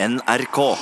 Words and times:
NRK. 0.00 0.76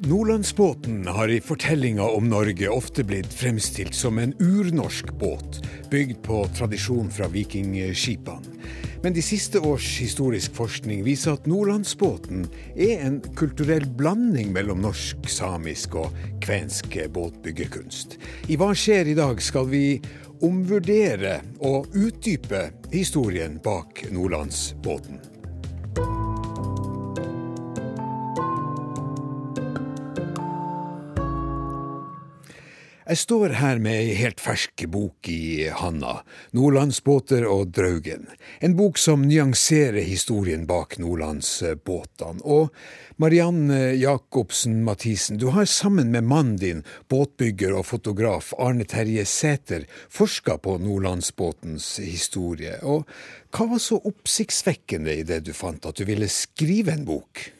Nordlandsbåten 0.00 1.06
har 1.06 1.28
i 1.28 1.40
fortellinga 1.40 2.02
om 2.02 2.28
Norge 2.28 2.68
ofte 2.68 3.04
blitt 3.04 3.32
fremstilt 3.32 3.94
som 3.94 4.18
en 4.18 4.34
urnorsk 4.36 5.14
båt, 5.16 5.62
bygd 5.90 6.20
på 6.28 6.44
tradisjon 6.58 7.08
fra 7.10 7.32
vikingskipene. 7.32 8.60
Men 9.06 9.14
de 9.14 9.22
siste 9.22 9.60
års 9.62 9.86
historisk 10.02 10.56
forskning 10.56 11.04
viser 11.06 11.36
at 11.36 11.44
Nordlandsbåten 11.46 12.40
er 12.74 13.04
en 13.06 13.20
kulturell 13.38 13.84
blanding 13.94 14.50
mellom 14.50 14.80
norsk, 14.82 15.28
samisk 15.30 15.94
og 16.00 16.16
kvensk 16.42 16.98
båtbyggerkunst. 17.14 18.16
I 18.50 18.58
Hva 18.58 18.72
skjer 18.74 19.12
i 19.12 19.14
dag 19.14 19.38
skal 19.38 19.70
vi 19.70 19.84
omvurdere 20.42 21.36
og 21.62 21.86
utdype 21.94 22.64
historien 22.90 23.60
bak 23.62 24.08
Nordlandsbåten. 24.10 25.22
Jeg 33.06 33.20
står 33.20 33.52
her 33.54 33.78
med 33.78 33.94
ei 34.02 34.14
helt 34.18 34.40
fersk 34.42 34.82
bok 34.90 35.28
i 35.30 35.68
handa, 35.70 36.24
'Nordlandsbåter 36.50 37.44
og 37.46 37.70
Draugen'. 37.76 38.26
En 38.58 38.74
bok 38.74 38.98
som 38.98 39.22
nyanserer 39.22 40.02
historien 40.02 40.64
bak 40.66 40.98
nordlandsbåtene. 40.98 42.42
Og 42.42 42.74
Marianne 43.22 43.94
Jacobsen 43.94 44.82
Mathisen, 44.82 45.38
du 45.38 45.52
har 45.54 45.70
sammen 45.70 46.10
med 46.10 46.26
mannen 46.26 46.58
din, 46.58 46.82
båtbygger 47.06 47.78
og 47.78 47.86
fotograf 47.86 48.50
Arne 48.58 48.84
Terje 48.84 49.22
Sæter, 49.24 49.86
forska 50.10 50.58
på 50.58 50.74
nordlandsbåtens 50.82 52.00
historie. 52.02 52.80
Og 52.82 53.06
hva 53.54 53.70
var 53.70 53.78
så 53.78 54.02
oppsiktsvekkende 54.02 55.14
i 55.14 55.22
det 55.22 55.44
du 55.46 55.52
fant, 55.54 55.86
at 55.86 55.94
du 55.94 56.04
ville 56.10 56.26
skrive 56.26 56.98
en 56.98 57.06
bok? 57.06 57.52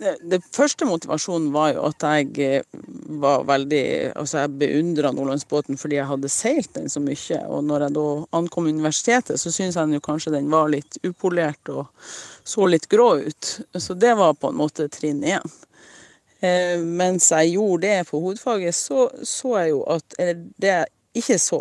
Det, 0.00 0.38
første 0.56 0.86
motivasjonen 0.88 1.50
var 1.52 1.74
jo 1.74 1.82
at 1.90 2.04
jeg 2.06 2.30
eh, 2.40 2.78
var 3.20 3.42
veldig 3.48 3.84
Altså, 4.16 4.38
jeg 4.40 4.54
beundra 4.62 5.10
Nordlandsbåten 5.12 5.76
fordi 5.80 5.98
jeg 5.98 6.08
hadde 6.08 6.30
seilt 6.32 6.72
den 6.76 6.88
så 6.88 7.02
mye. 7.04 7.40
Og 7.52 7.64
når 7.68 7.84
jeg 7.86 7.96
da 7.98 8.06
ankom 8.38 8.70
universitetet, 8.70 9.40
så 9.40 9.52
syntes 9.52 9.76
jeg 9.76 9.98
jo 9.98 10.04
kanskje 10.04 10.32
den 10.38 10.48
var 10.52 10.70
litt 10.72 10.96
upolert 11.04 11.72
og 11.72 11.90
så 12.48 12.68
litt 12.70 12.88
grå 12.88 13.10
ut. 13.26 13.50
Så 13.76 13.96
det 13.98 14.14
var 14.16 14.38
på 14.40 14.48
en 14.48 14.60
måte 14.60 14.88
trinn 14.92 15.20
én. 15.20 15.44
Eh, 16.40 16.80
mens 16.80 17.28
jeg 17.34 17.56
gjorde 17.58 17.84
det 17.84 18.08
på 18.08 18.22
hovedfaget, 18.24 18.74
så 18.74 19.10
så 19.22 19.58
jeg 19.58 19.74
jo 19.74 19.82
at 19.92 20.16
Eller 20.18 20.40
det 20.56 20.72
jeg 20.72 20.86
ikke 21.20 21.38
så, 21.42 21.60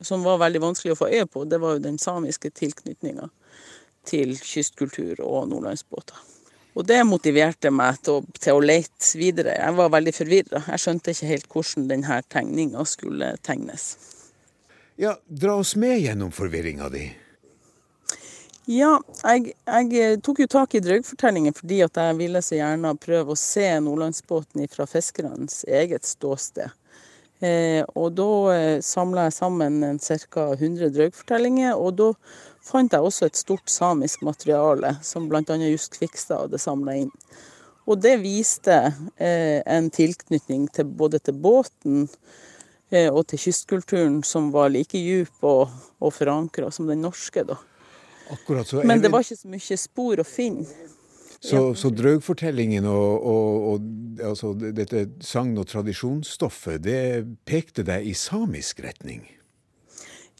som 0.00 0.22
var 0.22 0.38
veldig 0.42 0.62
vanskelig 0.62 0.94
å 0.94 1.00
få 1.00 1.10
øye 1.10 1.26
på, 1.26 1.44
det 1.48 1.58
var 1.58 1.74
jo 1.74 1.86
den 1.88 1.98
samiske 1.98 2.50
tilknytninga 2.54 3.30
til 4.04 4.36
kystkultur 4.38 5.24
og 5.24 5.48
nordlandsbåter. 5.48 6.33
Og 6.74 6.86
det 6.86 7.00
motiverte 7.06 7.70
meg 7.70 8.00
til 8.02 8.18
å, 8.18 8.22
til 8.40 8.58
å 8.58 8.62
lete 8.64 9.18
videre. 9.18 9.54
Jeg 9.54 9.76
var 9.78 9.92
veldig 9.94 10.14
forvirra. 10.14 10.62
Jeg 10.72 10.82
skjønte 10.82 11.14
ikke 11.14 11.30
helt 11.30 11.52
hvordan 11.52 11.90
denne 11.90 12.18
tegninga 12.34 12.86
skulle 12.88 13.34
tegnes. 13.46 13.92
Ja, 14.98 15.16
dra 15.26 15.58
oss 15.62 15.74
med 15.78 16.00
gjennom 16.02 16.34
forvirringa 16.34 16.88
di. 16.90 17.04
Ja, 18.70 18.94
jeg, 19.26 19.52
jeg, 19.68 20.20
tok 20.24 20.38
jo 20.40 20.46
tak 20.48 20.74
i 20.74 20.80
drøgfortellingen 20.80 21.52
fordi 21.52 21.82
at 21.84 21.98
jeg 22.00 22.16
ville 22.16 22.40
så 22.42 22.56
gjerne 22.56 22.94
prøve 22.96 23.34
å 23.34 23.38
se 23.38 23.66
Nordlandsbåten 23.84 24.64
fra 24.72 24.86
fiskernes 24.88 25.66
eget 25.68 26.08
ståsted. 26.08 26.72
Eh, 27.44 27.82
og 27.92 28.14
da 28.16 28.30
eh, 28.54 28.78
samla 28.80 29.26
jeg 29.26 29.36
sammen 29.36 30.00
ca. 30.00 30.46
100 30.54 30.94
drøgfortellinger, 30.94 31.76
og 31.76 31.98
da 31.98 32.08
fant 32.64 32.92
jeg 32.92 33.04
også 33.04 33.28
et 33.28 33.38
stort 33.38 33.70
samisk 33.70 34.24
materiale, 34.26 34.96
som 35.04 35.28
bl.a. 35.28 35.42
Just 35.68 35.98
Kvikstad 35.98 36.46
hadde 36.46 36.60
samla 36.62 36.96
inn. 37.04 37.12
Og 37.84 38.00
det 38.00 38.16
viste 38.22 38.78
eh, 39.20 39.60
en 39.68 39.90
tilknytning 39.92 40.70
til, 40.72 40.88
både 40.88 41.20
til 41.20 41.36
båten 41.36 42.06
eh, 42.88 43.10
og 43.10 43.26
til 43.28 43.42
kystkulturen 43.42 44.22
som 44.24 44.48
var 44.54 44.72
like 44.72 44.96
djup 44.96 45.44
og, 45.44 45.74
og 46.00 46.14
forankra 46.16 46.70
som 46.72 46.88
den 46.88 47.04
norske. 47.04 47.44
da. 47.44 47.58
Akkurat, 48.32 48.72
Men 48.88 49.02
det 49.04 49.12
var 49.12 49.20
ikke 49.20 49.36
så 49.36 49.52
mye 49.52 49.78
spor 49.78 50.22
å 50.22 50.24
finne. 50.24 50.64
Så, 51.44 51.58
ja. 51.58 51.74
så 51.76 51.90
draugfortellingen 51.92 52.86
og, 52.88 53.26
og, 53.28 53.64
og 53.74 54.22
altså, 54.30 54.54
dette 54.56 55.10
sagn- 55.20 55.58
og 55.60 55.68
tradisjonsstoffet, 55.68 56.80
det 56.80 57.00
pekte 57.44 57.84
deg 57.84 58.08
i 58.08 58.14
samisk 58.16 58.80
retning? 58.80 59.26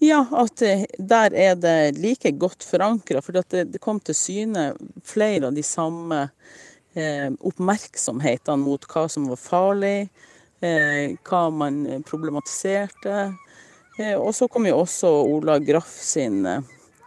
Ja, 0.03 0.25
at 0.32 0.62
der 0.99 1.34
er 1.34 1.55
det 1.55 1.99
like 1.99 2.31
godt 2.31 2.65
forankra. 2.66 3.22
For 3.22 3.32
det, 3.32 3.78
kom 3.81 4.00
til 4.03 4.16
syne 4.19 4.72
flere 5.06 5.49
av 5.49 5.55
de 5.55 5.62
samme 5.62 6.28
eh, 6.99 7.31
oppmerksomhetene 7.38 8.65
mot 8.65 8.87
hva 8.91 9.06
som 9.09 9.28
var 9.31 9.41
farlig, 9.41 10.09
eh, 10.60 11.15
hva 11.22 11.44
man 11.54 12.03
problematiserte. 12.09 13.31
Eh, 14.00 14.16
og 14.19 14.34
så 14.34 14.50
kom 14.50 14.66
jo 14.66 14.81
også 14.83 15.12
Ola 15.31 15.60
Graff 15.62 15.94
sin, 16.03 16.43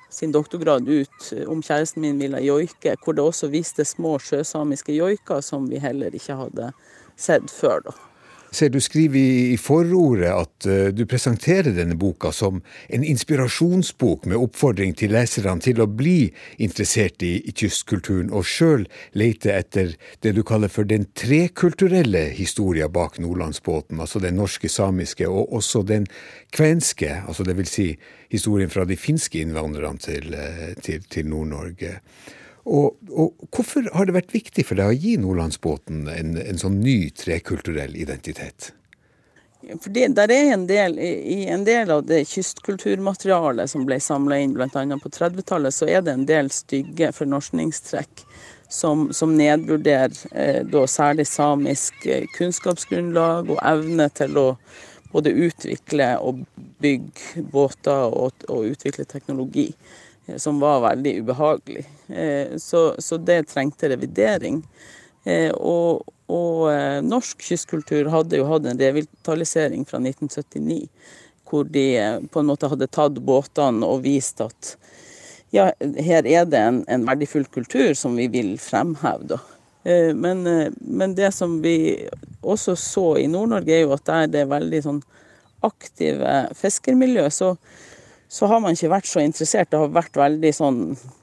sin 0.10 0.32
doktorgrad 0.32 0.88
ut 0.88 1.32
om 1.52 1.60
kjæresten 1.60 2.06
min 2.08 2.24
ville 2.24 2.40
joike, 2.46 2.96
hvor 3.04 3.18
det 3.18 3.28
også 3.28 3.52
viste 3.52 3.86
små 3.86 4.16
sjøsamiske 4.24 4.96
joiker 4.96 5.44
som 5.44 5.68
vi 5.68 5.84
heller 5.84 6.16
ikke 6.16 6.40
hadde 6.40 6.72
sett 7.20 7.52
før. 7.52 7.84
da 7.84 8.00
ser 8.52 8.72
du 8.74 8.80
skriver 8.84 9.20
i 9.54 9.58
forordet 9.60 10.30
at 10.32 10.68
uh, 10.70 10.88
du 10.96 11.04
presenterer 11.10 11.74
denne 11.76 11.98
boka 12.00 12.32
som 12.36 12.62
en 12.94 13.04
inspirasjonsbok 13.04 14.28
med 14.30 14.40
oppfordring 14.40 14.96
til 14.98 15.14
leserne 15.16 15.64
til 15.64 15.82
å 15.84 15.90
bli 15.90 16.30
interessert 16.64 17.24
i, 17.26 17.40
kystkulturen, 17.58 18.32
og 18.32 18.46
sjøl 18.48 18.86
lete 19.18 19.54
etter 19.56 19.96
det 20.24 20.36
du 20.38 20.44
kaller 20.48 20.72
for 20.72 20.88
den 20.88 21.08
trekulturelle 21.18 22.28
historia 22.38 22.90
bak 22.90 23.18
Nordlandsbåten, 23.24 24.00
altså 24.04 24.22
den 24.24 24.38
norske, 24.38 24.70
samiske 24.70 25.28
og 25.28 25.54
også 25.58 25.84
den 25.88 26.08
kvenske, 26.56 27.24
altså 27.28 27.46
det 27.48 27.58
vil 27.58 27.70
si 27.70 27.92
historien 28.32 28.70
fra 28.70 28.86
de 28.86 28.98
finske 29.00 29.42
innvandrerne 29.42 30.04
til, 30.04 30.36
uh, 30.36 30.74
til, 30.84 31.04
til 31.10 31.32
Nord-Norge. 31.32 31.98
Og, 32.68 32.98
og, 33.10 33.48
hvorfor 33.56 33.86
har 33.96 34.08
det 34.08 34.18
vært 34.18 34.34
viktig 34.36 34.66
for 34.68 34.80
deg 34.80 34.92
å 34.92 34.98
gi 34.98 35.14
Nordlandsbåten 35.22 36.10
en, 36.12 36.34
en 36.42 36.60
sånn 36.60 36.82
ny 36.84 37.08
trekulturell 37.16 37.96
identitet? 37.96 38.74
Fordi 39.82 40.04
der 40.16 40.32
er 40.32 40.52
en 40.54 40.66
del, 40.70 40.98
I 41.00 41.48
en 41.52 41.64
del 41.68 41.90
av 41.92 42.04
det 42.08 42.22
kystkulturmaterialet 42.30 43.72
som 43.72 43.88
ble 43.88 43.98
samla 44.04 44.38
inn 44.44 44.54
bl.a. 44.56 44.68
på 44.70 45.12
30-tallet, 45.12 45.74
så 45.74 45.88
er 45.90 46.04
det 46.06 46.14
en 46.14 46.28
del 46.28 46.52
stygge 46.54 47.10
fornorskningstrekk 47.16 48.24
som, 48.70 49.08
som 49.16 49.34
nedvurderer 49.40 50.14
eh, 50.32 50.62
da 50.68 50.84
særlig 50.92 51.28
samisk 51.28 52.06
eh, 52.06 52.28
kunnskapsgrunnlag 52.36 53.52
og 53.56 53.64
evne 53.64 54.10
til 54.16 54.40
å 54.40 54.48
både 55.14 55.32
utvikle 55.48 56.12
og 56.20 56.44
bygge 56.84 57.46
båter 57.52 58.12
og, 58.12 58.44
og 58.52 58.74
utvikle 58.74 59.08
teknologi. 59.08 59.72
Eh, 60.28 60.36
som 60.38 60.60
var 60.60 60.84
veldig 60.90 61.16
ubehagelig. 61.24 61.88
Eh, 62.08 62.58
så, 62.58 63.18
det 63.18 63.44
trengte 63.52 63.90
revidering. 63.90 64.62
Eh, 65.24 65.52
og, 65.52 66.08
og, 66.28 66.68
norsk 67.04 67.42
kystkultur 67.50 68.10
hadde 68.12 68.40
jo 68.40 68.48
hatt 68.50 68.68
en 68.68 68.80
revitalisering 68.80 69.86
fra 69.88 70.00
1979, 70.04 70.88
hvor 71.48 71.68
de 71.72 71.88
på 72.32 72.42
en 72.42 72.50
måte 72.50 72.70
hadde 72.72 72.90
tatt 72.92 73.20
båtene 73.24 73.88
og 73.88 74.04
vist 74.08 74.42
at 74.44 74.76
ja, 75.56 75.70
her 75.80 76.28
er 76.28 76.48
det 76.48 76.60
en, 76.60 76.82
en 76.92 77.06
verdifull 77.08 77.46
kultur 77.48 77.94
som 77.96 78.18
vi 78.20 78.28
vil 78.32 78.58
fremheve, 78.60 79.36
da. 79.36 79.44
Men, 79.88 80.42
men, 80.84 81.14
det 81.16 81.30
som 81.32 81.62
vi 81.64 82.10
også 82.44 82.74
så 82.76 83.06
i 83.22 83.30
Nord-Norge, 83.32 83.72
er 83.72 83.86
jo 83.86 83.94
at 83.96 84.04
der 84.10 84.26
det 84.34 84.42
er 84.42 84.50
veldig 84.52 84.82
sånn 84.84 85.00
aktive 85.64 86.34
fiskermiljø, 86.60 87.30
så 87.32 87.54
så 88.28 88.48
har 88.52 88.60
man 88.64 88.76
ikke 88.76 88.92
vært 88.92 89.08
så 89.08 89.22
interessert. 89.24 89.70
Det 89.72 89.80
har 89.80 89.94
vært 89.96 90.20
veldig 90.20 90.52
sånn 90.56 90.82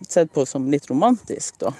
sett 0.08 0.32
på 0.32 0.46
som 0.48 0.70
litt 0.72 0.88
romantisk, 0.90 1.58
da. 1.60 1.74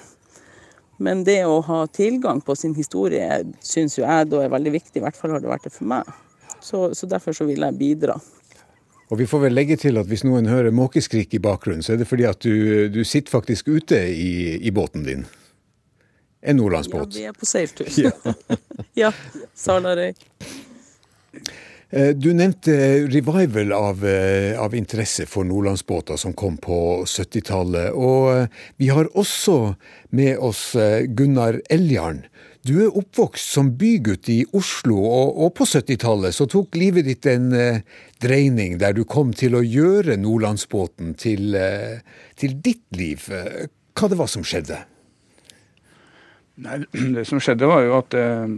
Men 1.03 1.25
det 1.27 1.41
å 1.49 1.59
ha 1.67 1.81
tilgang 1.91 2.41
på 2.45 2.55
sin 2.57 2.75
historie 2.77 3.41
syns 3.65 3.99
jo 3.99 4.05
jeg 4.05 4.29
da 4.31 4.45
er 4.45 4.53
veldig 4.53 4.75
viktig. 4.77 5.01
I 5.01 5.05
hvert 5.05 5.19
fall 5.19 5.35
har 5.35 5.43
det 5.43 5.51
vært 5.51 5.67
det 5.67 5.75
for 5.75 5.89
meg. 5.91 6.11
Så, 6.63 6.87
så 6.95 7.09
derfor 7.11 7.35
så 7.37 7.49
vil 7.49 7.65
jeg 7.67 7.79
bidra. 7.81 8.15
Og 9.13 9.19
vi 9.21 9.27
får 9.29 9.43
vel 9.47 9.57
legge 9.57 9.77
til 9.81 9.99
at 10.01 10.09
hvis 10.09 10.25
noen 10.25 10.47
hører 10.49 10.75
måkeskrik 10.75 11.35
i 11.37 11.43
bakgrunnen, 11.43 11.85
så 11.85 11.95
er 11.95 12.01
det 12.01 12.09
fordi 12.09 12.29
at 12.29 12.41
du, 12.45 12.89
du 12.95 13.03
sitter 13.05 13.35
faktisk 13.35 13.69
ute 13.69 13.99
i, 14.13 14.57
i 14.65 14.73
båten 14.75 15.05
din. 15.05 15.27
En 16.45 16.61
nordlandsbåt. 16.61 17.17
Ja, 17.17 17.21
vi 17.21 17.27
er 17.29 17.37
på 17.37 17.49
seiltur. 17.49 17.89
Ja. 18.01 18.13
ja. 19.05 19.13
Salarøy. 19.57 20.13
Eh, 21.91 22.13
du 22.17 22.33
nevnte 22.35 22.75
revival 23.13 23.73
av, 23.73 24.05
eh, 24.07 24.61
av 24.61 24.75
interesse 24.75 25.27
for 25.27 25.45
nordlandsbåter 25.45 26.17
som 26.17 26.33
kom 26.33 26.57
på 26.57 27.05
70-tallet. 27.07 27.93
Og 27.93 28.31
eh, 28.37 28.47
vi 28.77 28.89
har 28.89 29.11
også 29.15 29.75
med 30.11 30.39
oss 30.39 30.73
Gunnar 31.17 31.61
Eljarn. 31.71 32.25
Du 32.65 32.79
er 32.81 32.95
oppvokst 32.97 33.51
som 33.53 33.75
bygutt 33.77 34.31
i 34.33 34.39
Oslo, 34.57 34.97
og, 35.05 35.35
og 35.37 35.51
på 35.59 35.67
70-tallet 35.69 36.33
så 36.33 36.47
tok 36.49 36.79
livet 36.81 37.05
ditt 37.05 37.27
en 37.29 37.51
eh, 37.53 37.83
dreining 38.25 38.79
der 38.81 38.97
du 38.97 39.03
kom 39.05 39.35
til 39.37 39.59
å 39.59 39.61
gjøre 39.61 40.17
Nordlandsbåten 40.23 41.13
til, 41.21 41.53
eh, 41.61 42.01
til, 42.41 42.57
ditt 42.65 42.87
liv. 42.97 43.27
Hva 43.29 44.09
det 44.09 44.17
var 44.17 44.33
som 44.33 44.47
skjedde? 44.49 44.81
Nei, 46.65 46.81
Det 47.19 47.27
som 47.29 47.43
skjedde, 47.45 47.69
var 47.69 47.85
jo 47.85 47.99
at, 47.99 48.17
eh, 48.17 48.57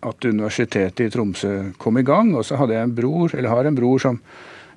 at 0.00 0.24
Universitetet 0.24 1.00
i 1.06 1.10
Tromsø 1.12 1.72
kom 1.78 1.98
i 1.98 2.06
gang. 2.06 2.32
Og 2.36 2.46
så 2.46 2.58
hadde 2.60 2.76
jeg 2.76 2.88
en 2.88 2.96
bror, 2.96 3.34
eller 3.34 3.52
har 3.52 3.68
en 3.68 3.76
bror 3.76 4.00
som 4.02 4.20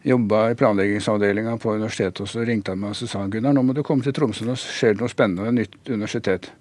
jobba 0.03 0.49
i 0.51 0.55
planleggingsavdelinga 0.59 1.57
på 1.57 1.77
universitetet. 1.77 2.21
Og 2.25 2.29
så 2.29 2.43
ringte 2.43 2.73
han 2.73 2.81
meg 2.81 2.91
og 2.91 2.99
så 2.99 3.07
sa 3.07 3.23
han, 3.23 3.31
Gunnar, 3.31 3.55
nå 3.55 3.63
må 3.63 3.75
du 3.75 3.83
komme 3.87 4.03
til 4.03 4.15
Tromsø, 4.15 4.45
nå 4.47 4.57
skjer 4.59 4.97
det 4.97 5.03
noe 5.03 5.11
spennende, 5.11 5.47
et 5.47 5.59
nytt 5.61 5.93
universitet. 5.93 6.51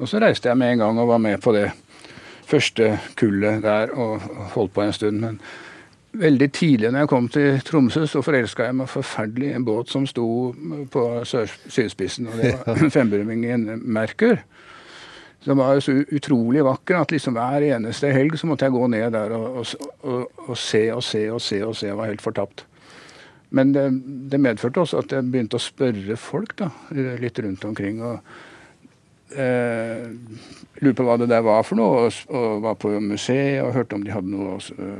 Og 0.00 0.10
så 0.10 0.20
reiste 0.22 0.50
jeg 0.50 0.58
med 0.58 0.74
en 0.74 0.84
gang 0.84 0.98
og 0.98 1.10
var 1.12 1.22
med 1.22 1.38
på 1.44 1.54
det 1.54 1.68
første 2.50 2.96
kullet 3.20 3.62
der 3.62 3.92
og 3.94 4.24
holdt 4.56 4.74
på 4.74 4.82
en 4.82 4.96
stund. 4.96 5.20
Men 5.22 5.38
veldig 6.12 6.48
tidlig 6.52 6.90
når 6.90 7.04
jeg 7.04 7.12
kom 7.12 7.28
til 7.30 7.60
Tromsø, 7.66 8.06
så 8.10 8.22
forelska 8.26 8.66
jeg 8.66 8.78
meg 8.80 8.90
forferdelig 8.90 9.52
i 9.52 9.58
en 9.58 9.66
båt 9.66 9.92
som 9.92 10.06
sto 10.08 10.26
på 10.90 11.04
sydspissen, 11.26 12.26
og 12.26 12.40
det 12.42 12.56
var 12.66 12.90
fembrumingen 12.96 13.84
Merkur. 13.84 14.42
Som 15.40 15.60
var 15.60 15.80
så 15.80 15.94
utrolig 16.12 16.64
vakker 16.66 16.98
at 17.00 17.14
liksom 17.14 17.38
hver 17.38 17.64
eneste 17.64 18.10
helg 18.12 18.36
så 18.36 18.48
måtte 18.50 18.68
jeg 18.68 18.76
gå 18.76 18.88
ned 18.92 19.14
der 19.14 19.32
og, 19.32 19.62
og, 19.62 19.86
og, 20.04 20.42
og 20.50 20.58
se 20.60 20.82
og 20.92 21.00
se 21.06 21.22
og 21.32 21.40
se 21.40 21.62
og 21.64 21.72
se. 21.78 21.88
Jeg 21.88 21.96
var 21.96 22.10
helt 22.12 22.24
fortapt. 22.24 22.66
Men 23.50 23.72
det, 23.74 23.86
det, 24.30 24.38
medførte 24.38 24.84
også 24.84 25.00
at 25.00 25.12
jeg 25.16 25.26
begynte 25.32 25.58
å 25.58 25.62
spørre 25.62 26.16
folk 26.20 26.54
da, 26.60 26.68
litt 26.92 27.40
rundt 27.42 27.64
omkring. 27.66 28.02
og 28.04 28.20
eh, 29.34 30.06
lurte 30.80 31.00
på 31.00 31.06
hva 31.06 31.16
det 31.20 31.30
der 31.32 31.42
var 31.44 31.64
for 31.66 31.78
noe, 31.80 32.04
og, 32.06 32.20
og, 32.34 32.60
var 32.64 32.78
på 32.80 32.92
museet 33.02 33.62
og 33.64 33.74
hørte 33.74 33.98
om 33.98 34.04
de 34.06 34.14
hadde 34.14 34.30
noe, 34.30 34.58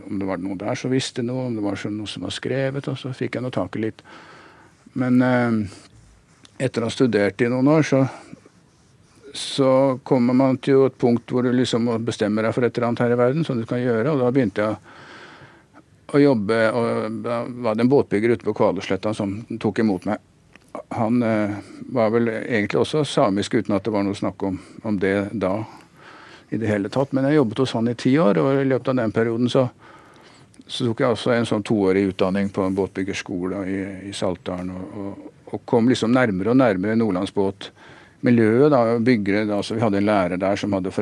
om 0.08 0.18
det 0.18 0.28
var 0.28 0.42
noe 0.42 0.58
der 0.58 0.78
som 0.78 0.92
visste 0.92 1.24
noe, 1.26 1.46
om 1.48 1.56
det 1.56 1.64
var 1.64 1.78
noe 1.94 2.10
som 2.10 2.26
var 2.26 2.34
skrevet, 2.34 2.90
og 2.90 2.98
så 2.98 3.14
fikk 3.16 3.38
jeg 3.38 3.46
nå 3.46 3.52
i 3.52 3.84
litt. 3.84 4.02
Men 4.98 5.22
eh, 5.22 5.78
etter 6.66 6.82
å 6.82 6.90
ha 6.90 6.94
studert 6.94 7.40
i 7.40 7.50
noen 7.52 7.70
år, 7.70 7.86
så, 7.86 8.04
så 9.34 9.98
kommer 10.06 10.34
man 10.34 10.58
til 10.58 10.86
et 10.86 10.96
punkt 10.98 11.30
hvor 11.30 11.46
du 11.46 11.52
liksom 11.54 11.86
må 11.86 11.98
deg 12.00 12.52
for 12.54 12.66
et 12.66 12.74
eller 12.74 12.88
annet 12.88 13.04
her 13.04 13.14
i 13.14 13.20
verden 13.20 13.46
som 13.46 13.60
du 13.60 13.66
kan 13.68 13.82
gjøre, 13.82 14.10
og 14.12 14.24
da 14.24 14.32
begynte 14.34 14.66
jeg 14.66 14.98
å 16.10 16.18
jobbe, 16.18 16.58
og 16.74 17.20
da 17.22 17.44
var 17.62 17.76
det 17.78 17.84
en 17.84 17.92
båtbygger 17.92 18.34
ute 18.34 18.46
på 18.48 18.56
Kvaløysletta 18.58 19.14
som 19.14 19.36
tok 19.62 19.84
imot 19.84 20.08
meg 20.10 20.18
han 20.88 21.22
eh, 21.22 21.50
var 21.80 22.10
vel 22.10 22.28
egentlig 22.28 22.80
også 22.80 23.04
samisk, 23.04 23.54
uten 23.54 23.74
at 23.74 23.84
det 23.84 23.94
var 23.94 24.04
noe 24.06 24.16
snakk 24.16 24.42
om, 24.46 24.58
om, 24.82 24.98
det 24.98 25.30
da 25.32 25.54
i 26.50 26.58
det 26.58 26.70
hele 26.70 26.90
tatt. 26.92 27.12
Men 27.12 27.26
jeg 27.28 27.40
jobbet 27.40 27.62
hos 27.64 27.74
han 27.78 27.90
i 27.90 27.96
ti 27.98 28.14
år, 28.18 28.38
og 28.38 28.62
i 28.62 28.68
løpet 28.68 28.92
av 28.92 29.00
den 29.02 29.14
perioden 29.14 29.50
så, 29.50 29.66
så 30.66 30.86
tok 30.86 31.02
jeg 31.02 31.16
også 31.16 31.34
en 31.34 31.48
sånn 31.48 31.66
toårig 31.66 32.08
utdanning 32.12 32.50
på 32.54 32.64
en 32.66 32.76
båtbyggerskole 32.78 33.64
i, 33.66 33.80
i 34.10 34.14
Saltdalen. 34.14 34.72
Og, 34.74 34.98
og, 35.02 35.30
og, 35.50 35.62
kom 35.66 35.90
liksom 35.90 36.14
nærmere 36.14 36.54
og 36.54 36.60
nærmere 36.60 36.98
nordlandsbåtmiljøet. 38.20 38.70
da, 38.70 38.98
byggere, 38.98 39.44
da, 39.46 39.62
så 39.62 39.74
Vi 39.74 39.80
hadde 39.80 39.98
en 39.98 40.06
lærer 40.06 40.36
der 40.36 40.56
som 40.56 40.72
hadde 40.72 40.92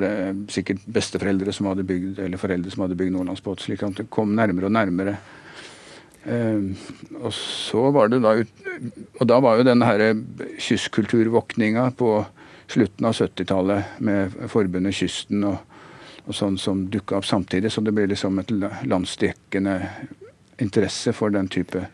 sikkert 0.49 0.79
besteforeldre 0.87 1.53
som 1.53 1.67
hadde 1.67 1.85
bygd, 1.85 2.19
eller 2.19 2.39
foreldre 2.39 2.71
som 2.71 2.83
hadde 2.83 2.97
bygd 2.97 3.13
nordlandsbåt. 3.13 3.61
slik 3.61 3.83
at 3.83 3.97
det 3.97 4.11
kom 4.11 4.35
nærmere 4.35 4.67
og 4.67 4.73
nærmere 4.73 5.19
Uh, 6.29 6.75
og 7.23 7.33
så 7.33 7.91
var 7.91 8.09
det 8.09 8.19
da 8.21 8.35
Og 9.21 9.27
da 9.27 9.39
var 9.41 9.57
jo 9.57 9.65
denne 9.65 9.87
her 9.87 10.19
kystkulturvåkninga 10.59 11.91
på 11.97 12.25
slutten 12.69 13.07
av 13.07 13.15
70-tallet 13.15 14.01
med 14.05 14.35
forbundet 14.51 14.95
Kysten 14.95 15.45
og, 15.45 15.57
og 16.27 16.35
sånn 16.35 16.59
som 16.59 16.85
dukka 16.91 17.17
opp 17.17 17.25
samtidig. 17.25 17.71
Så 17.73 17.81
det 17.81 17.95
ble 17.97 18.11
liksom 18.11 18.39
et 18.43 18.51
landsdekkende 18.85 19.79
interesse 20.59 21.15
for 21.17 21.33
den 21.33 21.49
type 21.49 21.87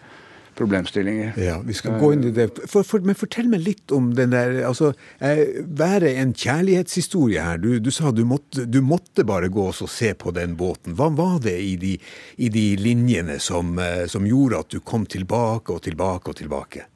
problemstillinger. 0.54 1.32
Ja, 1.36 1.58
vi 1.66 1.74
skal 1.74 1.98
gå 2.00 2.12
inn 2.14 2.24
i 2.24 2.30
det. 2.34 2.48
For, 2.70 2.86
for, 2.86 3.02
men 3.06 3.16
fortell 3.18 3.48
meg 3.50 3.64
litt 3.66 3.92
om 3.94 4.12
den 4.16 4.34
der 4.34 4.60
altså, 4.68 4.92
eh, 5.18 5.60
Være 5.64 6.14
en 6.20 6.34
kjærlighetshistorie 6.34 7.42
her. 7.42 7.60
Du, 7.62 7.78
du 7.82 7.90
sa 7.94 8.12
du 8.14 8.24
måtte, 8.28 8.66
du 8.66 8.80
måtte, 8.84 9.24
bare 9.26 9.50
gå 9.52 9.66
og 9.70 9.90
se 9.90 10.12
på 10.18 10.34
den 10.36 10.56
båten. 10.60 10.96
Hva 10.98 11.10
var 11.14 11.38
det 11.44 11.56
i 11.60 11.74
de, 11.80 11.94
i 12.36 12.50
de 12.52 12.64
linjene 12.80 13.38
som, 13.42 13.74
eh, 13.82 14.04
som, 14.10 14.26
gjorde 14.28 14.60
at 14.64 14.74
du 14.74 14.80
kom 14.80 15.06
tilbake 15.10 15.74
og 15.74 15.84
tilbake 15.86 16.30
og 16.30 16.38
tilbake? 16.42 16.86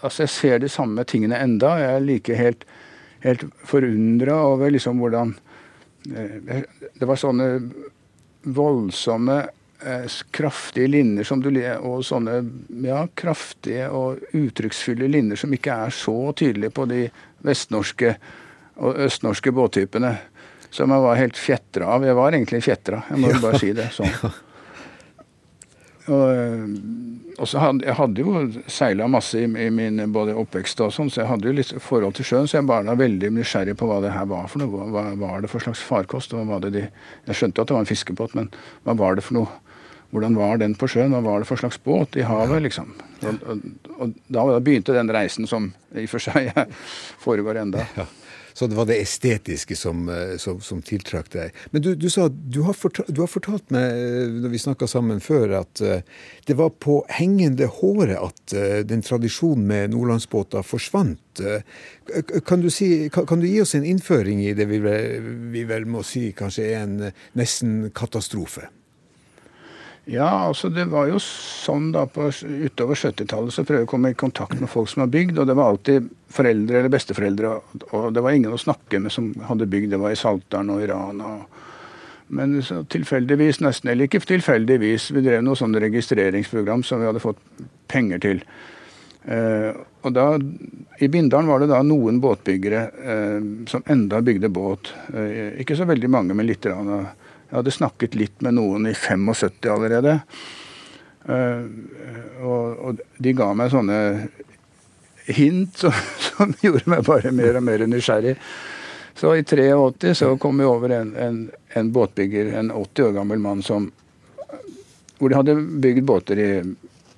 Altså, 0.00 0.24
Jeg 0.24 0.34
ser 0.34 0.58
de 0.62 0.72
samme 0.72 1.04
tingene 1.08 1.38
enda. 1.38 1.76
Jeg 1.80 1.94
er 1.94 2.08
like 2.08 2.38
helt, 2.38 2.66
helt 3.26 3.46
forundra 3.66 4.42
over 4.52 4.74
liksom 4.74 4.98
hvordan 5.02 5.36
eh, 6.14 6.64
Det 6.98 7.06
var 7.06 7.20
sånne 7.20 7.52
voldsomme 8.48 9.42
kraftige 10.34 10.90
linjer 10.90 11.26
som 11.28 11.42
du, 11.42 11.52
og 11.78 12.00
sånne 12.06 12.40
ja, 12.82 13.04
kraftige 13.14 13.86
og 13.94 14.24
uttrykksfulle 14.34 15.06
linjer 15.06 15.38
som 15.44 15.54
ikke 15.54 15.76
er 15.86 15.94
så 15.94 16.16
tydelige 16.34 16.74
på 16.74 16.88
de 16.90 17.04
vestnorske 17.46 18.16
og 18.78 18.98
østnorske 19.06 19.52
båttypene. 19.54 20.16
Som 20.70 20.92
jeg 20.92 21.00
var 21.00 21.16
helt 21.16 21.38
fjetra 21.40 21.94
av. 21.94 22.04
Jeg 22.04 22.16
var 22.18 22.34
egentlig 22.34 22.60
fjetra, 22.66 23.00
jeg 23.08 23.22
må 23.22 23.30
ja. 23.32 23.40
bare 23.40 23.60
si 23.62 23.72
det 23.76 23.88
sånn. 23.96 24.12
Og, 26.08 26.24
eh, 26.32 26.64
og 27.36 27.48
så 27.48 27.60
hadde, 27.60 27.84
Jeg 27.84 27.96
hadde 27.98 28.22
jo 28.24 28.42
seila 28.70 29.08
masse 29.12 29.40
i, 29.40 29.44
i, 29.44 29.68
min 29.72 30.00
både 30.12 30.36
oppvekst 30.40 30.80
og 30.84 30.92
sånn, 30.94 31.10
så 31.12 31.22
jeg 31.22 31.30
hadde 31.30 31.48
jo 31.48 31.54
litt 31.56 31.72
forhold 31.84 32.16
til 32.18 32.28
sjøen. 32.28 32.48
Så 32.48 32.58
jeg 32.58 32.68
var 32.68 32.86
da 32.86 32.96
veldig 32.98 33.30
nysgjerrig 33.36 33.76
på 33.78 33.88
hva 33.88 34.00
det 34.04 34.12
her 34.14 34.28
var 34.30 34.48
for 34.50 34.64
noe. 34.64 34.88
Hva 34.92 35.04
var 35.20 35.44
det 35.44 35.52
for 35.52 35.64
slags 35.64 35.84
farkost? 35.84 36.34
og 36.34 36.42
Hva 36.42 36.56
var 36.56 36.66
det 36.66 36.74
de, 36.76 36.84
jeg 37.28 37.40
skjønte 37.40 37.60
jo 37.60 37.66
at 37.66 37.72
det 37.72 37.78
var 37.78 37.86
en 37.86 37.92
fiskebåt, 37.92 38.36
men 38.38 38.52
hva 38.88 38.96
var 38.98 39.18
det 39.18 39.26
for 39.26 39.40
noe? 39.40 39.60
Hvordan 40.10 40.38
var 40.38 40.60
den 40.60 40.76
på 40.78 40.88
sjøen? 40.88 41.12
Hva 41.12 41.20
var 41.24 41.42
det 41.42 41.48
for 41.50 41.60
slags 41.60 41.80
båt 41.84 42.16
i 42.16 42.24
havet? 42.24 42.62
liksom? 42.64 42.94
Og, 43.28 43.42
og, 43.44 43.66
og 43.98 44.14
da 44.32 44.46
begynte 44.56 44.96
den 44.96 45.12
reisen 45.12 45.48
som 45.48 45.72
i 45.92 46.06
og 46.06 46.14
for 46.14 46.24
seg 46.24 46.48
foregår 47.24 47.60
enda. 47.64 47.84
Ja. 47.98 48.06
Så 48.58 48.66
det 48.66 48.74
var 48.74 48.88
det 48.88 48.96
estetiske 48.98 49.76
som, 49.78 50.08
eh, 50.10 50.32
som, 50.42 50.56
som 50.64 50.80
tiltrakk 50.82 51.28
deg. 51.30 51.58
Men 51.70 51.82
du, 51.84 51.92
du 51.94 52.08
sa 52.10 52.24
du 52.26 52.64
har, 52.66 52.74
fortalt, 52.74 53.06
du 53.14 53.20
har, 53.22 53.30
fortalt, 53.30 53.68
meg 53.70 53.84
eh, 53.94 54.32
når 54.34 54.50
vi 54.50 54.60
snakka 54.64 54.88
sammen 54.90 55.20
før, 55.22 55.60
at 55.60 55.82
uh, 55.84 56.00
det 56.48 56.56
var 56.58 56.72
på 56.82 56.96
hengende 57.20 57.68
håret 57.70 58.18
at 58.18 58.56
den 58.88 59.04
tradisjonen 59.06 59.68
med 59.68 59.92
nordlandsbåter 59.92 60.66
forsvant. 60.66 61.44
Kan, 62.48 62.64
du 62.64 62.70
si, 62.74 62.88
kan, 63.14 63.28
kan, 63.30 63.38
du 63.38 63.46
gi 63.46 63.60
oss 63.62 63.76
en 63.78 63.86
innføring 63.86 64.42
i 64.42 64.56
det 64.58 64.66
vi 64.72 64.80
vel, 64.82 65.30
vi 65.54 65.62
vel 65.68 65.86
må 65.86 66.02
si 66.02 66.32
kanskje 66.34 66.66
er 66.72 66.82
en 66.82 66.98
nesten 67.38 67.92
katastrofe? 67.94 68.66
Ja, 70.08 70.28
altså 70.46 70.70
det 70.72 70.86
var 70.88 71.10
jo 71.10 71.18
sånn 71.20 71.90
da 71.92 72.06
på, 72.08 72.30
utover 72.32 72.96
70-tallet 72.96 73.52
så 73.52 73.64
prøvde 73.66 73.82
jeg 73.82 73.88
å 73.88 73.90
komme 73.90 74.12
i 74.14 74.16
kontakt 74.16 74.56
med 74.56 74.70
folk 74.72 74.88
som 74.88 75.02
har 75.04 75.10
bygd, 75.12 75.36
og 75.36 75.50
det 75.50 75.56
var 75.58 75.74
alltid 75.74 76.06
foreldre 76.32 76.80
eller 76.80 76.92
besteforeldre, 76.94 77.50
og 77.92 78.06
det 78.16 78.22
var 78.24 78.36
ingen 78.36 78.54
å 78.56 78.60
snakke 78.60 79.02
med 79.04 79.12
som 79.12 79.34
hadde 79.50 79.68
bygd. 79.68 79.92
Det 79.92 80.00
var 80.00 80.14
i 80.14 80.20
Saltdalen 80.20 80.72
og 80.72 80.80
i 80.80 80.88
Rana. 80.88 81.34
Men 82.32 82.56
så 82.64 82.80
tilfeldigvis, 82.88 83.60
nesten 83.64 83.92
eller 83.92 84.08
ikke 84.08 84.22
tilfeldigvis, 84.24 85.10
vi 85.16 85.26
drev 85.28 85.44
noe 85.44 85.60
sånn 85.60 85.76
registreringsprogram 85.76 86.84
som 86.88 87.04
vi 87.04 87.08
hadde 87.08 87.24
fått 87.24 87.44
penger 87.92 88.24
til. 88.24 88.42
Eh, 89.28 89.70
og 90.08 90.12
da, 90.16 90.26
I 91.04 91.12
Bindalen 91.12 91.52
var 91.52 91.60
det 91.60 91.68
da 91.68 91.84
noen 91.84 92.20
båtbyggere 92.24 92.82
eh, 93.12 93.38
som 93.68 93.84
enda 93.92 94.24
bygde 94.24 94.48
båt. 94.48 94.92
Eh, 95.12 95.60
ikke 95.60 95.76
så 95.76 95.88
veldig 95.88 96.08
mange, 96.12 96.36
men 96.36 96.48
litt. 96.48 96.64
Rann, 96.64 97.08
jeg 97.48 97.56
hadde 97.56 97.72
snakket 97.72 98.16
litt 98.18 98.42
med 98.44 98.58
noen 98.58 98.90
i 98.90 98.94
75 98.94 99.70
allerede. 99.72 100.18
Uh, 101.28 101.64
og, 102.44 103.00
de 103.18 103.32
ga 103.36 103.50
meg 103.56 103.72
sånne 103.72 103.98
hint 105.28 105.80
som, 105.80 106.52
gjorde 106.64 106.88
meg 106.88 107.04
bare 107.08 107.32
mer 107.32 107.58
og 107.60 107.64
mer 107.64 107.84
nysgjerrig. 107.88 108.36
Så 109.18 109.32
i 109.34 109.42
83 109.42 110.14
så 110.14 110.34
kom 110.38 110.60
vi 110.60 110.68
over 110.68 110.92
en, 110.94 111.14
en, 111.16 111.38
en 111.74 111.92
båtbygger, 111.92 112.52
en 112.60 112.70
80 112.70 113.08
år 113.08 113.16
gammel 113.16 113.40
mann 113.42 113.64
som 113.66 113.90
Hvor 115.18 115.32
de 115.32 115.34
hadde 115.34 115.56
bygd 115.82 116.04
båter 116.06 116.38
i 116.38 116.50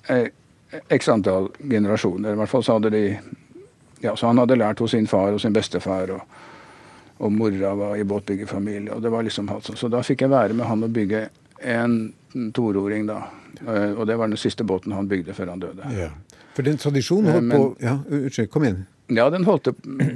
eh, 0.09 0.31
x 0.89 1.09
antall 1.13 1.51
generasjoner. 1.59 2.33
I 2.33 2.39
hvert 2.39 2.49
fall 2.49 2.63
så 2.65 2.79
hadde 2.79 2.89
de 2.89 3.03
ja, 4.01 4.15
så 4.15 4.31
Han 4.31 4.41
hadde 4.41 4.57
lært 4.57 4.81
hos 4.81 4.95
sin 4.95 5.05
far 5.07 5.35
og 5.35 5.41
sin 5.43 5.53
bestefar. 5.53 6.09
og 6.09 6.50
og 7.21 7.33
mora 7.33 7.75
var 7.77 7.95
i 7.97 8.03
båtbyggerfamilie. 8.07 8.91
og 8.93 9.01
det 9.01 9.11
var 9.13 9.23
liksom 9.23 9.49
sånn. 9.61 9.77
Så 9.77 9.89
da 9.91 10.01
fikk 10.05 10.25
jeg 10.25 10.33
være 10.33 10.57
med 10.57 10.65
han 10.65 10.83
og 10.83 10.93
bygge 10.95 11.27
en 11.61 12.13
tororing, 12.55 13.05
da. 13.05 13.21
Eh, 13.67 13.91
og 13.93 14.07
det 14.09 14.17
var 14.17 14.31
den 14.31 14.41
siste 14.41 14.65
båten 14.65 14.95
han 14.97 15.09
bygde 15.09 15.35
før 15.37 15.53
han 15.53 15.61
døde. 15.61 15.91
Ja. 15.93 16.09
For 16.55 16.65
den 16.65 16.79
tradisjonen 16.81 17.31
holdt 17.31 17.47
Men, 17.47 17.57
på 17.57 17.75
Ja, 17.85 17.99
unnskyld, 18.09 18.49
kom 18.51 18.65
igjen. 18.65 18.81
Ja, 19.11 19.29
den, 19.29 19.43
holdt, 19.43 19.67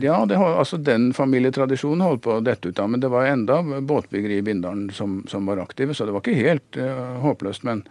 ja 0.02 0.26
det, 0.26 0.38
altså 0.40 0.78
den 0.78 1.10
familietradisjonen 1.14 2.02
holdt 2.06 2.24
på 2.24 2.38
å 2.38 2.44
dette 2.44 2.72
ut 2.72 2.80
av. 2.80 2.90
Men 2.90 3.04
det 3.04 3.12
var 3.12 3.28
enda 3.28 3.60
båtbyggeri 3.62 4.40
i 4.40 4.46
Bindalen 4.46 4.90
som, 4.96 5.20
som, 5.28 5.46
var 5.46 5.60
aktive, 5.60 5.94
så 5.94 6.08
det 6.08 6.16
var 6.16 6.24
ikke 6.24 6.38
helt 6.40 6.80
uh, 6.80 7.20
håpløst. 7.26 7.66
Men, 7.68 7.84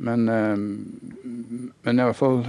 Men, 0.00 0.28
eh, 0.28 0.56
men 1.84 2.00
i 2.00 2.08
hvert 2.08 2.18
fall 2.18 2.42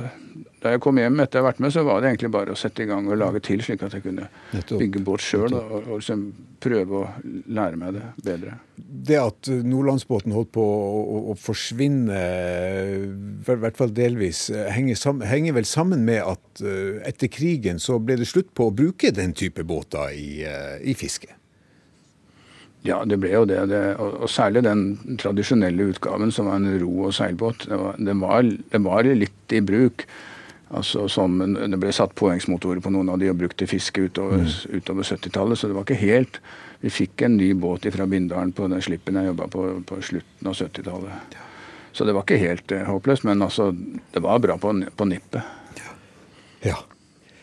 da 0.62 0.76
jeg 0.76 0.82
kom 0.84 1.00
hjem 1.02 1.18
etter 1.24 1.40
å 1.40 1.42
ha 1.42 1.50
vært 1.50 1.60
med, 1.64 1.74
så 1.74 1.82
var 1.84 2.02
det 2.02 2.12
egentlig 2.12 2.30
bare 2.36 2.54
å 2.54 2.60
sette 2.60 2.84
i 2.84 2.90
gang 2.90 3.08
og 3.10 3.18
lage 3.18 3.42
til, 3.44 3.64
slik 3.66 3.82
at 3.82 3.96
jeg 3.98 4.04
kunne 4.06 4.28
bygge 4.54 5.02
båt 5.04 5.24
sjøl 5.26 5.56
og, 5.58 5.72
og 5.80 5.96
liksom 5.96 6.28
prøve 6.62 7.00
å 7.00 7.08
lære 7.50 7.80
meg 7.82 7.98
det 7.98 8.04
bedre. 8.28 8.60
Det 8.78 9.18
at 9.18 9.50
Nordlandsbåten 9.66 10.36
holdt 10.36 10.52
på 10.54 10.62
å, 10.62 11.18
å 11.34 11.36
forsvinne, 11.42 12.22
i 13.42 13.58
hvert 13.66 13.82
fall 13.82 13.96
delvis, 13.98 14.46
henger, 14.54 15.02
sammen, 15.02 15.26
henger, 15.26 15.58
vel 15.58 15.66
sammen 15.66 16.06
med 16.06 16.22
at 16.22 16.64
etter 17.10 17.32
krigen 17.34 17.82
så 17.82 17.98
ble 17.98 18.20
det 18.22 18.30
slutt 18.30 18.54
på 18.54 18.70
å 18.70 18.76
bruke 18.84 19.10
den 19.18 19.34
type 19.34 19.66
båter 19.66 20.14
i, 20.14 20.44
i 20.86 20.98
fiske? 20.98 21.41
Ja, 22.82 23.04
det 23.06 23.20
ble 23.22 23.30
jo 23.36 23.46
det. 23.46 23.60
det 23.70 23.82
og, 24.02 24.24
og, 24.24 24.30
særlig 24.32 24.64
den 24.66 25.18
tradisjonelle 25.22 25.92
utgaven, 25.92 26.34
som 26.34 26.50
var 26.50 26.58
en 26.58 26.80
ro- 26.82 27.08
og 27.08 27.14
seilbåt. 27.14 27.68
Det 27.70 27.78
var, 27.78 28.00
det, 28.00 28.16
var, 28.18 28.42
det 28.74 28.82
var, 28.82 29.10
litt 29.22 29.54
i 29.54 29.62
bruk. 29.62 30.08
Altså 30.72 31.06
som, 31.12 31.36
Det 31.38 31.78
ble 31.78 31.92
satt 31.94 32.16
påhengsmotorer 32.16 32.80
på 32.82 32.94
noen 32.96 33.12
av 33.12 33.20
de 33.20 33.30
og 33.30 33.38
brukt 33.38 33.60
til 33.60 33.70
fiske 33.70 34.08
utover, 34.08 34.46
mm. 34.48 34.80
utover 34.80 35.04
70-tallet, 35.04 35.60
så 35.60 35.68
det 35.68 35.76
var 35.76 35.84
ikke 35.84 36.00
helt 36.00 36.40
Vi 36.82 36.90
fikk 36.90 37.22
en 37.28 37.36
ny 37.38 37.52
båt 37.54 37.86
fra 37.94 38.08
Bindalen 38.10 38.54
på 38.56 38.70
den 38.72 38.82
slippen 38.82 39.20
jeg 39.20 39.28
jobba 39.30 39.50
på 39.52 39.66
på 39.86 40.00
slutten 40.02 40.48
av 40.48 40.56
70-tallet. 40.58 41.36
Så 41.92 42.08
det 42.08 42.16
var 42.16 42.24
ikke 42.24 42.40
helt 42.42 42.72
uh, 42.72 42.88
håpløst, 42.88 43.28
men 43.28 43.44
altså, 43.44 43.70
det 44.16 44.24
var 44.24 44.40
bra 44.40 44.56
på, 44.58 44.72
på 44.96 45.06
nippet. 45.06 45.44
Ja. 45.78 45.92
ja. 46.72 46.80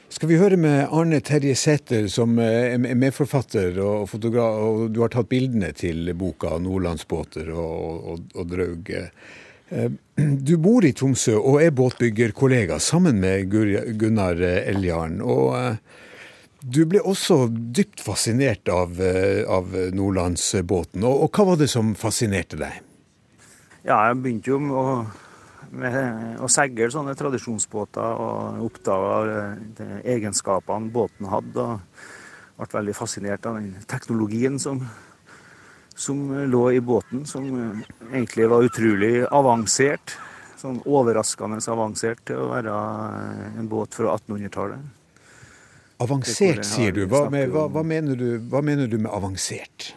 Skal 0.09 0.31
vi 0.31 0.39
høre 0.41 0.57
med 0.57 0.87
Arne 0.89 1.19
Terje 1.21 1.53
Sæther, 1.53 2.07
som 2.09 2.39
eh, 2.41 2.73
er 2.73 2.97
medforfatter 2.97 3.77
og 3.85 4.07
fotograf, 4.09 4.55
og 4.65 4.87
du 4.95 5.03
har 5.05 5.13
tatt 5.13 5.29
bildene 5.29 5.69
til 5.77 6.09
boka 6.17 6.55
'Nordlandsbåter' 6.57 7.51
og, 7.53 8.07
og, 8.13 8.23
og 8.33 8.47
Draug. 8.49 8.89
Eh, 8.89 9.91
du 10.49 10.55
bor 10.65 10.87
i 10.89 10.95
Tromsø 10.97 11.37
og 11.37 11.61
er 11.61 11.77
båtbyggerkollega 11.77 12.81
sammen 12.81 13.21
med 13.21 13.53
Gunnar 14.01 14.41
Eljarn. 14.41 15.21
og 15.21 15.57
eh, 15.61 15.77
du 16.59 16.83
ble 16.89 17.05
også 17.05 17.47
dypt 17.53 18.01
fascinert 18.03 18.67
av, 18.73 18.97
av 19.47 19.77
Nordlandsbåten. 19.95 21.05
Og, 21.05 21.23
og, 21.23 21.31
hva 21.31 21.53
var 21.53 21.61
det 21.61 21.69
som 21.71 21.93
fascinerte 21.95 22.59
deg? 22.59 22.81
Ja, 23.85 24.09
jeg 24.09 24.19
begynte 24.25 24.51
jo 24.51 24.59
med 24.59 24.75
å 24.75 24.89
med 25.71 26.39
å 26.43 26.49
seile 26.51 26.89
sånne 26.93 27.15
tradisjonsbåter 27.19 28.23
og 28.25 28.63
oppdaga 28.69 29.43
egenskapene 30.05 30.93
båten 30.93 31.29
hadde. 31.31 31.67
og 31.77 32.59
Ble 32.59 32.81
veldig 32.81 32.97
fascinert 32.97 33.47
av 33.47 33.61
den 33.61 33.75
teknologien 33.91 34.59
som, 34.59 34.81
som 35.95 36.25
lå 36.51 36.65
i 36.75 36.81
båten, 36.81 37.27
som 37.27 37.47
egentlig 38.11 38.49
var 38.51 38.67
utrolig 38.67 39.13
avansert. 39.31 40.17
Sånn 40.59 40.81
overraskende 40.91 41.61
avansert 41.71 42.25
til 42.27 42.41
å 42.43 42.49
være 42.51 42.79
en 43.61 43.69
båt 43.71 43.95
fra 43.95 44.17
1800-tallet. 44.17 44.95
Avansert, 46.03 46.65
sier 46.67 46.95
du. 46.95 47.05
Hva, 47.11 47.25
med, 47.31 47.51
hva, 47.51 47.67
hva, 47.71 47.83
mener 47.87 48.19
du. 48.19 48.29
hva 48.51 48.63
mener 48.63 48.91
du 48.91 49.01
med 49.03 49.11
avansert? 49.11 49.93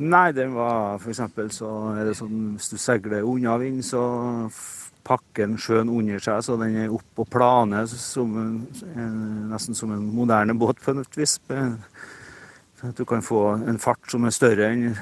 Nei, 0.00 0.30
den 0.32 0.54
var 0.56 0.96
f.eks. 0.96 1.20
så 1.52 1.70
er 1.92 2.06
det 2.08 2.16
sånn 2.16 2.54
hvis 2.54 2.70
du 2.72 2.78
seiler 2.80 3.26
unna 3.28 3.58
vind, 3.60 3.82
så 3.84 4.00
pakker 5.04 5.44
den 5.44 5.58
sjøen 5.60 5.90
under 5.92 6.22
seg, 6.22 6.40
så 6.44 6.56
den 6.60 6.78
er 6.80 6.94
opp 6.94 7.04
på 7.18 7.26
planer 7.28 7.84
nesten 7.84 9.76
som 9.76 9.92
en 9.92 10.06
moderne 10.14 10.56
båt 10.56 10.80
på 10.80 10.94
et 10.96 11.20
vis. 11.20 11.36
At 12.80 12.96
du 12.96 13.04
kan 13.04 13.20
få 13.24 13.42
en 13.68 13.80
fart 13.80 14.08
som 14.08 14.24
er 14.24 14.32
større 14.32 14.70
enn 14.72 14.94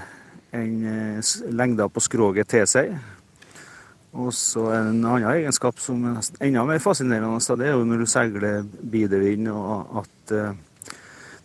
en 0.57 0.85
eh, 0.89 1.33
lengda 1.53 1.87
på 1.93 2.03
skroget 2.03 2.49
tilsier. 2.51 2.97
Og 4.19 4.33
så 4.35 4.65
en 4.73 5.05
annen 5.05 5.29
egenskap 5.31 5.79
som 5.83 6.07
er 6.09 6.23
enda 6.43 6.65
mer 6.67 6.81
fascinerende, 6.83 7.57
det 7.61 7.69
er 7.69 7.77
jo 7.77 7.85
når 7.87 8.03
du 8.03 8.09
seiler 8.09 8.65
bidevind, 8.65 9.51
og 9.53 10.01
at 10.03 10.35
eh, 10.35 10.57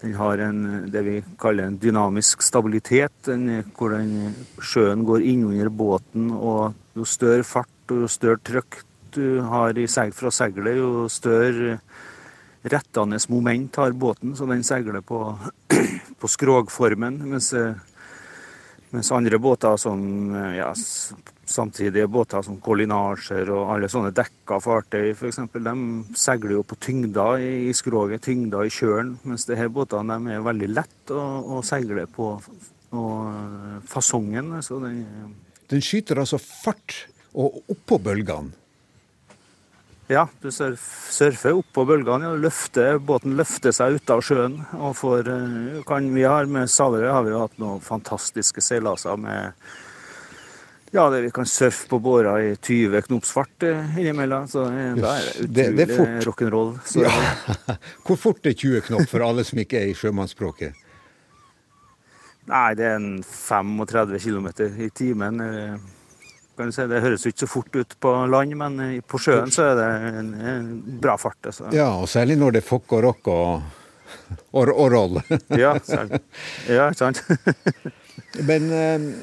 den 0.04 0.16
har 0.20 0.42
en, 0.44 0.64
det 0.92 1.02
vi 1.06 1.18
kaller 1.40 1.70
en 1.70 1.78
dynamisk 1.80 2.44
stabilitet, 2.44 3.14
den, 3.24 3.64
hvor 3.78 3.96
den, 3.96 4.34
sjøen 4.60 5.06
går 5.08 5.24
innunder 5.24 5.72
båten. 5.72 6.32
og 6.32 6.74
Jo 6.94 7.06
større 7.08 7.46
fart 7.48 7.94
og 7.94 8.04
jo 8.04 8.10
større 8.12 8.42
trykk 8.44 8.84
du 9.14 9.40
har 9.46 9.78
i 9.78 9.86
seg 9.88 10.12
fra 10.18 10.32
seilet, 10.34 10.76
jo 10.78 11.08
større 11.10 11.78
rettende 12.64 13.20
moment 13.30 13.76
har 13.80 13.94
båten, 13.94 14.36
så 14.36 14.48
den 14.50 14.64
seiler 14.66 15.02
på, 15.06 15.20
på 16.20 16.30
skrogformen. 16.32 17.22
Mens, 17.30 17.54
mens 18.94 19.12
andre 19.16 19.40
båter 19.42 19.78
som 19.82 20.02
ja, 20.54 20.70
samtidige 21.46 22.08
båter 22.08 22.44
som 22.46 22.60
kollinasjer 22.64 23.50
og 23.54 23.72
alle 23.74 23.90
sånne 23.92 24.14
dekka 24.16 24.60
fartøy 24.64 25.12
f.eks. 25.16 25.42
De 25.54 25.74
seiler 26.18 26.56
jo 26.58 26.66
på 26.68 26.78
tyngda 26.82 27.26
i, 27.42 27.52
i 27.70 27.74
skroget, 27.76 28.24
tyngda 28.28 28.64
i 28.64 28.74
kjølen. 28.74 29.16
Mens 29.26 29.48
disse 29.50 29.70
båtene 29.74 30.20
er 30.36 30.46
veldig 30.46 30.70
lette 30.72 31.18
å, 31.18 31.58
å 31.58 31.64
seile 31.66 32.08
på 32.14 32.36
og 32.94 33.88
fasongen. 33.90 34.54
Så 34.62 34.80
den, 34.84 35.04
den 35.72 35.82
skyter 35.82 36.22
altså 36.22 36.38
fart 36.42 37.08
og 37.34 37.64
oppå 37.74 37.98
bølgene? 37.98 38.63
Ja, 40.14 40.28
du 40.42 40.52
surfer 40.52 41.56
oppå 41.58 41.86
bølgene. 41.90 42.28
Ja, 42.28 42.38
løfter, 42.38 43.00
båten 43.02 43.34
løfter 43.40 43.74
seg 43.74 43.98
ut 43.98 44.12
av 44.14 44.22
sjøen. 44.26 44.60
og 44.78 44.94
for, 45.00 45.26
eh, 45.26 45.82
kan, 45.88 46.14
vi 46.14 46.24
har 46.24 46.46
Med 46.46 46.70
Salerøy 46.70 47.10
har 47.10 47.24
vi 47.24 47.34
jo 47.34 47.42
hatt 47.42 47.58
noen 47.58 47.82
fantastiske 47.82 48.62
seilaser 48.62 49.18
med 49.18 49.54
ja, 50.94 51.10
det, 51.10 51.22
vi 51.22 51.32
kan 51.34 51.46
surfe 51.46 51.88
på 51.90 51.98
båra 52.00 52.36
i 52.44 52.56
20 52.56 53.02
knops 53.08 53.32
fart 53.34 53.64
eh, 53.64 53.98
innimellom. 53.98 54.46
Så 54.48 54.68
eh, 54.70 54.94
da 55.02 55.16
er 55.18 55.48
det 55.50 55.66
utrolig 55.88 56.22
rock'n'roll. 56.28 56.76
Ja. 57.02 57.14
Hvor 58.06 58.20
fort 58.22 58.46
er 58.46 58.54
20 58.54 58.86
knop 58.92 59.10
for 59.10 59.26
alle 59.26 59.42
som 59.48 59.58
ikke 59.64 59.80
er 59.82 59.90
i 59.90 59.96
sjømannsspråket? 59.98 60.78
Nei, 62.52 62.70
det 62.78 62.86
er 62.86 63.00
en 63.00 63.24
35 63.26 64.22
km 64.22 64.48
i 64.86 64.92
timen. 64.94 65.42
Kan 66.58 66.74
si. 66.76 66.86
Det 66.90 67.02
høres 67.02 67.26
ikke 67.26 67.46
så 67.46 67.50
fort 67.50 67.76
ut 67.76 67.96
på 68.04 68.12
land, 68.30 68.54
men 68.60 68.82
på 69.10 69.22
sjøen 69.22 69.50
så 69.54 69.72
er 69.72 69.80
det 69.80 69.88
en, 70.20 70.34
en 70.54 70.68
bra 71.02 71.16
fart. 71.18 71.40
Altså. 71.50 71.72
Ja, 71.74 71.90
og 71.98 72.10
særlig 72.12 72.38
når 72.42 72.58
det 72.58 72.64
er 72.64 72.68
fokk 72.68 72.94
og 73.00 73.04
rock 73.08 73.32
og, 73.34 73.80
og, 74.52 74.70
og 74.70 74.88
roll. 74.94 75.20
ja, 75.58 75.74
ja, 76.70 76.92
sant. 76.98 77.24
Men 78.46 78.66
uh, 78.70 79.14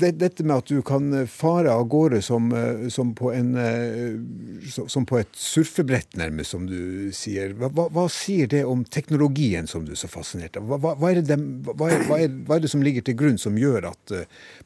det, 0.00 0.10
dette 0.20 0.44
med 0.44 0.60
at 0.60 0.70
du 0.70 0.80
kan 0.84 1.12
fare 1.28 1.72
av 1.72 1.86
gårde 1.92 2.20
som, 2.24 2.50
uh, 2.52 2.88
som, 2.92 3.14
på, 3.16 3.30
en, 3.32 3.54
uh, 3.56 4.80
som 4.88 5.06
på 5.08 5.20
et 5.20 5.30
surfebrett, 5.36 6.10
nærmest, 6.20 6.52
som 6.52 6.66
du 6.68 7.08
sier. 7.16 7.54
Hva, 7.56 7.70
hva, 7.72 8.06
sier 8.12 8.50
det 8.52 8.64
om 8.68 8.84
teknologien 8.84 9.68
som 9.70 9.86
du 9.86 9.94
er 9.94 10.00
så 10.00 10.10
fascinert 10.12 10.56
av? 10.60 10.68
Hva, 10.76 11.12
er, 11.12 11.22
det, 11.22 12.72
som 12.72 12.84
ligger 12.84 13.06
til 13.06 13.16
grunn 13.20 13.40
som 13.40 13.56
gjør 13.60 13.90
at 13.92 14.16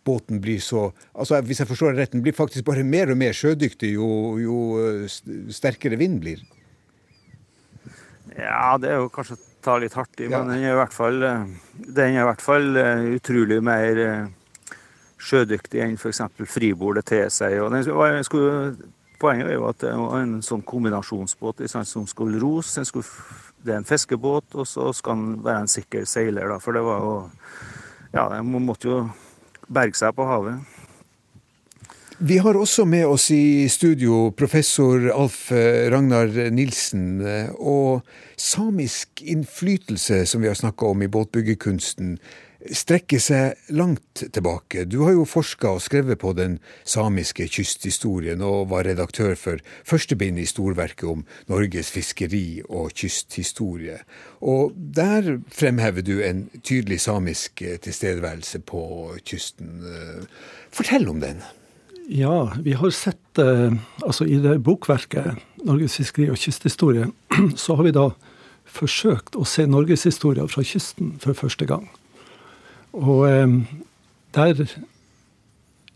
båten 0.06 0.42
blir 0.42 0.62
så 0.62 0.88
altså 1.12 1.38
Hvis 1.46 1.60
jeg 1.62 1.68
forstår 1.70 1.92
det 1.92 2.02
rett, 2.02 2.12
den 2.14 2.22
blir 2.24 2.34
faktisk 2.34 2.66
bare 2.66 2.84
mer 2.86 3.10
og 3.12 3.18
mer 3.20 3.34
sjødyktig 3.36 3.92
jo, 3.94 4.08
jo 4.42 4.58
sterkere 5.54 5.98
vind 6.00 6.20
blir? 6.22 6.42
Ja, 8.38 8.78
det 8.80 8.90
er 8.90 9.02
jo 9.02 9.10
kanskje 9.12 9.38
ta 9.62 9.76
litt 9.80 9.94
hardt 9.96 10.20
i, 10.20 10.28
men 10.30 10.50
den 10.50 10.64
er 10.64 10.74
i 10.74 10.78
hvert 10.78 10.94
fall, 10.94 11.22
eh, 11.26 11.44
den 11.72 12.16
er 12.16 12.22
i 12.22 12.28
hvert 12.28 12.44
fall 12.44 12.78
eh, 12.80 13.04
utrolig 13.16 13.60
mer 13.64 14.00
eh, 14.02 14.74
sjødyktig 15.22 15.82
enn 15.84 15.94
f.eks. 15.98 16.22
fribordet 16.50 17.06
til 17.10 17.30
seg. 17.30 17.60
Og 17.62 17.70
den 17.74 18.26
skulle, 18.26 18.74
poenget 19.22 19.52
er 19.52 19.56
jo 19.56 19.68
at 19.70 19.80
det 19.84 19.94
var 19.94 20.18
en 20.18 20.40
sånn 20.44 20.64
kombinasjonsbåt 20.66 21.62
som 21.70 22.08
skulle 22.10 22.42
ros. 22.42 22.74
Skulle, 22.88 23.06
det 23.62 23.76
er 23.76 23.82
en 23.82 23.88
fiskebåt, 23.88 24.56
og 24.58 24.66
så 24.66 24.90
skal 24.96 25.20
den 25.20 25.40
være 25.46 25.64
en 25.64 25.70
sikker 25.70 26.06
seiler. 26.10 26.50
Da, 26.50 26.58
for 26.62 26.78
det 26.78 26.84
var 26.86 27.06
jo 27.06 27.16
Ja, 28.12 28.26
den 28.28 28.50
måtte 28.66 28.90
jo 28.90 28.96
berge 29.72 29.96
seg 29.96 30.12
på 30.12 30.26
havet. 30.28 30.71
Vi 32.24 32.36
har 32.38 32.54
også 32.54 32.84
med 32.86 33.02
oss 33.10 33.24
i 33.34 33.66
studio 33.66 34.28
professor 34.38 35.08
Alf 35.10 35.48
eh, 35.50 35.88
Ragnar 35.90 36.28
Nilsen. 36.54 37.06
Eh, 37.26 37.48
og 37.58 38.04
samisk 38.38 39.24
innflytelse, 39.26 40.20
som 40.30 40.44
vi 40.44 40.46
har 40.46 40.54
snakka 40.54 40.86
om 40.86 41.00
i 41.02 41.08
båtbyggekunsten, 41.10 42.12
strekker 42.78 43.18
seg 43.18 43.72
langt 43.74 44.22
tilbake. 44.22 44.84
Du 44.86 45.00
har 45.02 45.16
jo 45.16 45.24
forska 45.26 45.72
og 45.74 45.82
skrevet 45.82 46.20
på 46.22 46.30
den 46.38 46.60
samiske 46.86 47.48
kysthistorien, 47.50 48.44
og 48.46 48.68
var 48.70 48.86
redaktør 48.86 49.34
for 49.34 49.58
første 49.82 50.14
bind 50.20 50.38
i 50.38 50.46
storverket 50.46 51.08
om 51.10 51.24
Norges 51.50 51.90
fiskeri 51.90 52.60
og 52.68 52.92
kysthistorie. 53.02 53.96
Og 54.46 54.76
der 54.78 55.40
fremhever 55.50 56.06
du 56.06 56.20
en 56.22 56.44
tydelig 56.62 57.00
samisk 57.02 57.64
tilstedeværelse 57.82 58.62
på 58.62 58.84
kysten. 59.26 59.82
Fortell 60.70 61.10
om 61.10 61.18
den. 61.26 61.42
Ja, 62.08 62.52
vi 62.62 62.72
har 62.72 62.90
sett 62.90 63.38
eh, 63.38 63.72
altså 64.02 64.26
I 64.26 64.40
det 64.42 64.58
bokverket 64.64 65.38
'Norges 65.62 65.96
fiskeri 65.96 66.30
og 66.30 66.36
kysthistorie' 66.36 67.12
så 67.56 67.76
har 67.76 67.86
vi 67.86 67.94
da 67.94 68.10
forsøkt 68.66 69.36
å 69.36 69.44
se 69.44 69.66
norgeshistoria 69.66 70.46
fra 70.48 70.64
kysten 70.64 71.14
for 71.22 71.36
første 71.36 71.66
gang. 71.66 71.86
Og 72.92 73.28
eh, 73.28 73.46
der 74.34 74.64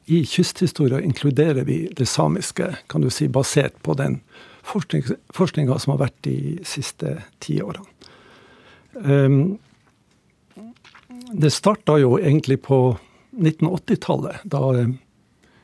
i 0.06 0.22
kysthistoria 0.24 1.00
inkluderer 1.00 1.64
vi 1.64 1.88
det 1.96 2.06
samiske, 2.08 2.76
kan 2.88 3.02
du 3.02 3.10
si, 3.10 3.26
basert 3.28 3.74
på 3.82 3.96
den 3.98 4.20
forskninga 4.66 5.78
som 5.78 5.94
har 5.94 6.04
vært 6.06 6.20
de 6.26 6.58
siste 6.66 7.16
ti 7.42 7.58
årene. 7.62 7.86
Um, 8.96 9.58
det 11.34 11.50
starta 11.52 11.98
jo 11.98 12.16
egentlig 12.18 12.60
på 12.62 12.96
1980-tallet, 13.34 14.46
da 14.46 14.62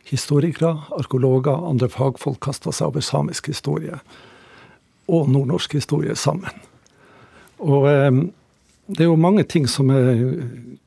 historikere, 0.09 0.75
arkeologer, 0.97 1.67
andre 1.69 1.89
fagfolk 1.93 2.41
kasta 2.45 2.73
seg 2.75 2.91
over 2.91 3.05
samisk 3.05 3.51
historie 3.53 4.01
og 5.13 5.31
nordnorsk 5.31 5.75
historie 5.79 6.15
sammen. 6.19 6.63
Og 7.63 7.89
eh, 7.91 8.23
det 8.93 9.05
er 9.05 9.11
jo 9.11 9.19
mange 9.21 9.45
ting 9.49 9.69
som 9.71 9.91
er 9.95 10.43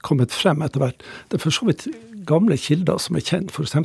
kommet 0.06 0.34
frem 0.36 0.64
etter 0.66 0.84
hvert. 0.84 1.04
Det 1.30 1.40
er 1.40 1.44
for 1.46 1.56
så 1.56 1.68
vidt 1.70 1.88
gamle 2.28 2.58
kilder 2.60 3.00
som 3.02 3.18
er 3.18 3.26
kjent, 3.26 3.54
f.eks. 3.54 3.76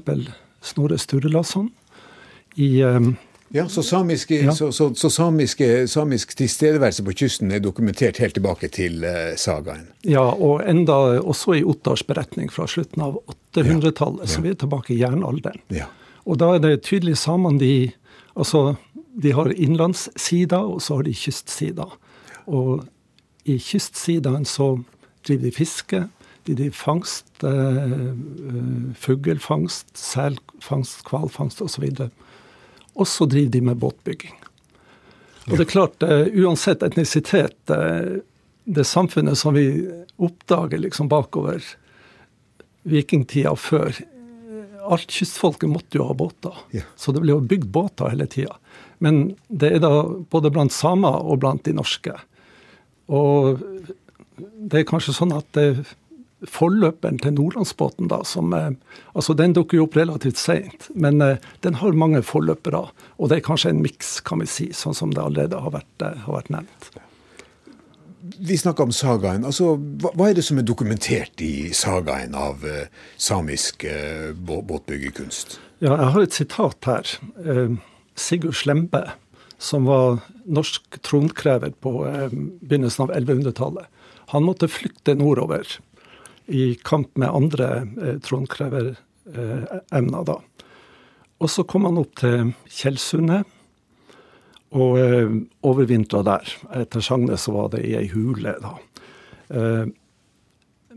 Snorre 0.61 0.99
Sturlason 1.01 1.71
i 2.61 2.83
um, 2.85 3.15
ja, 3.53 3.69
Så, 3.69 3.83
samiske, 3.83 4.35
ja. 4.45 4.53
så, 4.55 4.73
så, 4.73 4.93
så 4.95 5.11
samiske, 5.11 5.89
samisk 5.91 6.37
tilstedeværelse 6.39 7.03
på 7.07 7.15
kysten 7.19 7.51
er 7.51 7.59
dokumentert 7.59 8.21
helt 8.23 8.37
tilbake 8.39 8.69
til 8.71 9.03
uh, 9.03 9.35
sagaen? 9.37 9.89
Ja, 10.07 10.23
og 10.23 10.63
enda 10.71 11.19
også 11.19 11.57
i 11.59 11.65
Ottars 11.67 12.05
beretning 12.07 12.53
fra 12.53 12.69
slutten 12.71 13.03
av 13.03 13.19
800-tallet, 13.57 14.23
ja. 14.23 14.31
så 14.31 14.45
vi 14.45 14.53
er 14.53 14.61
tilbake 14.61 14.95
i 14.95 15.01
jernalderen. 15.01 15.59
Ja. 15.75 15.89
Og 16.31 16.39
da 16.39 16.55
er 16.55 16.63
det 16.63 16.85
tydelig 16.87 17.19
samene 17.19 17.59
de 17.63 17.75
Altså, 18.39 18.77
de 19.23 19.33
har 19.35 19.51
innlandssida, 19.51 20.61
og 20.63 20.79
så 20.81 21.01
har 21.01 21.03
de 21.09 21.15
kystsida. 21.19 21.89
Og 22.47 22.85
i 23.45 23.57
kystsidaen 23.59 24.47
så 24.49 24.77
driver 25.27 25.49
de 25.49 25.51
fiske, 25.53 26.03
de 26.47 26.55
driver 26.57 26.77
fangst, 26.79 27.27
eh, 27.45 27.91
eh 27.91 28.95
fuglefangst, 28.95 29.91
selfangst, 29.99 31.03
hvalfangst 31.11 31.61
osv. 31.61 31.85
Og 31.91 31.99
så 31.99 32.09
driver 33.31 33.51
de 33.51 33.61
med 33.71 33.81
båtbygging. 33.83 34.37
Og 35.51 35.57
det 35.57 35.65
er 35.65 35.71
klart, 35.71 36.03
uh, 36.03 36.27
uansett 36.45 36.83
etnisitet, 36.87 37.59
uh, 37.73 38.21
det 38.65 38.87
samfunnet 38.87 39.39
som 39.39 39.57
vi 39.57 39.67
oppdager 40.21 40.79
liksom 40.79 41.09
bakover 41.11 41.65
vikingtida 42.83 43.57
før 43.57 43.95
Alt 44.91 45.13
kystfolket 45.13 45.69
måtte 45.71 45.99
jo 45.99 46.07
ha 46.09 46.15
båter, 46.17 46.57
yeah. 46.73 46.87
så 46.97 47.13
det 47.13 47.21
ble 47.23 47.35
jo 47.35 47.43
bygd 47.45 47.69
båter 47.71 48.09
hele 48.11 48.25
tida. 48.27 48.55
Men 48.99 49.35
det 49.47 49.69
er 49.77 49.83
da 49.85 49.91
både 50.33 50.51
blant 50.51 50.73
samer 50.73 51.21
og 51.21 51.43
blant 51.43 51.63
de 51.69 51.75
norske. 51.77 52.15
Og 53.13 53.61
det 54.41 54.81
er 54.81 54.89
kanskje 54.89 55.15
sånn 55.15 55.35
at 55.37 55.47
det 55.55 55.85
forløperen 56.49 57.19
til 57.21 57.35
Nordlandsbåten, 57.37 58.09
da, 58.09 58.23
som 58.25 58.55
eh, 58.57 58.71
Altså, 59.13 59.35
den 59.35 59.55
dukker 59.57 59.81
jo 59.81 59.87
opp 59.89 59.99
relativt 59.99 60.41
seint, 60.41 60.89
men 60.95 61.21
eh, 61.25 61.39
den 61.67 61.79
har 61.81 61.99
mange 61.99 62.23
forløpere. 62.25 62.87
Og 63.19 63.31
det 63.31 63.41
er 63.41 63.47
kanskje 63.47 63.75
en 63.75 63.83
miks, 63.85 64.19
kan 64.25 64.41
vi 64.43 64.49
si, 64.51 64.71
sånn 64.77 64.97
som 64.97 65.15
det 65.15 65.23
allerede 65.23 65.61
har 65.61 65.75
vært, 65.75 65.95
eh, 66.07 66.19
har 66.27 66.39
vært 66.39 66.53
nevnt. 66.55 66.91
Vi 68.21 68.59
snakker 68.59 68.85
om 68.85 68.93
sagaen. 68.93 69.47
Altså, 69.49 69.75
hva, 69.77 70.13
hva, 70.15 70.29
er 70.29 70.37
det 70.37 70.45
som 70.47 70.61
er 70.61 70.67
dokumentert 70.69 71.41
i 71.45 71.71
sagaen 71.77 72.37
av 72.37 72.65
eh, 72.69 72.87
samisk 73.21 73.87
uh, 73.89 74.31
båtbyggekunst? 74.37 75.57
Ja, 75.81 75.95
jeg 75.95 76.11
har 76.15 76.27
et 76.27 76.37
sitat 76.37 76.89
her. 76.89 77.15
Eh, 77.41 77.79
Sigurd 78.21 78.59
Slembe, 78.61 79.07
som 79.61 79.89
var 79.89 80.21
norsk 80.45 81.01
tronkrever 81.07 81.73
på 81.81 81.95
begynnelsen 82.61 83.07
av 83.07 83.15
1100-tallet. 83.17 83.89
Han 84.35 84.45
måtte 84.47 84.69
flykte 84.71 85.17
nordover 85.19 85.67
i 86.51 86.75
kamp 86.85 87.17
med 87.21 87.31
andre 87.31 87.87
eh, 88.03 88.19
tronkreveremner, 88.27 90.25
da. 90.27 90.39
Og 91.41 91.49
så 91.49 91.65
kom 91.65 91.87
han 91.89 92.01
opp 92.01 92.19
til 92.21 92.53
Tjeldsundet 92.69 93.49
og 94.77 94.99
eh, 95.01 95.33
overvintra 95.67 96.23
der. 96.27 96.53
Etter 96.83 97.01
sagnet 97.05 97.41
så 97.43 97.55
var 97.57 97.73
det 97.75 97.83
i 97.87 97.97
ei 97.99 98.07
hule, 98.13 98.55
da. 98.63 98.77
Eh, 99.57 99.87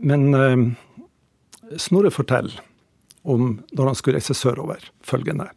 men 0.04 0.34
eh, 0.34 0.56
Snorre 1.80 2.10
forteller 2.12 2.60
om 3.24 3.62
når 3.72 3.86
han 3.88 3.96
skulle 3.98 4.20
reise 4.20 4.36
sørover, 4.36 4.82
følgende. 5.02 5.48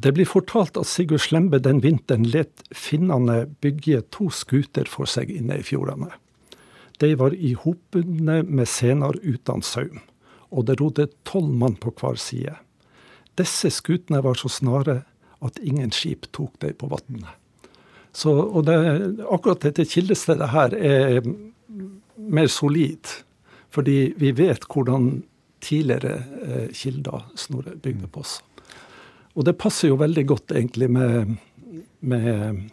Det 0.00 0.12
blir 0.16 0.28
fortalt 0.28 0.76
at 0.80 0.88
Sigurd 0.88 1.22
Slembe 1.24 1.58
den 1.60 1.80
vinteren 1.84 2.26
let 2.28 2.62
finnene 2.76 3.46
bygge 3.64 4.02
to 4.12 4.28
skuter 4.32 4.88
for 4.88 5.08
seg 5.08 5.32
inne 5.32 5.58
i 5.60 5.64
fjordene. 5.66 6.12
De 7.00 7.14
var 7.16 7.34
ihopbundne 7.34 8.42
med 8.44 8.68
sener 8.68 9.16
uten 9.22 9.64
saum, 9.64 10.02
og 10.50 10.66
det 10.68 10.80
rodde 10.80 11.08
tolv 11.28 11.52
mann 11.62 11.78
på 11.80 11.92
hver 11.96 12.18
side. 12.20 12.56
Disse 13.40 13.70
skutene 13.72 14.20
var 14.24 14.36
så 14.36 14.50
snare 14.52 15.02
at 15.40 15.60
ingen 15.64 15.92
skip 15.94 16.28
tok 16.36 16.58
dem 16.60 16.76
på 16.76 16.90
vannet. 16.90 17.30
Så, 18.12 18.32
og 18.34 18.66
det, 18.66 18.76
akkurat 19.30 19.62
dette 19.64 19.86
kildestedet 19.88 20.50
her 20.50 20.74
er 20.74 21.22
mer 22.20 22.50
solid, 22.50 23.06
fordi 23.70 24.12
vi 24.18 24.32
vet 24.36 24.66
hvordan 24.66 25.22
tidligere 25.62 26.16
eh, 26.42 26.68
kilder 26.74 27.28
Snorre 27.38 27.76
bygde 27.76 28.08
på 28.10 28.24
oss. 28.24 28.40
Og 29.38 29.46
det 29.46 29.58
passer 29.60 29.92
jo 29.92 30.00
veldig 30.00 30.24
godt 30.26 30.52
egentlig 30.56 30.90
med, 30.90 31.36
med 32.00 32.64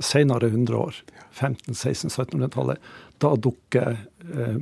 senere 0.00 0.50
100 0.50 0.76
år, 0.76 0.96
15-, 1.36 1.74
16-, 1.74 2.10
1700-tallet, 2.10 2.90
da 3.20 3.34
dukker 3.36 3.96
eh, 4.34 4.58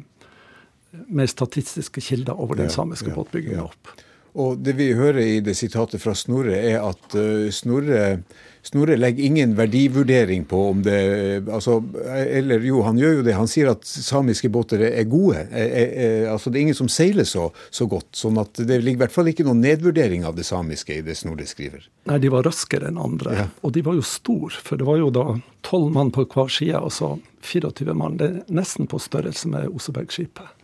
mer 1.06 1.30
statistiske 1.30 2.02
kilder 2.02 2.38
over 2.40 2.58
den 2.58 2.70
samiske 2.72 3.12
båtbygginga 3.14 3.68
opp. 3.68 3.92
Og 4.36 4.60
det 4.60 4.76
vi 4.78 4.92
hører 4.96 5.22
i 5.24 5.40
det 5.44 5.56
sitatet 5.58 6.02
fra 6.02 6.14
Snorre, 6.16 6.56
er 6.56 6.82
at 6.84 7.16
uh, 7.16 7.48
Snorre, 7.54 8.20
Snorre, 8.66 8.98
legger 8.98 9.24
ingen 9.24 9.54
verdivurdering 9.56 10.44
på 10.50 10.60
om 10.70 10.82
det 10.84 10.98
altså, 11.46 11.78
Eller 12.12 12.64
jo, 12.66 12.82
han 12.84 12.98
gjør 13.00 13.18
jo 13.18 13.24
det. 13.24 13.36
Han 13.38 13.48
sier 13.48 13.70
at 13.72 13.86
samiske 13.88 14.50
båter 14.52 14.82
er 14.90 15.06
gode. 15.08 15.46
Er, 15.48 15.70
er, 15.72 16.26
altså 16.34 16.50
Det 16.50 16.60
er 16.60 16.66
ingen 16.66 16.78
som 16.78 16.90
seiler 16.92 17.28
så, 17.28 17.48
så, 17.70 17.88
godt. 17.88 18.10
sånn 18.18 18.38
at 18.42 18.60
det 18.60 18.82
ligger 18.82 18.98
i 18.98 19.04
hvert 19.06 19.14
fall 19.14 19.32
ikke 19.32 19.46
noen 19.46 19.62
nedvurdering 19.64 20.26
av 20.28 20.36
det 20.36 20.46
samiske 20.48 20.98
i 20.98 21.06
det 21.06 21.16
Snorre 21.18 21.48
skriver. 21.48 21.88
Nei, 22.10 22.20
de 22.20 22.32
var 22.34 22.44
raskere 22.46 22.90
enn 22.90 23.00
andre. 23.00 23.38
Ja. 23.38 23.48
Og 23.64 23.72
de 23.78 23.86
var 23.86 23.96
jo 23.96 24.04
store, 24.04 24.52
for 24.60 24.80
det 24.80 24.88
var 24.88 25.00
jo 25.00 25.10
da 25.14 25.26
tolv 25.66 25.90
mann 25.94 26.12
på 26.14 26.26
hver 26.28 26.52
side, 26.52 26.76
altså 26.78 27.16
24 27.48 27.94
mann. 27.96 28.18
Det 28.20 28.28
er 28.28 28.54
nesten 28.60 28.88
på 28.90 29.00
størrelse 29.02 29.48
med 29.50 29.72
Osebergskipet. 29.72 30.57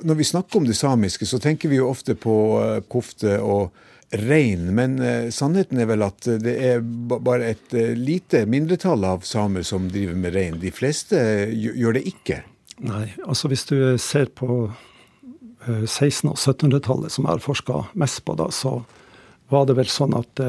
Når 0.00 0.14
vi 0.18 0.24
snakker 0.24 0.58
om 0.58 0.66
det 0.66 0.76
samiske, 0.78 1.26
så 1.28 1.40
tenker 1.42 1.68
vi 1.68 1.80
jo 1.80 1.90
ofte 1.90 2.16
på 2.18 2.36
uh, 2.58 2.78
kofte 2.90 3.36
og 3.44 3.74
rein. 4.12 4.70
Men 4.76 4.96
uh, 5.02 5.28
sannheten 5.34 5.82
er 5.82 5.90
vel 5.90 6.04
at 6.06 6.28
det 6.42 6.54
er 6.72 6.80
bare 6.82 7.52
et 7.52 7.76
lite 7.98 8.44
mindretall 8.48 9.04
av 9.08 9.26
samer 9.28 9.66
som 9.68 9.90
driver 9.92 10.16
med 10.18 10.36
rein. 10.36 10.60
De 10.62 10.72
fleste 10.74 11.20
gjør 11.52 11.98
det 11.98 12.06
ikke. 12.08 12.40
Nei, 12.82 13.12
altså 13.28 13.52
hvis 13.52 13.66
du 13.68 13.76
ser 14.00 14.32
på 14.32 14.72
1600- 15.68 16.32
og 16.32 16.40
1700-tallet, 16.40 17.12
som 17.12 17.28
jeg 17.28 17.36
har 17.36 17.44
forska 17.44 17.84
mest 18.00 18.24
på 18.26 18.34
da, 18.40 18.48
så 18.50 18.80
var 19.52 19.68
det 19.68 19.76
vel 19.78 19.90
sånn 19.92 20.16
at 20.18 20.40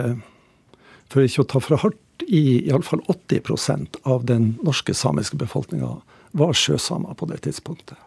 for 1.14 1.22
ikke 1.22 1.44
å 1.44 1.50
ta 1.52 1.62
fra 1.62 1.78
hardt 1.84 2.26
i 2.28 2.64
iallfall 2.68 3.04
80% 3.12 4.00
av 4.10 4.26
den 4.26 4.56
norske 4.64 4.96
samiske 4.98 5.38
befolkninga 5.38 5.96
var 6.32 6.58
sjøsamer 6.58 7.14
på 7.18 7.28
det 7.30 7.44
tidspunktet. 7.46 7.98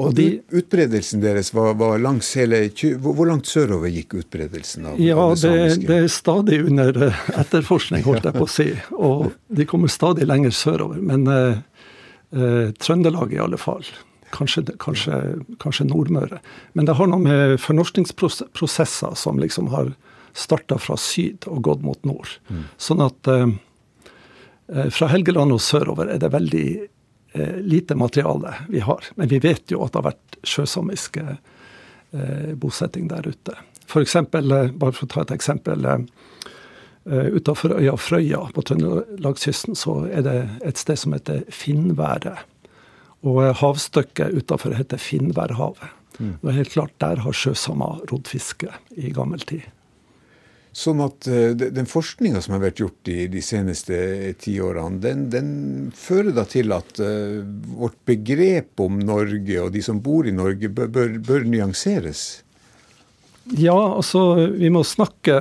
Og 0.00 0.14
de, 0.16 0.26
Utbredelsen 0.56 1.22
deres 1.22 1.52
var, 1.54 1.74
var, 1.80 1.98
langs 2.02 2.28
hele 2.38 2.62
Hvor 3.04 3.26
langt 3.28 3.48
sørover 3.50 3.92
gikk 3.92 4.16
utbredelsen 4.22 4.86
av, 4.92 5.00
ja, 5.02 5.16
av 5.18 5.34
det 5.34 5.40
samiske? 5.42 5.80
Det, 5.80 5.88
det 5.90 5.98
er 5.98 6.12
stadig 6.14 6.60
under 6.66 7.00
eh, 7.06 7.24
etterforskning, 7.42 8.04
holdt 8.06 8.28
jeg 8.28 8.36
på 8.36 8.46
å 8.46 8.50
si. 8.50 8.68
Og 8.96 9.26
de 9.48 9.66
kommer 9.68 9.92
stadig 9.92 10.28
lenger 10.28 10.54
sørover. 10.56 11.02
Men 11.04 11.26
eh, 11.30 11.58
eh, 12.36 12.70
Trøndelag 12.80 13.34
i 13.34 13.42
alle 13.42 13.60
fall. 13.60 13.84
Kanskje, 14.30 14.62
kanskje, 14.78 15.16
kanskje, 15.62 15.88
Nordmøre. 15.90 16.38
Men 16.78 16.86
det 16.86 16.94
har 16.98 17.10
noe 17.10 17.22
med 17.24 17.56
fornorskningsprosesser 17.60 19.18
som 19.18 19.42
liksom 19.42 19.72
har 19.74 19.92
starta 20.38 20.78
fra 20.78 20.94
syd 21.00 21.48
og 21.50 21.64
gått 21.66 21.82
mot 21.82 22.06
nord. 22.06 22.38
Mm. 22.48 22.64
Sånn 22.78 23.02
at 23.04 23.30
eh, 23.30 23.50
eh 24.70 24.88
fra 24.94 25.10
Helgeland 25.10 25.52
og 25.52 25.62
sørover 25.64 26.12
er 26.14 26.22
det 26.22 26.30
veldig 26.30 26.68
lite 27.62 27.94
materiale 27.94 28.54
vi 28.68 28.80
har. 28.82 29.04
Men 29.14 29.28
vi 29.30 29.38
vet 29.38 29.70
jo 29.70 29.84
at 29.84 29.92
det 29.92 30.00
har 30.00 30.08
vært 30.10 30.38
sjøsamiske 30.42 31.24
eh, 31.30 32.52
bosetting 32.58 33.08
der 33.10 33.28
ute. 33.28 33.54
For 33.90 34.02
eksempel, 34.02 34.50
eh, 34.52 34.70
bare 34.70 34.94
for 34.94 35.06
å 35.06 35.12
ta 35.14 35.24
et 35.24 35.34
eksempel. 35.34 35.86
Eh, 35.86 37.26
Utafor 37.34 37.74
øya 37.78 37.96
Frøya 37.96 38.42
på 38.54 38.62
Trøndelagskysten 38.62 39.78
så 39.78 40.04
er 40.12 40.22
det 40.26 40.36
et 40.66 40.78
sted 40.78 40.98
som 41.00 41.16
heter 41.16 41.42
Finnværet. 41.50 42.44
Og 43.26 43.42
eh, 43.44 43.56
havstykket 43.56 44.36
utafor 44.36 44.76
heter 44.78 45.00
Finnværhavet. 45.00 45.96
Mm. 46.20 46.34
Og 46.42 46.52
helt 46.52 46.72
klart, 46.72 46.92
Der 47.00 47.16
har 47.24 47.32
sjøsamer 47.32 48.04
rodd 48.10 48.28
fiske 48.28 48.68
i 48.96 49.10
gammel 49.10 49.40
tid. 49.40 49.62
Sånn 50.76 51.00
at 51.02 51.26
uh, 51.26 51.50
Den 51.58 51.88
forskninga 51.90 52.42
som 52.44 52.54
har 52.54 52.62
vært 52.62 52.82
gjort 52.82 53.08
i 53.10 53.24
de 53.32 53.40
seneste 53.42 53.96
ti 54.38 54.54
årene, 54.62 55.00
den, 55.02 55.24
den, 55.32 55.50
fører 55.96 56.34
da 56.36 56.44
til 56.48 56.70
at 56.76 57.00
uh, 57.02 57.40
vårt 57.80 57.98
begrep 58.06 58.80
om 58.82 59.00
Norge 59.02 59.64
og 59.64 59.72
de 59.74 59.82
som 59.82 59.98
bor 60.04 60.28
i 60.28 60.34
Norge, 60.36 60.70
bør, 60.70 60.92
bør, 60.94 61.18
bør 61.26 61.48
nyanseres? 61.50 62.44
Ja, 63.44 63.94
altså 63.96 64.34
vi 64.46 64.70
må 64.70 64.84
snakke 64.84 65.40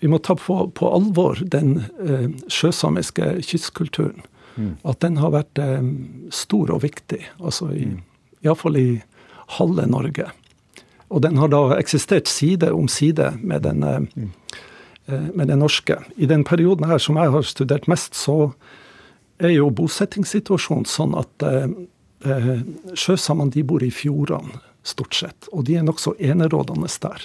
Vi 0.00 0.08
må 0.08 0.18
ta 0.18 0.36
på, 0.36 0.58
på 0.76 0.88
alvor 0.92 1.40
den 1.40 1.78
eh, 2.04 2.26
sjøsamiske 2.52 3.38
kystkulturen. 3.48 4.20
Mm. 4.56 4.74
At 4.84 5.00
den 5.00 5.16
har 5.16 5.32
vært 5.32 5.58
eh, 5.58 5.80
stor 6.28 6.72
og 6.74 6.82
viktig. 6.84 7.22
Altså 7.40 7.70
i, 7.72 7.86
mm. 7.94 8.02
iallfall 8.44 8.76
i 8.76 8.88
halve 9.56 9.86
Norge. 9.88 10.28
Og 11.08 11.22
den 11.24 11.40
har 11.40 11.48
da 11.48 11.78
eksistert 11.78 12.28
side 12.28 12.68
om 12.76 12.90
side 12.92 13.32
med 13.40 13.64
den, 13.64 13.82
eh, 13.88 14.04
mm. 14.04 14.30
Eh, 15.06 15.20
med 15.34 15.48
det 15.48 15.56
norske. 15.56 15.96
I 16.16 16.26
den 16.26 16.42
perioden 16.44 16.88
her 16.90 16.98
som 16.98 17.16
jeg 17.16 17.30
har 17.30 17.44
studert 17.46 17.86
mest, 17.86 18.16
så 18.18 18.50
er 19.38 19.52
jo 19.54 19.68
bosettingssituasjonen 19.70 20.88
sånn 20.90 21.14
at 21.14 21.44
eh, 21.46 21.68
eh 22.26 22.48
sjøsamene 22.98 23.54
de 23.54 23.62
bor 23.62 23.84
i 23.86 23.92
fjordene, 23.94 24.58
stort 24.82 25.14
sett. 25.14 25.46
Og 25.52 25.62
de 25.68 25.76
er 25.78 25.84
nokså 25.86 26.16
enerådende 26.18 26.90
der. 27.02 27.22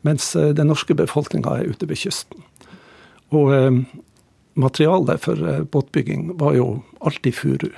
Mens 0.00 0.32
den 0.32 0.68
norske 0.68 0.94
befolkninga 0.94 1.58
er 1.58 1.68
ute 1.68 1.88
ved 1.88 2.00
kysten. 2.00 2.40
Og 3.32 3.52
eh, 3.52 3.84
materialet 4.54 5.20
for 5.20 5.64
båtbygging 5.64 6.38
var 6.40 6.56
jo 6.56 6.84
alltid 7.00 7.34
furu. 7.34 7.70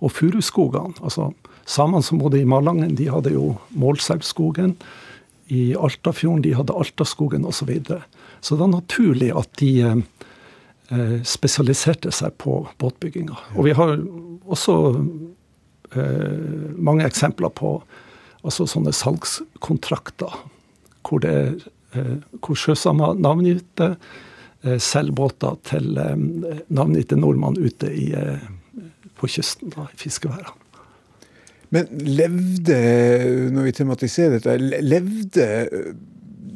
Og 0.00 0.10
furuskogene, 0.10 0.98
altså 1.02 1.32
Samene 1.62 2.02
som 2.02 2.18
bodde 2.18 2.40
i 2.40 2.44
Malangen, 2.44 2.96
de 2.98 3.06
hadde 3.06 3.30
jo 3.30 3.54
Målselvskogen. 3.70 4.74
I 5.46 5.76
Altafjorden 5.78 6.42
de 6.42 6.56
hadde 6.58 6.74
Altaskogen 6.74 7.44
osv. 7.46 7.54
Så, 7.54 7.66
videre. 7.70 8.02
Så 8.42 8.54
det 8.54 8.60
var 8.60 8.72
naturlig 8.72 9.30
at 9.38 9.50
de 9.60 9.70
eh, 9.86 11.18
spesialiserte 11.22 12.10
seg 12.14 12.34
på 12.42 12.56
båtbygginga. 12.82 13.36
Og 13.54 13.68
vi 13.68 13.74
har 13.78 13.94
også 14.42 14.74
eh, 15.94 16.72
mange 16.74 17.06
eksempler 17.06 17.54
på 17.54 17.76
altså 18.42 18.66
sånne 18.66 18.90
salgskontrakter 18.98 20.34
hvor, 21.06 21.22
det, 21.22 21.36
eh, 21.94 22.16
hvor 22.42 22.58
sjøsamer 22.58 23.14
navngitte 23.20 23.94
selger 24.62 25.14
båter 25.18 25.56
til 25.66 25.96
navngitte 26.70 27.16
nordmann 27.18 27.56
ute 27.58 27.88
i, 27.90 28.12
på 29.18 29.26
kysten, 29.26 29.72
da, 29.74 29.88
i 29.90 29.98
fiskeværene. 29.98 30.54
Men 31.74 31.88
levde, 32.06 32.76
når 33.50 33.66
vi 33.66 33.72
tematiserer 33.74 34.36
dette, 34.36 34.54
levde 34.86 35.48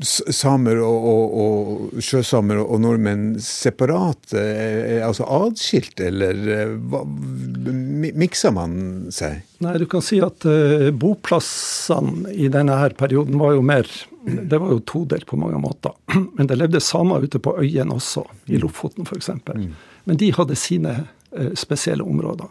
samer 0.03 0.81
og, 0.85 1.07
og, 1.11 1.37
og 1.43 2.03
sjøsamer 2.05 2.59
og 2.63 2.81
nordmenn 2.83 3.37
separat, 3.43 4.35
eh, 4.37 4.99
altså 5.05 5.27
atskilt, 5.39 6.01
eller 6.05 6.75
hva, 6.91 7.03
miksa 7.07 8.53
man 8.55 8.77
seg? 9.15 9.43
Nei, 9.65 9.77
du 9.81 9.87
kan 9.91 10.05
si 10.05 10.19
at 10.25 10.47
uh, 10.49 10.91
boplassene 10.93 12.35
i 12.35 12.51
denne 12.53 12.77
her 12.81 12.97
perioden 12.99 13.39
var 13.41 13.57
jo 13.57 13.65
mer 13.65 13.89
Det 14.27 14.59
var 14.59 14.73
jo 14.75 14.81
todelt 14.83 15.27
på 15.27 15.39
mange 15.39 15.59
måter. 15.63 15.95
Men 16.37 16.49
det 16.51 16.59
levde 16.59 16.83
samer 16.83 17.25
ute 17.25 17.39
på 17.39 17.55
øyene 17.63 17.95
også, 17.95 18.25
i 18.51 18.59
Lofoten 18.59 19.07
f.eks. 19.07 19.31
Mm. 19.47 19.73
Men 20.05 20.21
de 20.21 20.33
hadde 20.35 20.59
sine 20.59 20.95
uh, 21.07 21.53
spesielle 21.55 22.05
områder. 22.05 22.51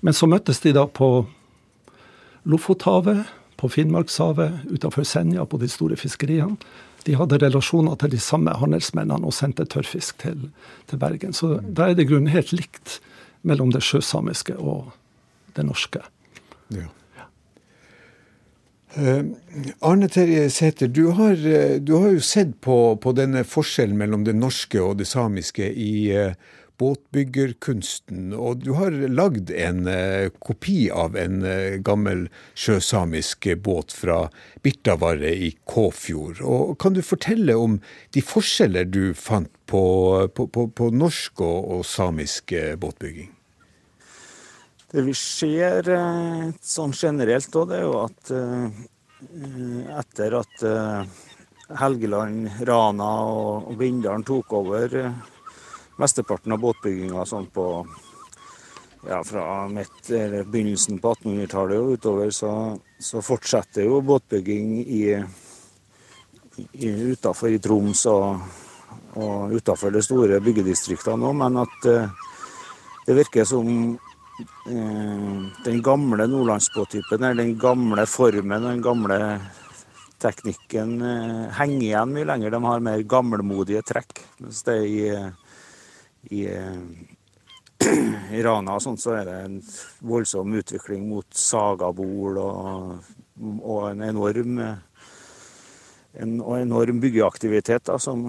Men 0.00 0.16
så 0.16 0.28
møttes 0.28 0.60
de 0.60 0.74
da 0.76 0.86
på 0.86 1.10
Lofothavet, 2.48 3.26
på 3.60 3.68
Finnmarkshavet, 3.68 4.64
utenfor 4.70 5.04
Senja, 5.04 5.44
på 5.44 5.60
de 5.60 5.68
store 5.68 5.98
fiskeriene. 6.00 6.56
De 7.06 7.16
hadde 7.16 7.38
relasjoner 7.40 7.96
til 8.00 8.12
de 8.12 8.20
samme 8.20 8.52
handelsmennene 8.60 9.28
og 9.28 9.36
sendte 9.36 9.64
tørrfisk 9.68 10.20
til, 10.20 10.48
til 10.90 11.00
Bergen. 11.00 11.32
Så 11.36 11.58
da 11.64 11.88
er 11.88 11.96
det 11.96 12.08
grunnen 12.10 12.32
helt 12.32 12.52
likt 12.52 12.98
mellom 13.46 13.72
det 13.72 13.82
sjøsamiske 13.84 14.56
og 14.60 14.90
det 15.56 15.64
norske. 15.68 16.02
Ja. 16.76 16.88
Uh, 18.90 19.22
Arne 19.86 20.08
Terje 20.10 20.48
Sæther, 20.50 20.88
du, 20.90 21.12
uh, 21.14 21.76
du, 21.78 21.92
har 21.94 22.10
jo 22.10 22.20
sett 22.20 22.56
på, 22.60 22.96
på, 22.98 23.12
denne 23.14 23.44
forskjellen 23.46 23.94
mellom 23.96 24.24
det 24.26 24.34
norske 24.34 24.80
og 24.82 24.96
det 24.98 25.06
samiske 25.06 25.68
i 25.70 25.92
uh, 26.10 26.34
båtbyggerkunsten. 26.80 28.32
Og 28.34 28.64
du 28.64 28.72
har 28.78 28.94
lagd 29.12 29.52
en 29.52 29.86
eh, 29.90 30.30
kopi 30.42 30.88
av 30.92 31.16
en 31.20 31.42
eh, 31.46 31.78
gammel 31.84 32.26
sjøsamisk 32.58 33.50
båt 33.64 33.92
fra 33.96 34.22
Birtavarre 34.64 35.32
i 35.32 35.52
Kåfjord. 35.68 36.40
Og 36.40 36.76
kan 36.80 36.96
du 36.96 37.02
fortelle 37.04 37.56
om 37.58 37.78
de 38.16 38.24
forskjeller 38.24 38.88
du 38.88 39.12
fant 39.14 39.50
på, 39.70 39.82
på, 40.34 40.48
på, 40.48 40.68
på 40.72 40.90
norsk 40.94 41.44
og, 41.44 41.58
og, 41.76 41.84
samisk 41.86 42.56
eh, 42.56 42.76
båtbygging? 42.80 43.34
Det 44.90 45.04
vi 45.06 45.12
ser 45.14 45.86
sånn 46.66 46.90
generelt, 46.96 47.54
òg, 47.54 47.68
det 47.70 47.76
er 47.76 47.84
jo 47.84 47.92
at 48.02 48.32
etter 50.00 50.34
at 50.40 50.64
Helgeland, 51.78 52.48
Rana 52.66 53.10
og 53.30 53.76
Bindalen 53.78 54.24
tok 54.26 54.56
over 54.58 54.96
mesteparten 56.00 56.54
av 56.56 56.62
båtbygginga 56.62 57.26
sånn 57.28 57.48
på 57.52 57.66
ja, 59.08 59.24
fra 59.24 59.68
midt, 59.68 60.08
begynnelsen 60.46 60.98
på 61.00 61.14
1800-tallet 61.14 61.80
og 61.80 61.94
utover, 61.96 62.32
så, 62.34 62.52
så, 63.00 63.22
fortsetter 63.24 63.86
jo 63.88 64.00
båtbygging 64.04 64.74
i, 64.82 65.04
i, 66.72 66.90
utafor 67.14 67.54
i 67.54 67.60
Troms 67.62 68.04
og, 68.10 68.42
og 69.20 69.56
utafor 69.56 69.94
de 69.94 70.04
store 70.04 70.40
byggedistriktene 70.44 71.30
òg, 71.30 71.38
men 71.40 71.62
at 71.64 71.88
eh, 71.88 72.28
det 73.06 73.16
virker 73.22 73.48
som 73.48 73.70
eh, 73.88 75.38
den 75.64 75.80
gamle 75.84 76.28
nordlandsbåttypen, 76.28 77.30
den 77.40 77.56
gamle 77.60 78.06
formen, 78.08 78.68
den 78.68 78.84
gamle 78.84 79.20
teknikken 80.20 80.98
eh, 81.00 81.46
henger 81.56 81.86
igjen 81.86 82.12
mye 82.12 82.28
lenger. 82.28 82.52
De 82.52 82.60
har 82.66 82.84
mer 82.84 83.06
gammelmodige 83.08 83.82
trekk. 83.88 84.20
mens 84.42 84.60
det 84.66 84.76
i 84.84 84.98
i, 86.22 86.44
i 88.36 88.42
Rana 88.42 88.76
og 88.76 88.84
sånt, 88.84 89.00
så 89.02 89.16
er 89.18 89.28
det 89.28 89.36
en 89.44 89.58
voldsom 90.04 90.54
utvikling 90.60 91.08
mot 91.08 91.26
sagabol 91.36 92.40
og, 92.42 93.12
og 93.60 93.82
en 93.90 94.04
enorm 94.10 94.60
en, 96.12 96.40
og 96.40 96.56
enorm 96.58 97.00
byggeaktivitet 97.00 97.86
da, 97.86 97.98
som, 98.02 98.26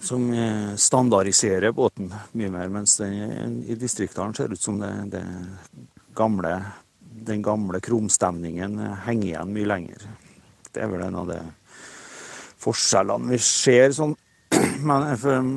som 0.00 0.26
standardiserer 0.78 1.72
båten 1.72 2.10
mye 2.36 2.52
mer. 2.52 2.68
Mens 2.72 2.98
den, 3.00 3.62
i 3.64 3.76
distriktene 3.80 4.36
ser 4.36 4.52
ut 4.52 4.60
som 4.60 4.80
det, 4.82 4.92
det 5.16 5.24
gamle, 6.16 6.58
den 7.00 7.42
gamle 7.44 7.80
krumstemningen 7.84 8.78
henger 9.06 9.30
igjen 9.32 9.56
mye 9.56 9.70
lenger. 9.72 10.06
Det 10.72 10.84
er 10.84 10.92
vel 10.92 11.06
en 11.06 11.22
av 11.22 11.32
de 11.32 11.40
forskjellene 12.60 13.32
vi 13.32 13.40
ser 13.42 13.92
sånn 13.96 14.16
men 14.86 15.04
for, 15.20 15.50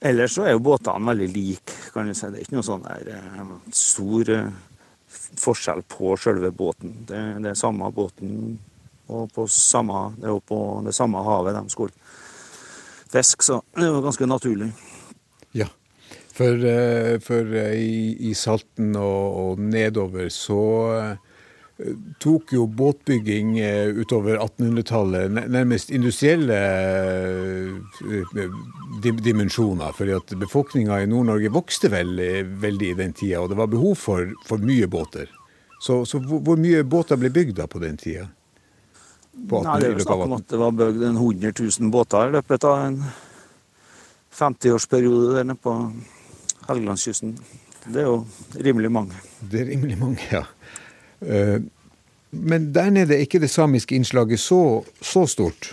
ellers 0.00 0.36
så 0.36 0.46
er 0.46 0.56
jo 0.56 0.64
båtene 0.64 1.10
veldig 1.12 1.28
like, 1.32 1.78
kan 1.94 2.08
du 2.08 2.14
si. 2.16 2.28
Det 2.30 2.40
er 2.40 2.46
ikke 2.46 2.58
noe 2.58 2.66
sånn 2.66 2.84
der 2.86 3.10
eh, 3.14 3.54
stor 3.76 4.32
eh, 4.32 4.52
forskjell 5.42 5.82
på 5.90 6.16
selve 6.20 6.52
båten. 6.54 6.94
Det, 7.08 7.22
det 7.44 7.52
er 7.52 7.58
samme 7.58 7.90
båten 7.94 8.58
og 9.12 9.28
på 9.34 9.44
samme, 9.50 10.12
det 10.16 10.28
er 10.28 10.32
jo 10.32 10.42
på 10.46 10.58
det 10.86 10.94
samme 10.96 11.20
havet 11.26 11.56
de 11.58 11.62
skulle 11.72 11.92
fiske, 13.12 13.44
så 13.44 13.58
det 13.76 13.84
er 13.84 13.90
jo 13.90 14.04
ganske 14.04 14.28
naturlig. 14.28 14.70
Ja, 15.58 15.68
for, 16.32 16.64
eh, 16.64 17.18
for 17.20 17.58
i, 17.74 18.14
i 18.30 18.32
Salten 18.38 18.94
og, 18.96 19.36
og 19.42 19.60
nedover 19.60 20.30
så 20.32 20.62
tok 22.18 22.52
jo 22.52 22.66
båtbygging 22.66 23.58
eh, 23.58 23.88
utover 23.96 24.36
1800-tallet 24.38 25.30
nærmest 25.32 25.90
industrielle 25.90 26.58
eh, 26.58 28.42
dimensjoner. 29.02 29.92
fordi 29.92 30.12
at 30.12 30.34
befolkninga 30.38 31.00
i 31.02 31.06
Nord-Norge 31.10 31.50
vokste 31.52 31.90
vel, 31.90 32.20
veldig 32.60 32.90
i 32.90 32.98
den 32.98 33.12
tida, 33.12 33.40
og 33.40 33.50
det 33.50 33.58
var 33.58 33.72
behov 33.72 33.96
for, 33.98 34.34
for 34.46 34.62
mye 34.62 34.86
båter. 34.86 35.30
Så, 35.82 36.04
så, 36.06 36.20
hvor 36.22 36.60
mye 36.60 36.84
båter 36.86 37.18
ble 37.18 37.32
bygd 37.34 37.56
da 37.58 37.66
på 37.66 37.80
den 37.82 37.96
tida? 37.98 38.28
Nei, 39.32 39.78
det 39.80 39.88
er 39.88 39.96
jo 39.96 40.04
snakk 40.04 40.26
om 40.28 40.36
at 40.36 40.48
det 40.52 40.60
var 40.60 40.76
bygd 40.76 41.02
100 41.08 41.54
000 41.58 41.90
båter 41.90 42.28
i 42.28 42.34
løpet 42.36 42.68
av 42.68 42.84
en 42.84 43.00
50-årsperiode 44.32 45.34
der 45.38 45.48
nede 45.48 45.58
på 45.60 45.74
Helgelandskysten. 46.68 47.34
Det 47.88 48.04
er 48.04 48.06
jo 48.06 48.20
rimelig 48.54 48.92
mange. 48.94 49.18
Det 49.40 49.64
er 49.64 49.72
rimelig 49.72 49.98
mange, 49.98 50.22
ja. 50.30 50.44
Eh, 51.26 51.60
men 52.30 52.72
der 52.72 52.90
nede 52.90 53.16
er 53.16 53.24
ikke 53.26 53.42
det 53.42 53.50
samiske 53.52 53.94
innslaget 53.96 54.40
så, 54.40 54.82
så 55.00 55.26
stort? 55.28 55.72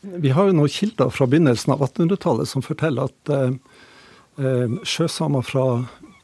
Vi 0.00 0.32
har 0.34 0.50
jo 0.50 0.56
noen 0.58 0.72
kilder 0.72 1.12
fra 1.14 1.28
begynnelsen 1.30 1.72
av 1.72 1.84
1800-tallet 1.86 2.50
som 2.50 2.64
forteller 2.64 3.08
at 3.08 3.32
eh, 3.32 3.54
eh, 4.42 4.74
sjøsamer 4.84 5.46
fra 5.46 5.66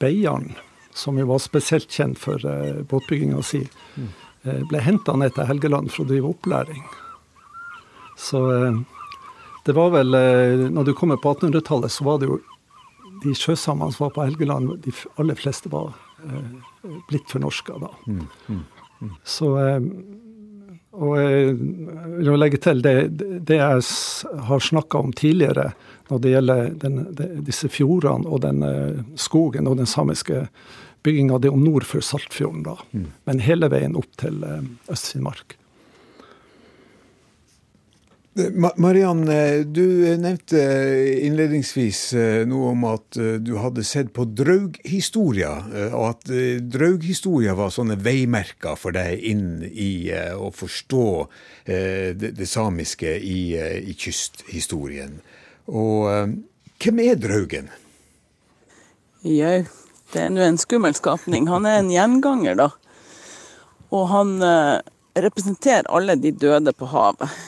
Beiarn, 0.02 0.52
som 0.96 1.18
jo 1.20 1.28
var 1.30 1.40
spesielt 1.40 1.92
kjent 1.92 2.18
for 2.18 2.40
båtbygginga 2.88 3.42
si, 3.44 3.60
ble 4.42 4.80
henta 4.80 5.12
ned 5.20 5.34
til 5.36 5.46
Helgeland 5.46 5.92
for 5.92 6.02
å 6.02 6.08
drive 6.08 6.30
opplæring. 6.32 6.80
Så 8.18 8.40
det 9.66 9.74
var 9.76 9.92
vel 9.92 10.16
Når 10.72 10.88
du 10.88 10.92
kommer 10.96 11.20
på 11.20 11.34
1800-tallet, 11.34 11.92
så 11.92 12.04
var 12.08 12.18
det 12.18 12.30
jo 12.30 12.40
de 13.22 13.34
sjøsamene 13.36 13.92
som 13.92 14.06
var 14.06 14.14
på 14.16 14.24
Helgeland, 14.24 14.72
de 14.82 14.96
aller 15.20 15.36
fleste 15.36 15.68
var 15.68 15.92
blitt 17.08 17.30
fornorska 17.30 17.78
da. 17.82 17.90
Mm, 18.06 18.26
mm, 18.46 18.64
mm. 19.00 19.14
Så 19.24 19.52
eh, 19.58 19.86
Og 21.00 21.14
jeg 21.16 22.26
vil 22.26 22.40
legge 22.42 22.58
til 22.60 22.82
det, 22.82 22.94
det 23.46 23.56
jeg 23.60 23.84
har 24.48 24.64
snakka 24.66 24.98
om 24.98 25.12
tidligere 25.16 25.70
når 26.10 26.18
det 26.18 26.32
gjelder 26.34 26.72
den, 26.82 26.96
disse 27.46 27.70
fjordene 27.70 28.26
og 28.26 28.42
den 28.42 28.64
skogen 29.14 29.70
og 29.70 29.78
den 29.78 29.86
samiske 29.86 30.48
bygginga. 31.06 31.38
Det 31.38 31.48
er 31.48 31.54
jo 31.54 31.62
nord 31.62 31.86
for 31.86 32.02
Saltfjorden, 32.02 32.64
da. 32.66 32.74
Mm. 32.90 33.06
Men 33.30 33.44
hele 33.46 33.70
veien 33.70 33.94
opp 33.96 34.10
til 34.18 34.42
Øst-Finnmark. 34.90 35.59
Mariann, 38.76 39.24
du 39.72 40.16
nevnte 40.18 40.60
innledningsvis 41.26 42.12
eh, 42.14 42.42
noe 42.46 42.68
om 42.76 42.84
at 42.86 43.18
eh, 43.18 43.40
du 43.42 43.56
hadde 43.58 43.82
sett 43.82 44.12
på 44.14 44.22
draughistorier, 44.38 45.66
eh, 45.74 45.96
og 45.98 46.12
at 46.12 46.30
draughistorier 46.70 47.58
var 47.58 47.74
sånne 47.74 47.98
veimerker 47.98 48.78
for 48.78 48.94
deg 48.94 49.26
inn 49.32 49.66
i 49.66 50.12
å 50.14 50.52
forstå 50.54 51.08
det, 51.66 52.30
det 52.38 52.46
samiske 52.46 53.16
i, 53.18 53.40
i, 53.58 53.98
kysthistorien. 53.98 55.18
Og 55.66 56.06
hvem 56.80 57.02
er 57.02 57.18
draugen? 57.18 57.68
Jau, 59.26 59.58
det 60.14 60.22
er 60.22 60.32
nå 60.32 60.46
en 60.46 60.58
skummel 60.58 60.94
skapning. 60.94 61.50
Han 61.50 61.66
er 61.66 61.82
en 61.82 61.92
gjenganger, 61.92 62.58
da. 62.62 62.70
Og 63.90 64.10
han 64.10 64.36
representerer 65.18 65.90
alle 65.90 66.16
de 66.18 66.32
døde 66.34 66.74
på 66.74 66.88
havet. 66.94 67.40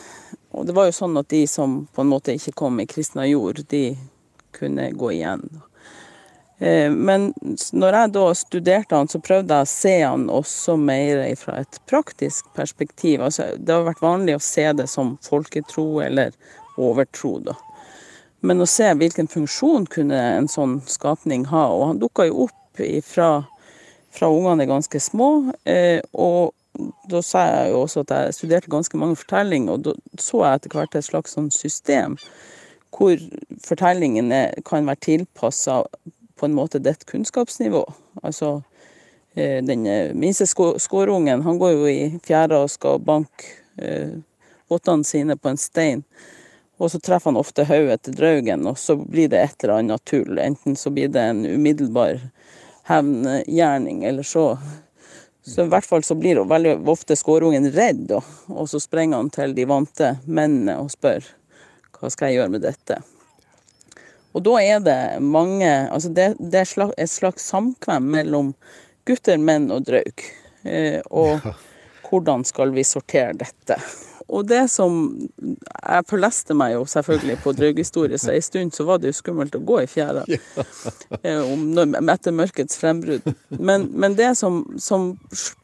Og 0.53 0.67
det 0.69 0.77
var 0.77 0.89
jo 0.89 0.97
sånn 0.97 1.17
at 1.21 1.31
de 1.33 1.45
som 1.49 1.83
på 1.95 2.05
en 2.05 2.11
måte 2.13 2.35
ikke 2.37 2.55
kom 2.65 2.81
i 2.83 2.89
kristna 2.89 3.25
jord, 3.29 3.63
de 3.73 3.95
kunne 4.53 4.91
gå 4.93 5.13
igjen. 5.17 5.47
Eh, 6.63 6.91
men 6.93 7.31
når 7.73 7.97
jeg 7.99 8.13
da 8.15 8.25
studerte 8.39 8.99
han, 8.99 9.09
så 9.11 9.19
prøvde 9.25 9.57
jeg 9.57 9.67
å 9.67 9.73
se 9.73 9.95
han 10.05 10.29
også 10.31 10.77
mer 10.79 11.25
fra 11.41 11.59
et 11.65 11.81
praktisk 11.91 12.53
perspektiv. 12.55 13.25
Altså, 13.25 13.49
det 13.59 13.75
har 13.75 13.89
vært 13.89 14.05
vanlig 14.05 14.37
å 14.39 14.45
se 14.45 14.69
det 14.79 14.87
som 14.93 15.17
folketro 15.25 15.87
eller 16.05 16.37
overtro, 16.79 17.39
da. 17.49 17.57
Men 18.43 18.63
å 18.63 18.67
se 18.67 18.89
hvilken 18.99 19.31
funksjon 19.31 19.87
kunne 19.91 20.19
en 20.19 20.49
sånn 20.51 20.81
skapning 20.91 21.47
ha. 21.51 21.67
Og 21.71 21.87
han 21.93 22.03
dukka 22.03 22.27
jo 22.27 22.49
opp 22.49 22.83
fra, 23.07 23.29
fra 24.11 24.31
ungene 24.31 24.65
er 24.65 24.71
ganske 24.71 25.01
små. 25.03 25.29
Eh, 25.67 26.01
og 26.13 26.55
da 27.11 27.21
sa 27.25 27.45
jeg 27.49 27.73
jo 27.73 27.83
også 27.83 28.05
at 28.07 28.15
jeg 28.15 28.35
studerte 28.39 28.73
ganske 28.73 28.99
mange 28.99 29.19
fortellinger, 29.21 29.77
og 29.77 29.85
da 29.87 29.95
så 30.21 30.43
jeg 30.47 30.61
etter 30.61 30.77
hvert 30.77 30.97
et 30.97 31.09
slags 31.09 31.37
sånn 31.37 31.51
system 31.53 32.17
hvor 32.93 33.17
fortellingene 33.65 34.43
kan 34.69 34.89
være 34.89 35.01
tilpassa 35.07 35.83
på 36.37 36.49
en 36.49 36.57
måte 36.57 36.81
ditt 36.83 37.07
kunnskapsnivå. 37.09 37.87
Altså 38.23 38.63
eh, 39.35 39.63
den 39.65 39.87
eh, 39.87 40.13
minste 40.15 40.47
skårungen, 40.47 41.43
han 41.43 41.59
går 41.59 41.73
jo 41.73 41.89
i 41.89 42.21
fjæra 42.25 42.61
og 42.65 42.73
skal 42.73 43.01
banke 43.01 43.57
eh, 43.81 44.19
vottene 44.69 45.09
sine 45.09 45.39
på 45.41 45.53
en 45.53 45.61
stein. 45.61 46.05
Og 46.83 46.91
så 46.91 47.01
treffer 47.01 47.31
han 47.31 47.41
ofte 47.41 47.65
hodet 47.69 48.03
til 48.03 48.17
draugen, 48.19 48.67
og 48.67 48.79
så 48.81 48.97
blir 48.99 49.31
det 49.31 49.41
et 49.41 49.65
eller 49.65 49.79
annet 49.79 50.05
tull. 50.09 50.39
Enten 50.43 50.77
så 50.77 50.91
blir 50.91 51.13
det 51.15 51.23
en 51.31 51.45
umiddelbar 51.47 52.19
hevngjerning, 52.91 54.03
eller 54.05 54.27
så 54.27 54.57
så 55.47 55.65
i 55.65 55.71
hvert 55.71 55.87
fall 55.87 56.05
så 56.07 56.15
blir 56.15 56.39
veldig 56.47 56.77
ofte 56.89 57.17
skårungen 57.19 57.67
redd, 57.75 58.13
og, 58.15 58.27
og 58.49 58.69
så 58.71 58.79
sprenger 58.83 59.19
han 59.19 59.31
til 59.35 59.57
de 59.57 59.67
vante 59.67 60.15
mennene 60.27 60.79
og 60.83 60.93
spør 60.95 61.27
hva 61.99 62.11
skal 62.11 62.31
jeg 62.31 62.41
gjøre 62.41 62.53
med 62.55 62.65
dette. 62.67 62.99
Og 64.33 64.43
da 64.47 64.55
er 64.63 64.79
det 64.81 65.01
mange 65.21 65.69
Altså 65.69 66.09
det, 66.09 66.33
det 66.41 66.63
er 66.63 66.95
et 66.97 67.11
slags 67.11 67.45
samkvem 67.53 68.07
mellom 68.15 68.55
gutter, 69.07 69.39
menn 69.39 69.69
og 69.75 69.85
draug. 69.87 70.25
Eh, 70.65 71.01
og 71.11 71.43
hvordan 72.09 72.47
skal 72.49 72.73
vi 72.75 72.87
sortere 72.87 73.37
dette? 73.39 73.79
Og 74.29 74.47
det 74.49 74.65
som 74.71 74.95
Jeg 75.19 76.07
forleste 76.09 76.55
meg 76.57 76.75
jo 76.77 76.85
selvfølgelig 76.89 77.37
på 77.43 77.53
drøghistorie, 77.59 78.19
så 78.19 78.33
en 78.33 78.45
stund 78.45 78.75
så 78.77 78.87
var 78.89 79.01
det 79.03 79.11
jo 79.11 79.19
skummelt 79.19 79.57
å 79.59 79.63
gå 79.67 79.81
i 79.83 79.89
fjæra 79.91 80.25
eh, 81.27 81.53
etter 82.15 82.35
mørkets 82.35 82.79
frembrudd. 82.81 83.27
Men, 83.59 83.89
men 83.93 84.17
det 84.19 84.33
som, 84.39 84.63
som, 84.79 85.13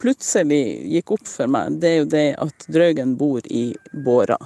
plutselig 0.03 0.63
gikk 0.95 1.15
opp 1.19 1.27
for 1.29 1.51
meg, 1.51 1.79
det 1.83 1.91
er 1.91 2.01
jo 2.01 2.09
det 2.13 2.27
at 2.43 2.67
draugen 2.69 3.15
bor 3.21 3.47
i 3.47 3.71
båra. 3.93 4.39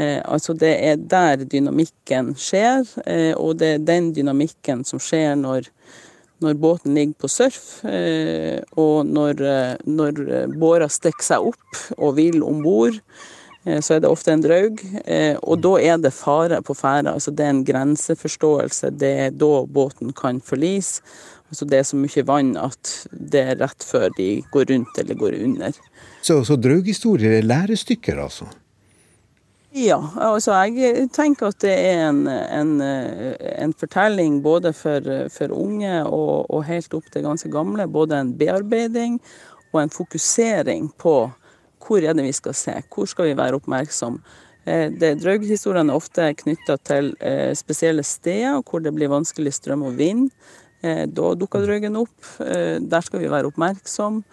Eh, 0.00 0.20
altså 0.24 0.54
det 0.54 0.72
er 0.86 1.00
der 1.10 1.44
dynamikken 1.44 2.34
skjer, 2.38 2.86
eh, 3.06 3.32
og 3.34 3.58
det 3.60 3.74
er 3.74 3.86
den 3.92 4.12
dynamikken 4.16 4.84
som 4.86 5.02
skjer 5.02 5.34
når 5.40 5.68
når 6.40 6.56
båten 6.60 6.94
ligger 6.96 7.18
på 7.20 7.30
surf, 7.30 7.82
eh, 7.84 8.60
og 8.80 9.08
når, 9.08 9.42
eh, 9.44 9.74
når 9.86 10.22
båra 10.56 10.88
stikker 10.88 11.26
seg 11.26 11.50
opp 11.52 11.82
og 11.98 12.16
vil 12.16 12.42
om 12.46 12.62
bord, 12.64 12.96
eh, 13.66 13.80
så 13.80 13.96
er 13.96 14.00
det 14.00 14.10
ofte 14.10 14.32
en 14.32 14.44
draug. 14.44 14.80
Og 15.42 15.60
da 15.60 15.74
er 15.80 15.98
det 15.98 16.14
fare 16.16 16.62
på 16.62 16.76
ferde. 16.76 17.12
Altså 17.12 17.30
det 17.30 17.44
er 17.44 17.52
en 17.54 17.64
grenseforståelse. 17.64 18.96
Det 18.96 19.12
er 19.26 19.36
da 19.36 19.66
båten 19.66 20.14
kan 20.16 20.40
forlise. 20.40 21.04
Altså 21.50 21.66
det 21.66 21.80
er 21.80 21.86
så 21.88 21.98
mye 21.98 22.24
vann 22.24 22.54
at 22.56 22.90
det 23.10 23.40
er 23.42 23.58
rett 23.58 23.82
før 23.82 24.08
de 24.16 24.42
går 24.54 24.70
rundt 24.70 24.98
eller 25.02 25.18
går 25.18 25.34
under. 25.44 25.72
Så, 26.22 26.44
så 26.46 26.56
draughistorier 26.56 27.40
er 27.40 27.48
lærestykker, 27.48 28.20
altså? 28.22 28.46
Ja, 29.70 30.00
altså 30.18 30.56
jeg 30.66 31.06
tenker 31.14 31.52
at 31.52 31.60
det 31.62 31.74
er 31.78 32.08
en, 32.08 32.24
en, 32.26 32.72
en 32.82 33.74
fortelling 33.78 34.40
både 34.42 34.72
for, 34.74 35.04
for 35.30 35.54
unge 35.54 35.92
og, 36.08 36.50
og, 36.50 36.64
helt 36.66 36.94
opp 36.98 37.06
til 37.14 37.22
ganske 37.22 37.50
gamle. 37.52 37.86
Både 37.86 38.18
en 38.18 38.32
bearbeiding 38.34 39.20
og 39.70 39.84
en 39.84 39.94
fokusering 39.94 40.90
på 40.98 41.14
hvor 41.80 42.02
er 42.02 42.14
det 42.18 42.26
vi 42.26 42.34
skal 42.34 42.54
se, 42.54 42.74
hvor 42.90 43.06
skal 43.08 43.30
vi 43.30 43.38
være 43.38 43.60
oppmerksom. 43.60 44.18
Eh, 44.68 44.90
Draughistoriene 44.92 45.94
er 45.94 45.96
ofte 45.96 46.26
knytta 46.42 46.76
til 46.84 47.14
eh, 47.24 47.52
spesielle 47.56 48.04
steder 48.04 48.60
hvor 48.66 48.82
det 48.84 48.92
blir 48.96 49.12
vanskelig 49.12 49.54
strøm 49.56 49.86
og 49.88 49.96
vind. 49.98 50.28
Eh, 50.82 51.06
da 51.08 51.32
dukker 51.38 51.64
draugen 51.64 51.98
opp. 52.00 52.16
Der 52.38 53.06
skal 53.06 53.22
vi 53.22 53.30
være 53.32 53.50
oppmerksom. 53.50 54.24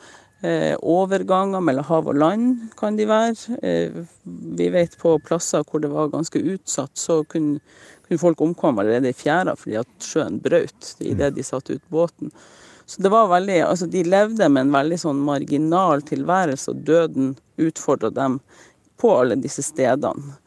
Eh, 0.42 0.76
overganger 0.86 1.64
mellom 1.66 1.86
hav 1.88 2.10
og 2.12 2.18
land 2.22 2.68
kan 2.78 2.98
de 2.98 3.08
være. 3.10 3.58
Eh, 3.66 4.04
vi 4.58 4.68
vet 4.70 4.94
på 5.02 5.16
plasser 5.26 5.66
hvor 5.66 5.82
det 5.82 5.90
var 5.90 6.12
ganske 6.14 6.38
utsatt, 6.38 6.94
så 6.94 7.24
kunne, 7.26 7.58
kunne 8.06 8.22
folk 8.22 8.44
omkomme 8.46 8.84
allerede 8.84 9.10
i 9.10 9.18
fjæra 9.18 9.56
fordi 9.58 9.80
at 9.82 9.90
sjøen 10.06 10.38
brøt 10.44 10.94
idet 11.02 11.34
de 11.34 11.46
satte 11.46 11.80
ut 11.80 11.90
båten. 11.90 12.30
Så 12.86 13.02
det 13.02 13.10
var 13.12 13.32
veldig, 13.32 13.58
altså 13.66 13.90
De 13.92 14.04
levde 14.06 14.48
med 14.48 14.68
en 14.68 14.76
veldig 14.78 15.00
sånn 15.02 15.26
marginal 15.26 16.06
tilværelse, 16.06 16.72
og 16.72 16.86
døden 16.88 17.34
utfordra 17.58 18.14
dem 18.14 18.38
på 19.02 19.18
alle 19.18 19.36
disse 19.42 19.66
stedene. 19.66 20.38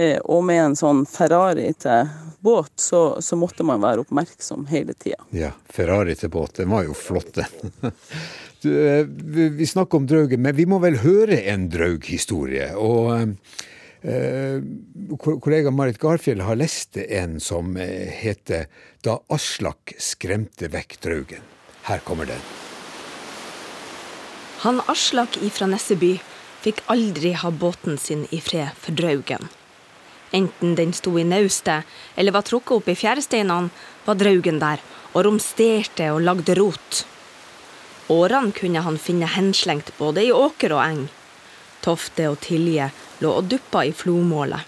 Eh, 0.00 0.16
og 0.24 0.44
med 0.48 0.62
en 0.62 0.76
sånn 0.78 1.02
Ferrari 1.08 1.66
til 1.76 2.08
båt, 2.40 2.72
så, 2.80 3.20
så 3.20 3.36
måtte 3.36 3.66
man 3.68 3.82
være 3.82 4.00
oppmerksom 4.06 4.64
hele 4.70 4.94
tida. 4.96 5.18
Ja, 5.36 5.50
Ferrari 5.68 6.14
til 6.16 6.32
båt, 6.32 6.56
den 6.62 6.70
var 6.72 6.86
jo 6.88 6.96
flott, 6.96 7.36
den. 7.40 7.92
Eh, 8.60 9.06
vi 9.08 9.64
snakker 9.64 9.96
om 9.96 10.04
draugen, 10.04 10.42
men 10.44 10.52
vi 10.52 10.66
må 10.68 10.76
vel 10.82 10.98
høre 11.00 11.38
en 11.48 11.62
draughistorie. 11.72 12.66
Og 12.76 13.30
eh, 14.04 14.58
kollega 15.16 15.72
Marit 15.72 15.96
Garfjell 15.96 16.42
har 16.44 16.58
lest 16.60 16.98
en 17.00 17.38
som 17.40 17.72
heter 17.80 18.66
'Da 19.00 19.14
Aslak 19.32 19.94
skremte 19.96 20.68
vekk 20.68 20.98
draugen'. 21.00 21.46
Her 21.88 22.04
kommer 22.04 22.28
den. 22.28 22.44
Han 24.66 24.84
Aslak 24.92 25.40
ifra 25.40 25.64
Nesseby 25.64 26.18
fikk 26.60 26.84
aldri 26.92 27.32
ha 27.32 27.48
båten 27.48 27.96
sin 27.96 28.26
i 28.28 28.42
fred 28.44 28.76
for 28.76 28.92
draugen. 28.92 29.48
Enten 30.32 30.76
den 30.78 30.92
sto 30.94 31.16
i 31.18 31.24
naustet 31.26 31.86
eller 32.14 32.34
var 32.36 32.46
trukket 32.46 32.76
opp 32.78 32.88
i 32.88 32.98
fjæresteinene, 32.98 33.70
var 34.06 34.18
draugen 34.18 34.60
der 34.62 34.82
og 35.12 35.24
romsterte 35.26 36.10
og 36.14 36.22
lagde 36.22 36.54
rot. 36.58 37.04
Årene 38.10 38.54
kunne 38.54 38.82
han 38.82 38.98
finne 38.98 39.28
henslengt 39.30 39.92
både 39.98 40.26
i 40.26 40.34
åker 40.34 40.74
og 40.74 40.82
eng. 40.84 41.06
Tofte 41.82 42.28
og 42.30 42.40
Tilje 42.44 42.90
lå 43.22 43.32
og 43.40 43.48
duppa 43.50 43.84
i 43.86 43.94
flomålet. 43.94 44.66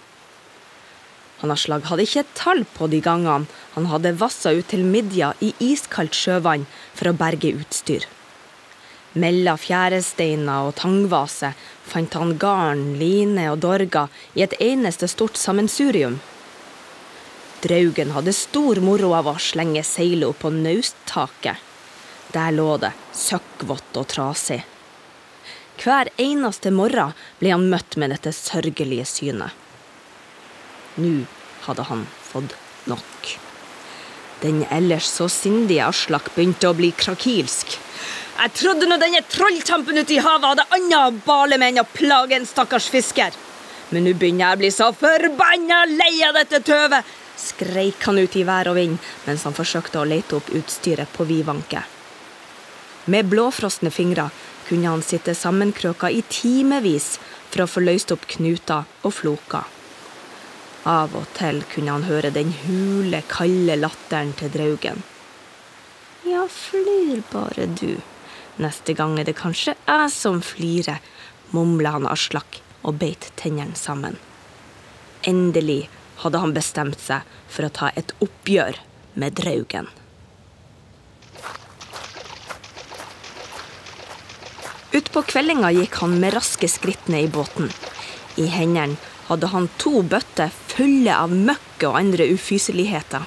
Han 1.43 1.51
hadde 1.51 2.03
ikke 2.05 2.21
et 2.23 2.35
tall 2.39 2.63
på 2.75 2.87
de 2.87 3.01
gangene 3.03 3.49
han 3.73 3.87
hadde 3.91 4.15
vassa 4.19 4.53
ut 4.55 4.69
til 4.71 4.85
midja 4.87 5.33
i 5.43 5.51
iskaldt 5.59 6.15
sjøvann 6.15 6.63
for 6.95 7.11
å 7.11 7.17
berge 7.19 7.51
utstyr. 7.59 8.05
Mellom 9.13 9.59
fjæresteiner 9.61 10.69
og 10.69 10.75
tangvase 10.79 11.51
fant 11.85 12.15
han 12.17 12.33
garn, 12.41 12.95
line 12.97 13.45
og 13.51 13.59
dorger 13.61 14.09
i 14.33 14.41
et 14.45 14.55
eneste 14.63 15.09
stort 15.11 15.37
sammensurium. 15.37 16.17
Draugen 17.63 18.11
hadde 18.15 18.33
stor 18.35 18.81
moro 18.83 19.13
av 19.15 19.29
å 19.29 19.37
slenge 19.39 19.85
seilet 19.87 20.27
opp 20.27 20.41
på 20.43 20.51
nausttaket. 20.55 21.61
Der 22.33 22.55
lå 22.57 22.73
det, 22.81 22.91
søkkvått 23.13 24.01
og 24.01 24.09
trasig. 24.09 24.63
Hver 25.77 26.09
eneste 26.21 26.73
morgen 26.73 27.13
ble 27.39 27.53
han 27.53 27.69
møtt 27.69 27.97
med 28.01 28.13
dette 28.13 28.33
sørgelige 28.33 29.05
synet. 29.09 29.53
Nå 30.97 31.23
hadde 31.67 31.85
han 31.89 32.05
fått 32.21 32.57
nok. 32.89 33.31
Den 34.43 34.65
ellers 34.73 35.07
så 35.07 35.29
sindige 35.31 35.85
Aslak 35.87 36.33
begynte 36.35 36.67
å 36.69 36.75
bli 36.77 36.91
krakilsk. 36.91 37.77
Jeg 38.33 38.53
trodde 38.57 38.87
nå 38.89 38.97
denne 38.97 39.21
trolltampen 39.29 39.99
ute 40.01 40.15
i 40.15 40.21
havet 40.23 40.49
hadde 40.49 40.69
annet 40.75 40.99
å 40.99 41.25
bale 41.25 41.59
med 41.61 41.73
enn 41.73 41.83
å 41.83 41.89
plage 41.93 42.35
en 42.35 42.47
stakkars 42.49 42.89
fisker. 42.91 43.35
Men 43.93 44.07
nå 44.07 44.15
begynner 44.17 44.47
jeg 44.47 44.57
å 44.57 44.61
bli 44.61 44.71
så 44.73 44.87
forbanna 44.97 45.83
lei 45.91 46.15
av 46.25 46.33
dette 46.39 46.63
tøvet, 46.65 47.05
skreik 47.37 48.07
han 48.07 48.17
ut 48.17 48.35
i 48.37 48.45
vær 48.47 48.69
og 48.71 48.77
vind 48.77 48.97
mens 49.27 49.43
han 49.45 49.55
forsøkte 49.57 50.01
å 50.01 50.07
lete 50.09 50.37
opp 50.39 50.49
utstyret 50.55 51.11
på 51.13 51.27
vidvanke. 51.29 51.83
Med 53.05 53.29
blåfrosne 53.29 53.91
fingre 53.91 54.29
kunne 54.67 54.89
han 54.89 55.03
sitte 55.05 55.35
sammenkrøka 55.35 56.09
i 56.09 56.23
timevis 56.31 57.17
for 57.51 57.65
å 57.65 57.69
få 57.69 57.83
løst 57.83 58.13
opp 58.15 58.25
knuter 58.35 58.87
og 59.03 59.13
floker. 59.13 59.67
Av 60.89 61.13
og 61.15 61.27
til 61.37 61.61
kunne 61.71 61.93
han 61.93 62.07
høre 62.07 62.31
den 62.35 62.49
hule, 62.63 63.21
kalde 63.29 63.77
latteren 63.79 64.33
til 64.39 64.51
Draugen. 64.55 65.03
Ja, 66.27 66.47
flyr 66.47 67.21
bare 67.31 67.67
du. 67.67 67.99
Neste 68.61 68.93
gang 68.93 69.17
er 69.17 69.25
det 69.25 69.37
kanskje 69.39 69.73
jeg 69.87 70.11
som 70.13 70.41
flirer, 70.45 71.01
mumla 71.53 71.95
han 71.95 72.05
Aslak 72.09 72.59
og 72.83 72.99
beit 73.01 73.31
tennene 73.39 73.77
sammen. 73.79 74.19
Endelig 75.25 75.87
hadde 76.21 76.41
han 76.43 76.53
bestemt 76.53 77.01
seg 77.01 77.25
for 77.49 77.65
å 77.65 77.73
ta 77.73 77.89
et 77.97 78.13
oppgjør 78.21 78.77
med 79.17 79.37
Draugen. 79.39 79.89
Utpå 84.93 85.23
kveldinga 85.25 85.71
gikk 85.73 85.97
han 86.03 86.19
med 86.21 86.35
raske 86.35 86.69
skritt 86.69 87.07
ned 87.09 87.25
i 87.25 87.31
båten. 87.33 87.71
I 88.37 88.45
hendene 88.53 88.99
hadde 89.29 89.49
han 89.49 89.69
to 89.81 90.03
bøtter 90.05 90.53
fulle 90.69 91.15
av 91.15 91.33
møkk 91.33 91.87
og 91.87 91.97
andre 91.97 92.27
ufyseligheter. 92.35 93.25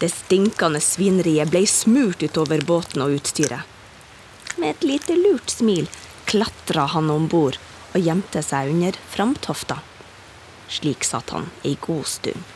Det 0.00 0.08
stinkende 0.12 0.80
svineriet 0.80 1.52
ble 1.52 1.66
smurt 1.68 2.24
utover 2.24 2.64
båten 2.64 3.04
og 3.04 3.18
utstyret. 3.18 3.73
Med 4.56 4.70
et 4.70 4.84
lite 4.84 5.16
lurt 5.16 5.50
smil 5.50 5.88
klatra 6.24 6.86
han 6.94 7.10
om 7.10 7.26
bord 7.28 7.58
og 7.94 8.02
gjemte 8.02 8.42
seg 8.42 8.70
under 8.74 8.96
framtofta. 9.10 9.80
Slik 10.68 11.04
satt 11.06 11.34
han 11.34 11.50
ei 11.62 11.76
god 11.80 12.06
stund. 12.08 12.52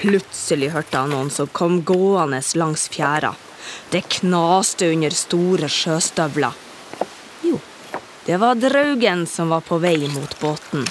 Plutselig 0.00 0.70
hørte 0.72 1.02
han 1.02 1.12
noen 1.12 1.30
som 1.34 1.50
kom 1.52 1.80
gående 1.84 2.40
langs 2.56 2.88
fjæra. 2.92 3.34
Det 3.92 4.02
knaste 4.20 4.88
under 4.94 5.14
store 5.14 5.68
sjøstøvler. 5.68 6.56
Jo, 7.44 7.60
det 8.24 8.40
var 8.40 8.56
Draugen 8.56 9.26
som 9.28 9.52
var 9.52 9.64
på 9.66 9.78
vei 9.82 10.08
mot 10.08 10.36
båten. 10.40 10.86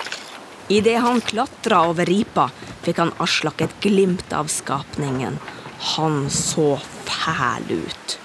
Idet 0.69 0.99
han 1.01 1.21
klatra 1.25 1.81
over 1.89 2.05
ripa, 2.05 2.51
fikk 2.85 3.01
han 3.01 3.15
Aslak 3.17 3.63
et 3.65 3.73
glimt 3.81 4.33
av 4.33 4.51
skapningen. 4.53 5.39
Han 5.95 6.27
så 6.29 6.75
fæl 7.09 7.65
ut. 7.73 8.19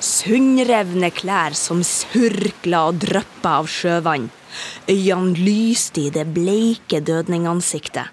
Sunnrevne 0.00 1.10
klær 1.12 1.52
som 1.56 1.82
surkla 1.84 2.86
og 2.88 3.02
dryppa 3.02 3.58
av 3.60 3.68
sjøvann. 3.68 4.30
Øynene 4.88 5.36
lyste 5.36 6.06
i 6.06 6.10
det 6.14 6.24
bleike 6.34 7.02
dødningansiktet. 7.04 8.08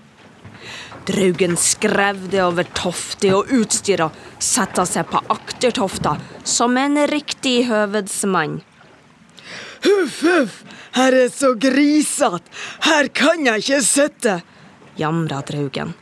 Draugen 1.08 1.56
skrevde 1.56 2.42
over 2.44 2.68
tofter 2.76 3.38
og 3.38 3.52
utstyr 3.56 4.04
og 4.10 4.16
sette 4.44 4.84
seg 4.90 5.08
på 5.08 5.22
aktertofta 5.32 6.18
som 6.44 6.76
en 6.78 7.00
riktig 7.08 7.62
høvedsmann. 7.70 8.60
Huff, 9.86 10.20
huff, 10.26 10.58
her 10.98 11.16
er 11.16 11.32
så 11.32 11.54
grisete, 11.56 12.52
her 12.84 13.08
kan 13.16 13.48
jeg 13.48 13.64
ikke 13.64 13.80
sitte, 13.86 14.36
jamra 15.00 15.40
Draugen. 15.48 15.96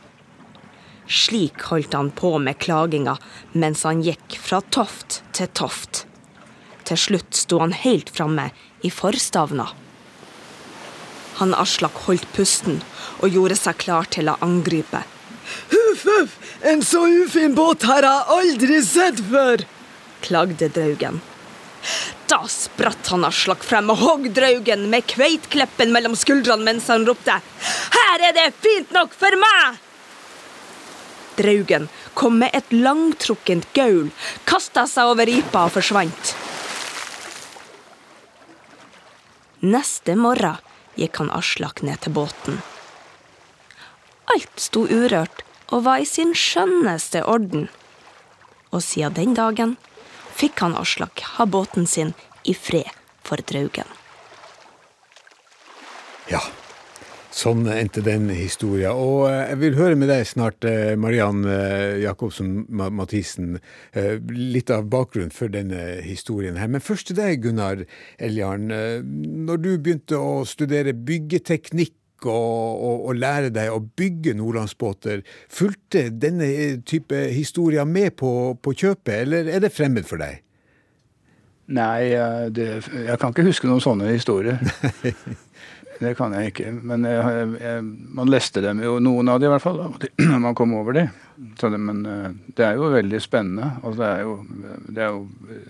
Slik 1.06 1.62
holdt 1.70 1.94
han 1.94 2.10
på 2.10 2.38
med 2.38 2.58
klaginga 2.58 3.16
mens 3.52 3.84
han 3.86 4.02
gikk 4.02 4.38
fra 4.42 4.60
toft 4.74 5.22
til 5.36 5.50
toft. 5.54 6.04
Til 6.86 6.98
slutt 6.98 7.34
sto 7.34 7.60
han 7.62 7.74
helt 7.74 8.10
framme 8.14 8.50
i 8.86 8.90
forstavna. 8.90 9.68
Han 11.36 11.54
Aslak 11.54 11.98
holdt 12.06 12.26
pusten 12.34 12.80
og 13.20 13.30
gjorde 13.34 13.58
seg 13.58 13.78
klar 13.82 14.08
til 14.10 14.30
å 14.32 14.38
angripe. 14.44 15.02
Huff, 15.70 16.04
huff, 16.08 16.36
en 16.66 16.82
så 16.82 17.04
ufin 17.06 17.54
båt 17.54 17.86
har 17.86 18.06
jeg 18.06 18.36
aldri 18.36 18.82
sett 18.82 19.22
før, 19.30 19.62
klagde 20.24 20.70
Draugen. 20.74 21.20
Da 22.26 22.40
spratt 22.50 23.12
han 23.12 23.26
Aslak 23.28 23.62
frem 23.62 23.92
og 23.94 24.00
hogg 24.02 24.30
Draugen 24.34 24.88
med 24.90 25.06
kveitkleppen 25.12 25.92
mellom 25.94 26.16
skuldrene 26.18 26.66
mens 26.66 26.88
han 26.90 27.06
ropte 27.06 27.38
Her 27.94 28.24
er 28.26 28.34
det 28.34 28.48
fint 28.58 28.90
nok 28.96 29.14
for 29.14 29.38
meg! 29.38 29.85
Draugen 31.36 31.88
kom 32.14 32.38
med 32.40 32.54
et 32.56 32.72
langtrukkent 32.72 33.68
gaul, 33.76 34.10
kasta 34.48 34.86
seg 34.90 35.12
over 35.12 35.28
ripa 35.28 35.66
og 35.68 35.74
forsvant. 35.76 36.34
Neste 39.66 40.14
morgen 40.20 40.60
gikk 40.96 41.20
han 41.20 41.32
Aslak 41.34 41.82
ned 41.86 42.00
til 42.04 42.14
båten. 42.16 42.60
Alt 44.32 44.60
sto 44.60 44.84
urørt 44.84 45.42
og 45.72 45.84
var 45.86 46.02
i 46.02 46.08
sin 46.08 46.34
skjønneste 46.36 47.24
orden. 47.24 47.68
Og 48.70 48.82
siden 48.84 49.16
den 49.16 49.34
dagen 49.38 49.76
fikk 50.36 50.60
han 50.64 50.76
Aslak 50.78 51.22
ha 51.36 51.46
båten 51.46 51.86
sin 51.90 52.12
i 52.44 52.54
fred 52.54 52.90
for 53.26 53.40
Draugen. 53.42 53.88
Ja, 56.30 56.42
sånn 57.36 57.66
endte 57.68 58.02
den 58.04 58.30
historien. 58.32 58.96
Og 58.96 59.26
eh, 59.28 59.50
jeg 59.50 59.60
vil 59.60 59.76
høre 59.78 59.98
med 59.98 60.10
deg 60.10 60.24
snart, 60.28 60.64
eh, 60.68 60.94
Mariann 61.00 61.44
eh, 61.44 61.98
Jacobsen 62.04 62.64
Mathisen, 62.68 63.58
litt 64.30 64.72
av 64.72 64.88
bakgrunnen 64.92 65.34
for 65.34 65.52
denne 65.52 66.00
historien 66.04 66.58
her. 66.60 66.70
Men 66.72 66.84
først 66.84 67.10
til 67.10 67.18
deg, 67.18 67.42
Gunnar 67.44 67.84
Eljarn. 68.22 68.66
Når 69.46 69.62
du 69.62 69.70
begynte 69.76 70.18
å 70.20 70.42
studere 70.48 70.96
byggeteknikk 70.96 71.94
og, 72.26 72.32
og, 72.32 73.06
og, 73.10 73.12
lære 73.20 73.52
deg 73.52 73.70
å 73.70 73.82
bygge 74.00 74.32
nordlandsbåter. 74.38 75.20
Fulgte 75.52 76.06
denne 76.10 76.48
type 76.88 77.26
historier 77.36 77.86
med 77.86 78.16
på, 78.18 78.30
på, 78.56 78.72
kjøpet, 78.72 79.12
eller 79.26 79.50
er 79.52 79.62
det 79.62 79.74
fremmed 79.76 80.08
for 80.08 80.22
deg? 80.24 80.40
Nei, 81.76 82.14
det, 82.54 82.70
jeg 82.80 83.18
kan 83.20 83.34
ikke 83.34 83.46
huske 83.48 83.68
noen 83.68 83.84
sånne 83.84 84.14
historier. 84.14 84.62
det 86.00 86.12
kan 86.18 86.34
jeg 86.36 86.52
ikke. 86.52 86.70
Men 86.84 87.06
jeg, 87.08 87.48
jeg, 87.60 87.82
man 88.18 88.30
leste 88.30 88.62
dem 88.64 88.82
jo, 88.84 88.98
noen 89.02 89.30
av 89.32 89.40
dem 89.40 89.50
i 89.50 89.54
hvert 89.54 89.64
fall, 89.64 89.82
når 90.32 90.42
man 90.44 90.56
kom 90.58 90.74
over 90.76 90.96
dem. 90.96 91.12
Men 91.80 92.06
eh, 92.06 92.30
det 92.56 92.66
er 92.66 92.80
jo 92.80 92.92
veldig 92.92 93.20
spennende. 93.22 93.74
Altså, 93.82 93.98
det 94.02 94.08
er 94.08 94.24
jo, 94.24 94.34
det 94.88 95.04
er 95.04 95.14
jo 95.14 95.60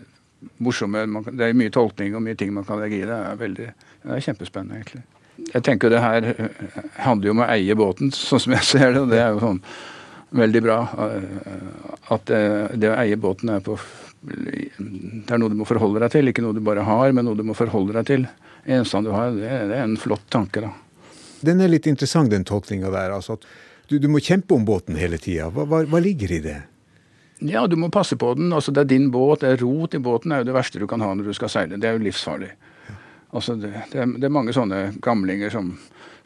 morsomme 0.62 1.02
man, 1.10 1.26
Det 1.30 1.46
er 1.46 1.58
mye 1.58 1.72
tolkning 1.74 2.14
og 2.16 2.24
mye 2.24 2.38
ting 2.38 2.52
man 2.54 2.66
kan 2.66 2.80
legge 2.82 3.00
i 3.00 3.04
det. 3.04 3.12
Det 3.12 3.20
er, 3.32 3.42
veldig, 3.42 3.68
det 4.04 4.16
er 4.16 4.24
kjempespennende, 4.28 4.80
egentlig. 4.80 5.04
Jeg 5.52 5.66
tenker 5.68 5.92
det 5.92 6.00
her 6.02 6.30
eh, 6.32 6.64
handler 7.04 7.30
jo 7.30 7.36
om 7.36 7.44
å 7.44 7.50
eie 7.52 7.78
båten, 7.78 8.14
sånn 8.14 8.42
som 8.46 8.56
jeg 8.56 8.70
ser 8.70 8.96
det. 8.96 9.04
Og 9.04 9.14
det 9.14 9.22
er 9.22 9.36
jo 9.36 9.44
sånn 9.44 9.62
veldig 10.36 10.64
bra. 10.64 10.80
At 12.12 12.26
det, 12.30 12.42
det 12.82 12.90
å 12.90 12.98
eie 12.98 13.18
båten 13.20 13.54
er 13.54 13.62
på 13.64 13.78
Det 14.20 15.32
er 15.32 15.38
noe 15.38 15.52
du 15.52 15.58
må 15.58 15.66
forholde 15.68 16.00
deg 16.02 16.14
til. 16.14 16.30
Ikke 16.30 16.44
noe 16.44 16.56
du 16.56 16.62
bare 16.64 16.84
har, 16.86 17.12
men 17.14 17.28
noe 17.28 17.38
du 17.38 17.44
må 17.46 17.56
forholde 17.56 17.94
deg 17.98 18.08
til 18.08 18.28
eneste 18.66 19.02
du 19.02 19.12
har, 19.14 19.30
det, 19.30 19.46
det, 19.70 19.76
er 19.76 19.84
en 19.84 19.96
flott 20.00 20.24
tanke, 20.32 20.64
da. 20.64 20.72
Den 21.46 21.60
er 21.62 21.70
litt 21.70 21.86
interessant, 21.86 22.32
den 22.32 22.46
tolkninga 22.48 22.90
der. 22.90 23.14
altså 23.14 23.36
at 23.36 23.44
du, 23.86 23.98
du, 24.02 24.08
må 24.10 24.18
kjempe 24.18 24.56
om 24.56 24.64
båten 24.66 24.98
hele 24.98 25.18
tida. 25.22 25.50
Hva, 25.54 25.66
hva, 25.68 25.84
hva, 25.86 26.00
ligger 26.02 26.32
i 26.34 26.40
det? 26.42 26.56
Ja, 27.46 27.66
du 27.70 27.76
må 27.78 27.90
passe 27.92 28.16
på 28.18 28.32
den. 28.34 28.52
altså 28.52 28.72
Det 28.74 28.82
er 28.82 28.90
din 28.96 29.10
båt. 29.14 29.44
det 29.44 29.52
er 29.52 29.62
Rot 29.62 29.94
i 29.94 30.02
båten 30.02 30.32
er 30.32 30.42
jo 30.42 30.48
det 30.48 30.56
verste 30.56 30.80
du 30.82 30.88
kan 30.90 31.04
ha 31.04 31.12
når 31.14 31.30
du 31.30 31.36
skal 31.36 31.52
seile. 31.52 31.78
Det 31.78 31.88
er 31.88 31.98
jo 31.98 32.06
livsfarlig. 32.08 32.50
Altså 33.36 33.54
det, 33.60 33.74
det, 33.92 34.00
er, 34.00 34.16
det, 34.16 34.24
er, 34.24 34.32
mange 34.32 34.54
sånne 34.56 34.80
gamlinger 35.04 35.52
som 35.52 35.74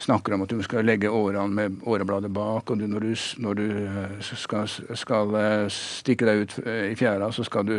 snakker 0.01 0.33
om 0.33 0.45
at 0.45 0.53
du 0.53 0.61
skal 0.65 0.87
legge 0.87 1.11
årene 1.11 1.51
med 1.53 1.83
årebladet 1.85 2.31
bak, 2.33 2.71
og 2.71 2.79
du, 2.79 2.87
når, 2.89 3.05
du, 3.05 3.25
når 3.43 3.59
du 3.59 3.65
eh, 3.83 4.17
skal, 4.23 4.69
skal, 4.97 5.35
eh, 5.37 5.67
stikke 5.75 6.29
deg 6.29 6.43
ut 6.45 6.57
eh, 6.63 6.87
i 6.93 6.97
fjæra, 6.97 7.29
så 7.35 7.45
skal 7.45 7.67
du 7.67 7.75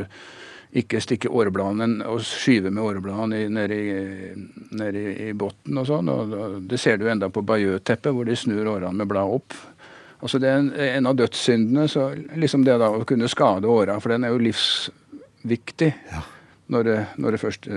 ikke 0.73 1.03
stikke 1.05 1.29
årebladene 1.29 2.07
og 2.09 2.23
skyve 2.25 2.71
med 2.73 2.85
årebladene 2.85 3.43
ned 3.53 3.75
i, 3.77 3.83
ned 4.79 4.97
i, 4.97 5.07
i 5.29 5.33
bunnen 5.37 5.83
og 5.83 5.89
sånn. 5.89 6.09
og 6.09 6.63
Det 6.69 6.81
ser 6.81 7.01
du 7.01 7.09
enda 7.13 7.29
på 7.33 7.45
Bayeux-teppet, 7.45 8.13
hvor 8.15 8.29
de 8.29 8.37
snur 8.39 8.71
årene 8.77 9.03
med 9.03 9.11
bladet 9.11 9.41
opp. 9.41 9.59
Altså 10.23 10.39
Det 10.39 10.49
er 10.49 10.63
en, 10.63 10.71
en, 10.87 11.11
av 11.11 11.19
dødssyndene. 11.19 11.89
så 11.93 12.13
liksom 12.41 12.65
Det 12.65 12.79
da 12.81 12.89
å 12.89 13.05
kunne 13.09 13.29
skade 13.29 13.69
åra, 13.69 13.99
for 14.01 14.15
den 14.15 14.25
er 14.25 14.33
jo 14.33 14.41
livsviktig 14.41 15.91
ja. 16.13 16.25
når, 16.73 16.89
det, 16.89 16.99
når, 17.19 17.37
det, 17.37 17.43
først 17.43 17.69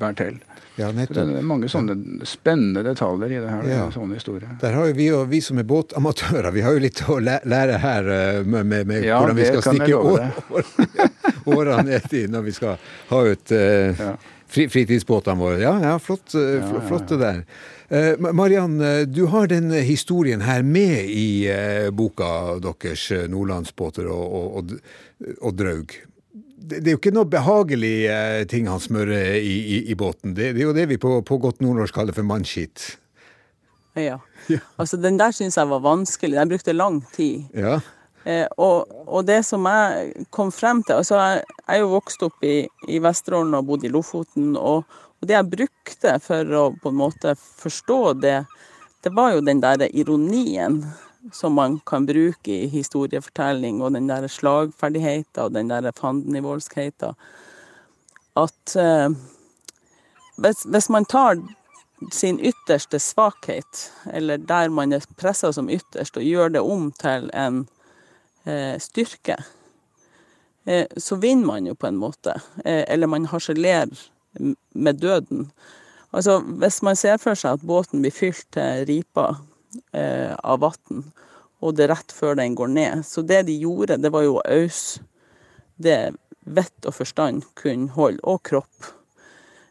bærer 0.00 0.18
til. 0.18 0.42
Ja, 0.76 0.88
det 0.90 1.06
er 1.14 1.42
mange 1.46 1.68
sånne 1.70 1.94
spennende 2.26 2.82
detaljer 2.82 3.30
i 3.30 3.36
det 3.38 3.50
her. 3.50 3.66
Ja. 3.68 3.82
sånne 3.94 4.18
historier. 4.18 4.56
Der 4.58 4.74
har 4.74 4.88
jo 4.90 4.94
vi, 4.98 5.06
vi 5.30 5.40
som 5.44 5.60
er 5.62 5.66
båtamatører, 5.70 6.50
vi 6.54 6.64
har 6.66 6.74
jo 6.74 6.82
litt 6.82 7.02
å 7.06 7.20
lære 7.22 7.76
her 7.78 8.08
eh, 8.10 8.38
med, 8.42 8.66
med, 8.66 8.88
med 8.90 9.06
ja, 9.06 9.20
hvordan 9.22 9.38
vi 9.38 9.46
skal 9.52 9.62
stikke 9.68 10.00
årene 11.54 11.84
ned 11.92 12.16
i 12.18 12.24
når 12.30 12.46
vi 12.48 12.54
skal 12.56 12.80
ha 13.10 13.20
ut 13.28 13.52
uh, 13.54 14.02
fri, 14.50 14.66
fritidsbåtene 14.72 15.38
våre. 15.38 15.60
Ja, 15.62 15.76
ja 15.82 15.92
flott, 16.02 16.34
uh, 16.34 16.74
flott 16.88 17.06
det 17.12 17.20
der. 17.22 17.44
Uh, 17.92 18.32
Mariann, 18.34 18.80
du 19.06 19.26
har 19.30 19.46
den 19.52 19.70
historien 19.70 20.42
her 20.42 20.66
med 20.66 21.06
i 21.06 21.46
boka 21.94 22.56
deres, 22.64 23.06
'Nordlandsbåter 23.28 24.10
og, 24.10 24.34
og, 24.40 24.58
og, 24.58 24.74
og 25.38 25.54
draug'. 25.60 26.00
Det, 26.68 26.82
er 26.84 26.94
jo 26.94 27.00
ikke 27.00 27.14
noe 27.14 27.28
behagelig 27.28 27.94
eh, 28.10 28.42
ting 28.50 28.68
han 28.70 28.82
smører 28.82 29.36
i, 29.38 29.54
i, 29.76 29.80
i 29.92 29.96
båten. 29.98 30.34
Det, 30.36 30.52
det, 30.56 30.62
er 30.62 30.68
jo 30.68 30.76
det 30.76 30.86
vi 30.90 31.00
på, 31.00 31.18
på 31.26 31.38
godt 31.42 31.62
nordnorsk 31.64 31.96
kaller 31.96 32.16
for 32.16 32.26
mannskitt. 32.26 32.94
Ja. 33.98 34.20
Altså, 34.76 34.98
den 35.00 35.16
der 35.16 35.32
syns 35.32 35.56
jeg 35.56 35.70
var 35.70 35.80
vanskelig. 35.80 36.36
Den 36.36 36.50
brukte 36.50 36.74
lang 36.76 36.98
tid. 37.14 37.46
Ja. 37.56 37.78
Eh, 38.24 38.46
og, 38.56 38.90
og, 39.04 39.22
det 39.28 39.42
som 39.44 39.64
jeg 39.68 40.26
kom 40.32 40.48
frem 40.52 40.80
til 40.84 40.96
altså 40.96 41.18
Jeg, 41.20 41.42
jeg 41.60 41.74
er 41.76 41.82
jo 41.82 41.90
vokst 41.92 42.22
opp 42.24 42.44
i, 42.44 42.62
i 42.88 43.00
Vesterålen 43.04 43.56
og 43.56 43.66
bodd 43.68 43.84
i 43.84 43.92
Lofoten. 43.92 44.54
Og, 44.56 44.84
og, 44.84 45.24
det 45.28 45.36
jeg 45.36 45.50
brukte 45.52 46.18
for 46.24 46.54
å 46.60 46.66
på 46.80 46.92
en 46.92 47.00
måte 47.00 47.34
forstå 47.40 48.00
det, 48.20 48.38
det 49.04 49.12
var 49.16 49.34
jo 49.34 49.44
den 49.44 49.60
der 49.60 49.84
ironien 49.92 50.82
som 51.32 51.52
man 51.52 51.78
kan 51.86 52.06
bruke 52.06 52.52
i 52.52 52.66
historiefortelling, 52.68 53.82
og 53.82 53.94
den 53.94 54.08
der 54.08 54.26
slagferdigheten 54.28 55.42
og 55.42 55.54
den 55.54 55.70
der 55.70 55.92
fandenivoldskheten. 55.96 57.14
At 58.36 58.76
eh, 58.76 59.10
hvis, 60.36 60.64
hvis, 60.66 60.88
man 60.90 61.04
tar 61.04 61.38
sin 62.12 62.40
ytterste 62.40 62.98
svakhet, 62.98 63.92
eller 64.12 64.36
der 64.36 64.68
man 64.68 64.92
er 64.92 65.06
pressa 65.16 65.52
som 65.52 65.70
ytterst, 65.70 66.16
og 66.16 66.26
gjør 66.26 66.48
det 66.48 66.60
om 66.60 66.90
til 67.00 67.30
en 67.34 67.64
eh, 68.46 68.76
styrke, 68.80 69.38
eh, 70.66 70.86
så 70.96 71.16
vinner 71.16 71.46
man 71.46 71.66
jo 71.66 71.74
på 71.74 71.86
en 71.86 71.96
måte. 71.96 72.40
Eh, 72.64 72.84
eller 72.88 73.06
man 73.06 73.30
harselerer 73.30 74.10
med 74.74 74.94
døden. 74.94 75.50
Altså, 76.12 76.38
hvis 76.40 76.82
man 76.82 76.96
ser 76.96 77.16
for 77.16 77.38
seg 77.38 77.56
at 77.56 77.66
båten 77.66 78.02
blir 78.02 78.14
fylt 78.14 78.46
til 78.54 78.84
ripa 78.86 79.34
av 79.94 80.60
vann, 80.62 81.04
og 81.64 81.74
det 81.76 81.86
er 81.86 81.94
rett 81.94 82.12
før 82.12 82.36
den 82.38 82.54
går 82.58 82.70
ned. 82.74 83.04
Så 83.08 83.22
det 83.26 83.44
de 83.48 83.56
gjorde, 83.62 83.96
det 84.00 84.12
var 84.12 84.26
jo 84.26 84.38
å 84.38 84.44
ause 84.44 85.02
det 85.76 86.14
vett 86.44 86.86
og 86.86 86.94
forstand 86.94 87.44
kunne 87.58 87.92
holde, 87.96 88.20
og 88.22 88.42
kropp. 88.46 88.90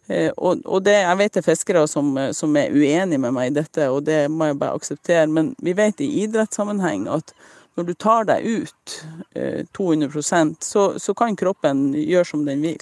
Eh, 0.07 0.31
og, 0.35 0.63
og 0.65 0.83
det, 0.83 0.97
jeg 0.99 1.19
vet 1.19 1.35
det 1.35 1.41
er 1.43 1.47
fiskere 1.47 1.83
som, 1.87 2.11
som, 2.35 2.55
er 2.59 2.73
uenige 2.73 3.21
med 3.21 3.35
meg 3.35 3.51
i 3.51 3.57
dette, 3.61 3.87
og 3.89 4.03
det 4.07 4.25
må 4.31 4.49
jeg 4.49 4.59
bare 4.59 4.79
akseptere, 4.79 5.27
men 5.31 5.53
vi 5.63 5.75
vet 5.77 6.03
i 6.03 6.09
idrettssammenheng 6.25 7.07
at 7.13 7.35
når 7.77 7.87
du 7.87 7.93
tar 7.97 8.27
deg 8.29 8.45
ut 8.45 8.97
eh, 9.37 9.63
200 9.73 10.21
så, 10.61 10.83
så 10.99 11.15
kan 11.17 11.37
kroppen 11.39 11.91
gjøre 11.97 12.29
som 12.29 12.43
den 12.45 12.61
vil. 12.65 12.81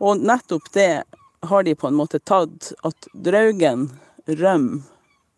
Og 0.00 0.20
nettopp 0.20 0.68
det 0.74 1.02
har 1.48 1.64
de 1.64 1.74
på 1.76 1.88
en 1.88 1.96
måte 1.96 2.20
tatt, 2.20 2.72
at 2.84 3.08
Draugen 3.12 3.88
rømmer 4.26 4.82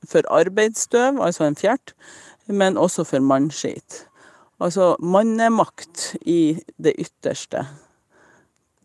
for 0.08 0.26
arbeidsstøv, 0.32 1.20
altså 1.22 1.46
en 1.46 1.58
fjert, 1.58 1.94
men 2.46 2.78
også 2.80 3.04
for 3.08 3.22
mannskit. 3.24 4.02
Altså 4.62 4.96
mannemakt 5.02 6.12
i 6.26 6.58
det 6.82 6.94
ytterste. 6.98 7.64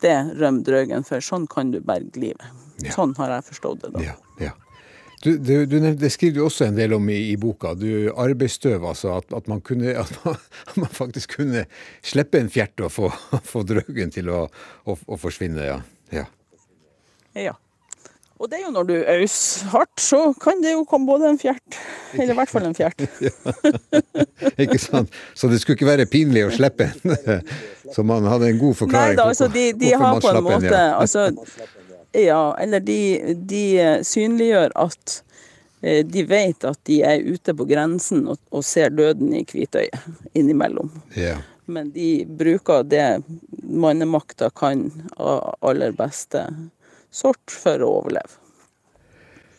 Det 0.02 0.16
rømmer 0.38 0.66
drøgen 0.66 1.06
for. 1.06 1.22
Sånn 1.22 1.48
kan 1.50 1.74
du 1.74 1.82
berge 1.86 2.22
livet. 2.22 2.64
Ja. 2.86 2.94
Sånn 2.94 3.16
har 3.18 3.38
jeg 3.38 3.48
forstått 3.52 3.84
det. 3.86 3.92
da. 3.96 4.06
Ja, 4.06 4.16
ja. 4.42 4.54
Du, 5.24 5.32
du, 5.42 5.66
du, 5.66 5.80
det 5.98 6.12
skriver 6.14 6.38
du 6.38 6.44
også 6.46 6.68
en 6.68 6.76
del 6.78 6.94
om 6.94 7.08
i, 7.10 7.18
i 7.32 7.38
boka. 7.42 7.74
Du 7.74 8.12
Arbeidsstøv, 8.14 8.86
altså. 8.86 9.16
At, 9.18 9.32
at, 9.34 9.48
man 9.50 9.64
kunne, 9.66 9.96
at, 9.98 10.12
man, 10.26 10.38
at, 10.70 10.76
man, 10.78 10.92
faktisk 10.94 11.40
kunne 11.40 11.66
slippe 12.06 12.42
en 12.42 12.52
fjert 12.54 12.86
og 12.86 12.94
få, 12.94 13.10
få 13.52 13.66
drøgen 13.66 14.14
til 14.14 14.30
å, 14.34 14.44
å, 14.86 14.98
å 14.98 15.22
forsvinne. 15.22 15.66
Ja. 15.66 15.80
ja. 16.14 16.28
ja. 17.50 17.58
Og 18.38 18.50
det 18.50 18.60
er 18.60 18.68
jo 18.68 18.72
når 18.74 18.86
du 18.86 18.94
øser 18.94 19.70
hardt, 19.74 20.02
så 20.02 20.20
kan 20.42 20.60
det 20.62 20.76
jo 20.76 20.84
komme 20.86 21.10
både 21.10 21.32
en 21.32 21.40
fjert, 21.42 21.78
eller 22.14 22.36
i 22.36 22.38
hvert 22.38 22.52
fall 22.52 22.68
en 22.70 22.76
fjert. 22.78 23.02
ikke 24.64 24.78
sant. 24.82 25.14
Så 25.34 25.50
det 25.50 25.62
skulle 25.62 25.78
ikke 25.80 25.90
være 25.90 26.06
pinlig 26.12 26.46
å 26.46 26.52
slippe 26.54 26.92
en. 26.92 27.16
Så 27.96 28.06
man 28.06 28.28
hadde 28.30 28.52
en 28.52 28.62
god 28.62 28.78
forklaring 28.84 29.16
Nei 29.16 29.18
da, 29.18 29.28
altså 29.32 29.48
de, 29.50 29.72
de 29.80 29.94
har 29.96 30.22
på 30.22 30.30
en 30.30 30.44
måte 30.46 30.68
en, 30.68 30.74
ja. 30.74 30.98
altså, 31.00 31.30
ja, 32.12 32.42
eller 32.62 32.84
de, 32.84 33.00
de, 33.50 33.64
synliggjør 34.06 34.76
at 34.86 35.18
eh, 35.82 36.04
de 36.06 36.24
vet 36.28 36.68
at 36.68 36.80
de 36.90 37.02
er 37.08 37.26
ute 37.26 37.56
på 37.58 37.68
grensen 37.70 38.26
og, 38.28 38.42
og 38.52 38.66
ser 38.68 38.94
døden 38.94 39.34
i 39.40 39.46
hvitøyet 39.48 40.36
innimellom. 40.38 40.92
Ja. 41.18 41.40
Men 41.68 41.90
de 41.96 42.26
bruker 42.40 42.86
det 42.88 43.22
mannemakta 43.64 44.50
kan 44.56 44.86
av 45.18 45.56
aller 45.68 45.96
beste 45.96 46.46
sort 47.18 47.54
for 47.54 47.82
å 47.84 47.96
overleve. 48.02 48.38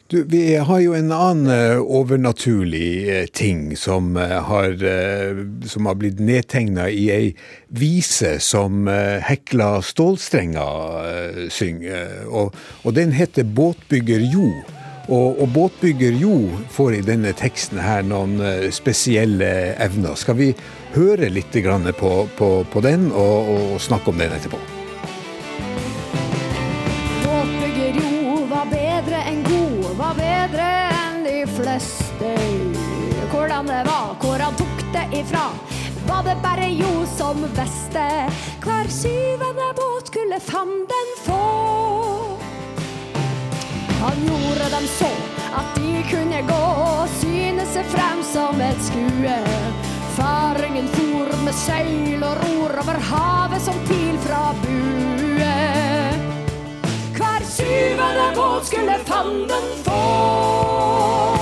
Du, 0.09 0.23
vi 0.25 0.57
har 0.57 0.79
jo 0.81 0.95
en 0.97 1.11
annen 1.13 1.51
uh, 1.53 1.83
overnaturlig 1.85 2.93
uh, 3.13 3.27
ting 3.29 3.75
som, 3.77 4.15
uh, 4.17 4.39
har, 4.49 4.81
som 5.69 5.85
har 5.85 5.99
blitt 6.01 6.23
nedtegna 6.25 6.87
i 6.89 7.11
ei 7.13 7.27
vise 7.69 8.39
som 8.41 8.89
Hekla 8.89 9.83
Stålstrenger 9.85 11.51
synger. 11.53 12.25
Og, 12.25 12.57
og, 12.87 12.95
den 12.97 13.13
heter 13.13 13.45
'Båtbygger 13.45 14.25
Jo'. 14.33 14.49
Og, 15.09 15.43
og, 15.43 15.47
Båtbygger 15.53 16.17
Jo 16.17 16.41
får 16.73 16.95
i 16.95 17.05
denne 17.05 17.35
teksten 17.37 17.77
her 17.85 18.01
noen 18.01 18.41
spesielle 18.73 19.53
evner. 19.77 20.17
Skal 20.17 20.41
vi 20.41 20.51
høre 20.97 21.29
litt 21.29 21.53
på, 21.53 22.17
på, 22.41 22.51
på 22.73 22.81
den 22.81 23.11
og, 23.13 23.53
og 23.53 23.81
snakke 23.81 24.09
om 24.09 24.25
den 24.25 24.33
etterpå? 24.33 24.78
Fleste. 31.79 32.37
Hvordan 33.31 33.67
det 33.67 33.85
var, 33.87 34.17
hvor 34.21 34.39
han 34.39 34.55
tok 34.55 34.79
det 34.93 35.19
ifra. 35.19 35.51
Var 36.09 36.23
det 36.23 36.37
bare 36.43 36.69
jo 36.71 37.07
som 37.17 37.43
visste. 37.43 38.07
Hver 38.65 38.89
syvende 38.89 39.73
båt 39.77 40.07
skulle 40.07 40.41
fanden 40.41 41.09
få. 41.27 42.39
Han 44.01 44.17
gjorde 44.27 44.71
dem 44.71 44.87
så 44.99 45.11
at 45.59 45.77
de 45.77 46.03
kunne 46.11 46.43
gå 46.43 46.65
og 46.85 47.09
syne 47.21 47.67
seg 47.73 47.87
frem 47.95 48.23
som 48.23 48.61
et 48.61 48.83
skue. 48.83 49.39
Faringen 50.17 50.89
for 50.95 51.45
med 51.45 51.55
seil 51.55 52.23
og 52.23 52.43
ror 52.43 52.79
over 52.83 53.01
havet 53.11 53.63
som 53.63 53.79
pil 53.91 54.19
fra 54.27 54.53
bue. 54.63 55.55
Hver 57.19 57.51
syvende 57.57 58.31
båt 58.37 58.71
skulle 58.71 58.99
fanden 59.07 59.75
få. 59.85 61.38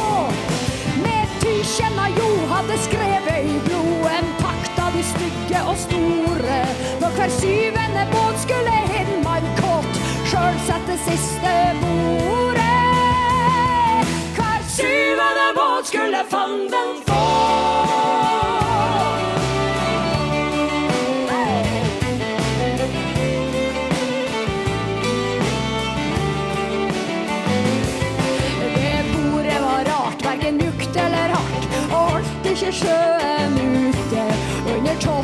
Kjenna 1.77 2.09
jo 2.09 2.29
hadde 2.49 2.77
skrevet 2.79 3.45
i 3.45 3.59
blod 3.67 4.07
en 4.09 4.29
pakt 4.41 4.79
av 4.81 4.95
de 4.97 5.03
stygge 5.05 5.61
og 5.69 5.77
store. 5.77 6.61
Når 7.03 7.11
hver 7.19 7.35
syvende 7.37 8.05
båt 8.15 8.39
skulle 8.47 8.77
Hedman 8.93 9.49
kåt 9.61 10.01
sjøl 10.31 10.57
sette 10.65 10.97
siste 11.05 11.53
bordet. 11.83 12.65
Hver 14.39 14.65
syvende 14.79 15.51
båt 15.59 15.93
skulle 15.93 16.25
fanden 16.33 17.06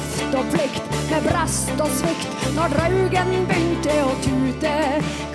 Toft 0.03 0.35
og 0.35 0.47
plikt, 0.51 0.95
med 1.11 1.27
brest 1.29 1.81
og 1.81 1.91
svikt, 1.95 2.33
når 2.57 2.73
draugen 2.75 3.29
begynte 3.47 3.95
å 4.03 4.15
tute. 4.25 4.73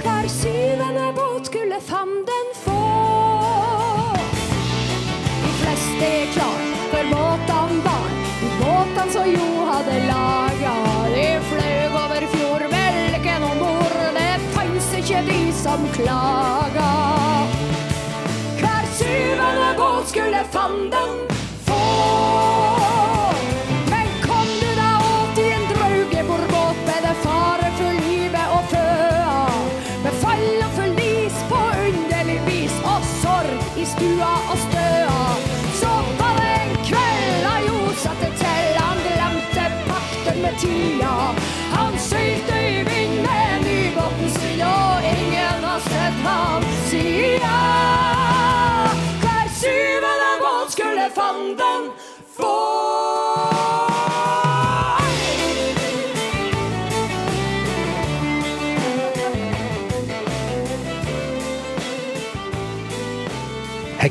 Hver 0.01 0.27
syvende 0.31 1.05
båt 1.15 1.47
skulle 1.47 1.77
fanden 1.87 2.49
få. 2.63 2.81
De 5.43 5.51
fleste 5.61 6.09
er 6.09 6.33
klar 6.33 6.65
for 6.91 7.13
båtene 7.13 7.79
barn, 7.85 8.19
de 8.41 8.51
båtene 8.59 9.15
som 9.15 9.31
jo 9.31 9.47
hadde 9.69 10.01
laga. 10.09 10.75
De 11.15 11.29
fløy 11.51 11.79
over 12.01 12.27
fjordbelken 12.35 13.47
om 13.51 13.63
bord, 13.63 13.97
det 14.19 14.35
fantes 14.57 14.91
ikke 14.99 15.23
de 15.31 15.39
som 15.61 15.87
klaga. 15.95 16.91
Hver 18.59 18.91
syvende 18.99 19.71
båt 19.79 20.11
skulle 20.11 20.43
fanden 20.51 21.36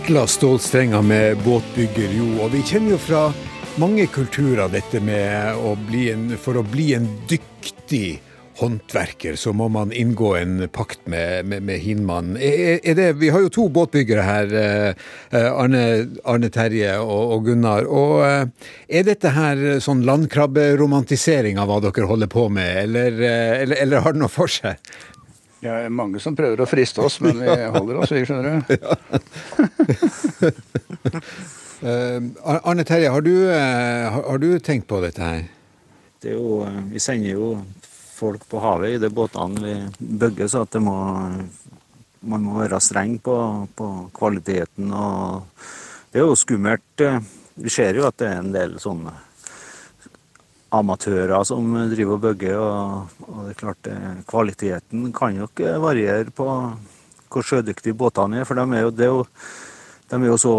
Hekla 0.07 0.27
stålstrenger 0.27 1.03
med 1.03 1.39
båtbygger, 1.43 2.13
jo. 2.15 2.27
Og 2.45 2.53
vi 2.53 2.61
kjenner 2.63 2.93
jo 2.95 2.99
fra 3.03 3.23
mange 3.83 4.05
kulturer 4.07 4.71
dette 4.71 5.01
med 5.03 5.59
å 5.59 5.73
bli 5.89 6.05
en 6.13 6.29
For 6.39 6.61
å 6.61 6.63
bli 6.63 6.93
en 6.95 7.09
dyktig 7.27 8.21
håndverker, 8.61 9.35
så 9.35 9.51
må 9.51 9.67
man 9.67 9.91
inngå 9.91 10.31
en 10.39 10.69
pakt 10.71 11.03
med, 11.11 11.49
med, 11.51 11.65
med 11.67 11.83
hinmannen. 11.83 12.39
Er, 12.39 12.79
er 12.87 12.95
det, 12.95 13.09
vi 13.19 13.33
har 13.35 13.43
jo 13.49 13.51
to 13.53 13.67
båtbyggere 13.67 14.29
her, 14.29 14.55
eh, 14.63 15.49
Arne, 15.51 15.83
Arne 16.23 16.53
Terje 16.55 16.95
og, 17.03 17.35
og, 17.35 17.51
Gunnar. 17.51 17.91
og 17.91 18.23
eh, 18.29 18.71
Er 18.87 19.11
dette 19.11 19.35
her 19.35 19.67
sånn 19.83 20.07
landkrabberomantisering 20.07 21.59
av 21.59 21.67
hva 21.73 21.83
dere 21.83 22.07
holder 22.07 22.31
på 22.31 22.47
med, 22.47 22.73
eller, 22.87 23.19
eh, 23.19 23.59
eller, 23.67 23.83
eller 23.83 24.07
har 24.07 24.15
det 24.15 24.23
noe 24.23 24.33
for 24.33 24.55
seg? 24.55 24.79
Det 25.67 25.73
er 25.75 25.91
mange 25.91 26.21
som 26.23 26.37
prøver 26.39 26.61
å 26.63 26.69
friste 26.71 27.03
oss, 27.03 27.17
men 27.25 27.41
vi 27.43 27.55
holder 27.75 27.99
oss, 27.99 28.13
vi, 28.15 28.23
skjønner 28.23 28.45
du. 28.47 28.75
uh, 31.83 32.21
Arne 32.71 32.85
Terje, 32.87 33.11
har 33.11 33.25
du, 33.27 33.33
uh, 33.51 34.21
har 34.31 34.39
du, 34.43 34.47
tenkt 34.63 34.87
på 34.87 35.01
dette 35.03 35.27
her? 35.27 35.43
Det 36.23 36.31
er 36.31 36.39
jo, 36.39 36.61
vi 36.93 37.03
sender 37.03 37.33
jo 37.33 37.51
folk 38.17 38.47
på 38.49 38.63
havet 38.63 38.95
i 38.95 39.03
de 39.03 39.11
båtene 39.11 39.65
vi 39.65 39.75
bygger, 40.23 40.53
så 40.53 40.63
at 40.63 40.79
det 40.79 40.85
må, 40.87 40.95
man 42.31 42.47
må 42.47 42.61
være 42.63 42.79
streng 42.81 43.19
på, 43.19 43.37
på 43.75 43.91
kvaliteten. 44.15 44.95
og 44.95 45.51
Det 46.13 46.23
er 46.23 46.29
jo 46.29 46.39
skummelt. 46.39 47.07
Vi 47.59 47.73
ser 47.73 47.99
jo 47.99 48.07
at 48.07 48.23
det 48.23 48.31
er 48.31 48.39
en 48.39 48.55
del 48.55 48.79
sånne 48.81 49.26
amatører 50.75 51.45
som 51.47 51.75
driver 51.93 52.17
og 52.17 52.23
bygger. 52.25 52.59
Og, 52.59 53.17
og, 53.29 53.41
det 53.47 53.55
er 53.55 53.61
klart 53.61 53.91
kvaliteten 54.31 55.11
kan 55.17 55.39
jo 55.39 55.49
ikke 55.51 55.77
variere 55.83 56.35
på 56.35 56.47
hvor 57.31 57.45
sjødyktige 57.45 57.97
båtene 57.99 58.41
er. 58.41 58.49
For 58.49 58.59
de 58.59 58.65
er 58.77 58.87
jo, 58.87 58.93
jo, 58.97 59.25
de 60.11 60.21
er 60.21 60.31
jo 60.31 60.39
så 60.41 60.55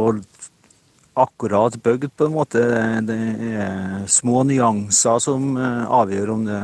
akkurat 1.17 1.77
bygd, 1.81 2.11
på 2.15 2.27
en 2.27 2.35
måte. 2.35 2.61
Det 3.07 3.17
er 3.57 4.05
små 4.11 4.43
nyanser 4.45 5.23
som 5.23 5.55
avgjør 5.57 6.35
om 6.35 6.45
det, 6.45 6.61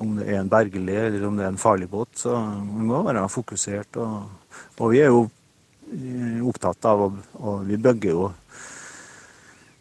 om 0.00 0.14
det 0.18 0.28
er 0.28 0.40
en 0.40 0.52
bergelig 0.52 0.96
eller 1.08 1.26
om 1.26 1.38
det 1.38 1.46
er 1.48 1.52
en 1.54 1.60
farlig 1.60 1.90
båt. 1.90 2.12
Så 2.22 2.36
vi 2.36 2.86
må 2.86 3.02
være 3.06 3.26
fokusert. 3.32 3.98
Og, 4.00 4.30
og 4.78 4.94
vi 4.94 5.02
er 5.02 5.10
jo 5.10 5.26
opptatt 6.46 6.86
av 6.86 7.00
Og 7.02 7.64
vi 7.66 7.74
bygger 7.74 8.12
jo 8.12 8.28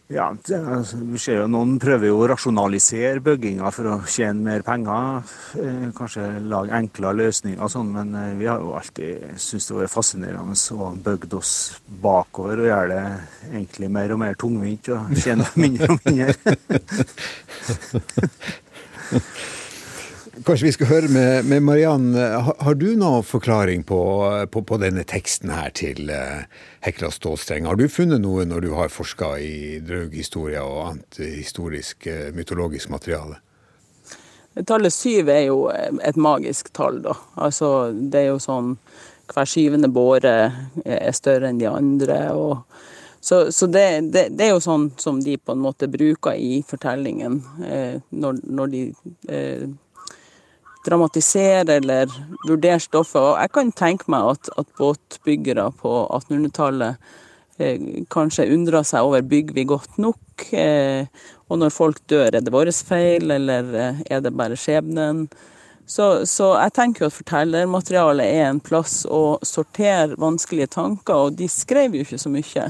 ja, 0.09 0.35
det, 0.47 0.57
altså, 0.57 0.97
vi 1.05 1.19
ser 1.21 1.35
jo 1.37 1.49
Noen 1.53 1.75
prøver 1.81 2.09
jo 2.09 2.15
å 2.17 2.29
rasjonalisere 2.31 3.21
bygginga 3.21 3.69
for 3.75 3.91
å 3.91 3.97
tjene 4.09 4.41
mer 4.41 4.63
penger. 4.65 5.21
Eh, 5.61 5.83
kanskje 5.93 6.23
lage 6.49 6.73
enklere 6.73 7.19
løsninger 7.19 7.61
og 7.61 7.69
sånn, 7.69 7.91
men 7.93 8.15
eh, 8.17 8.31
vi 8.39 8.49
har 8.49 8.57
jo 8.63 8.73
alltid 8.79 9.37
syntes 9.37 9.69
det 9.69 9.77
var 9.77 9.93
fascinerende 9.93 10.57
å 10.73 10.89
bygge 11.05 11.29
oss 11.37 11.53
bakover 12.01 12.63
og 12.63 12.71
gjøre 12.71 12.89
det 12.95 13.05
egentlig 13.51 13.91
mer 13.99 14.15
og 14.15 14.21
mer 14.23 14.41
tungvint 14.41 14.89
og 14.95 15.13
tjene 15.21 15.45
mindre 15.61 15.93
og 15.93 16.01
mindre. 16.09 16.33
Kanskje 20.45 20.65
vi 20.65 20.71
skal 20.71 20.87
høre 20.87 21.07
med, 21.11 21.45
med 21.45 21.63
Mariann. 21.63 22.13
Har, 22.15 22.55
har, 22.59 22.75
du 22.79 22.93
noen 22.95 23.25
forklaring 23.27 23.83
på, 23.83 23.99
på, 24.51 24.61
på, 24.63 24.77
denne 24.79 25.03
teksten 25.03 25.51
her 25.51 25.73
til 25.75 26.11
uh, 26.13 26.45
Hekla 26.85 27.09
stålstreng? 27.11 27.67
Har 27.67 27.75
du 27.75 27.89
funnet 27.91 28.21
noe 28.23 28.45
når 28.47 28.63
du 28.63 28.69
har 28.77 28.93
forska 28.93 29.33
i 29.43 29.79
draughistorie 29.83 30.61
og 30.63 30.79
annet 30.85 31.19
historisk 31.23 32.07
uh, 32.07 32.29
mytologisk 32.35 32.91
materiale? 32.93 33.41
Tallet 34.67 34.95
syv 34.95 35.33
er 35.33 35.43
jo 35.49 35.59
et 35.71 36.19
magisk 36.19 36.71
tall, 36.75 37.01
da. 37.03 37.17
Altså, 37.39 37.91
det 37.91 38.23
er 38.23 38.31
jo 38.33 38.39
sånn 38.43 38.75
Hver 39.29 39.45
syvende 39.45 39.91
båre 39.93 40.37
er 40.85 41.11
større 41.13 41.51
enn 41.51 41.59
de 41.59 41.67
andre. 41.69 42.21
og 42.33 42.63
så, 43.21 43.51
så 43.51 43.67
det, 43.67 43.85
det, 44.01 44.29
det, 44.31 44.47
er 44.47 44.55
jo 44.55 44.63
sånn 44.63 44.87
som 44.97 45.19
de 45.21 45.35
på 45.37 45.53
en 45.53 45.61
måte 45.61 45.89
bruker 45.91 46.39
i 46.39 46.63
fortellingen 46.65 47.41
eh, 47.67 47.99
når, 48.09 48.39
når, 48.47 48.71
de 48.71 48.83
eh, 49.27 49.65
dramatisere 50.85 51.79
eller 51.79 52.11
vurdere 52.47 52.79
stoffet. 52.83 53.21
Og 53.21 53.35
jeg 53.41 53.53
kan 53.55 53.73
tenke 53.75 54.11
meg 54.11 54.35
at, 54.35 54.51
at 54.59 54.69
båtbyggere 54.79 55.69
på 55.81 55.93
1800-tallet 56.07 57.11
eh, 57.59 57.83
kanskje 58.11 58.49
undrer 58.55 58.87
seg 58.87 59.07
over 59.07 59.25
bygger 59.25 59.57
vi 59.57 59.67
godt 59.69 59.99
nok. 60.01 60.47
Eh, 60.55 61.05
og 61.49 61.61
når 61.61 61.73
folk 61.73 62.01
dør, 62.09 62.29
er 62.31 62.43
det 62.45 62.53
vår 62.53 62.71
feil, 62.85 63.31
eller 63.33 63.73
eh, 63.75 64.03
er 64.09 64.23
det 64.23 64.35
bare 64.37 64.59
skjebnen? 64.59 65.27
Så, 65.89 66.25
så, 66.29 66.51
jeg 66.61 66.75
tenker 66.77 67.01
jo 67.03 67.09
at 67.09 67.15
fortellermaterialet 67.17 68.27
er 68.29 68.43
en 68.51 68.59
plass 68.61 69.01
å 69.09 69.39
sortere 69.41 70.19
vanskelige 70.21 70.69
tanker, 70.75 71.17
og 71.17 71.39
de 71.39 71.47
skrev 71.49 71.97
jo 71.97 72.05
ikke 72.05 72.21
så 72.21 72.29
mye. 72.29 72.67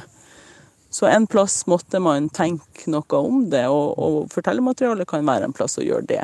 Så 0.89 1.05
en 1.05 1.27
plass 1.29 1.65
måtte 1.69 1.99
man 2.01 2.31
tenke 2.33 2.87
noe 2.89 3.19
om 3.19 3.43
det, 3.51 3.65
og, 3.67 3.99
og 3.99 4.31
fortellermaterialet 4.31 5.09
kan 5.11 5.27
være 5.27 5.49
en 5.49 5.57
plass 5.57 5.75
å 5.77 5.85
gjøre 5.85 6.07
det 6.09 6.23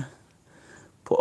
på. 1.06 1.20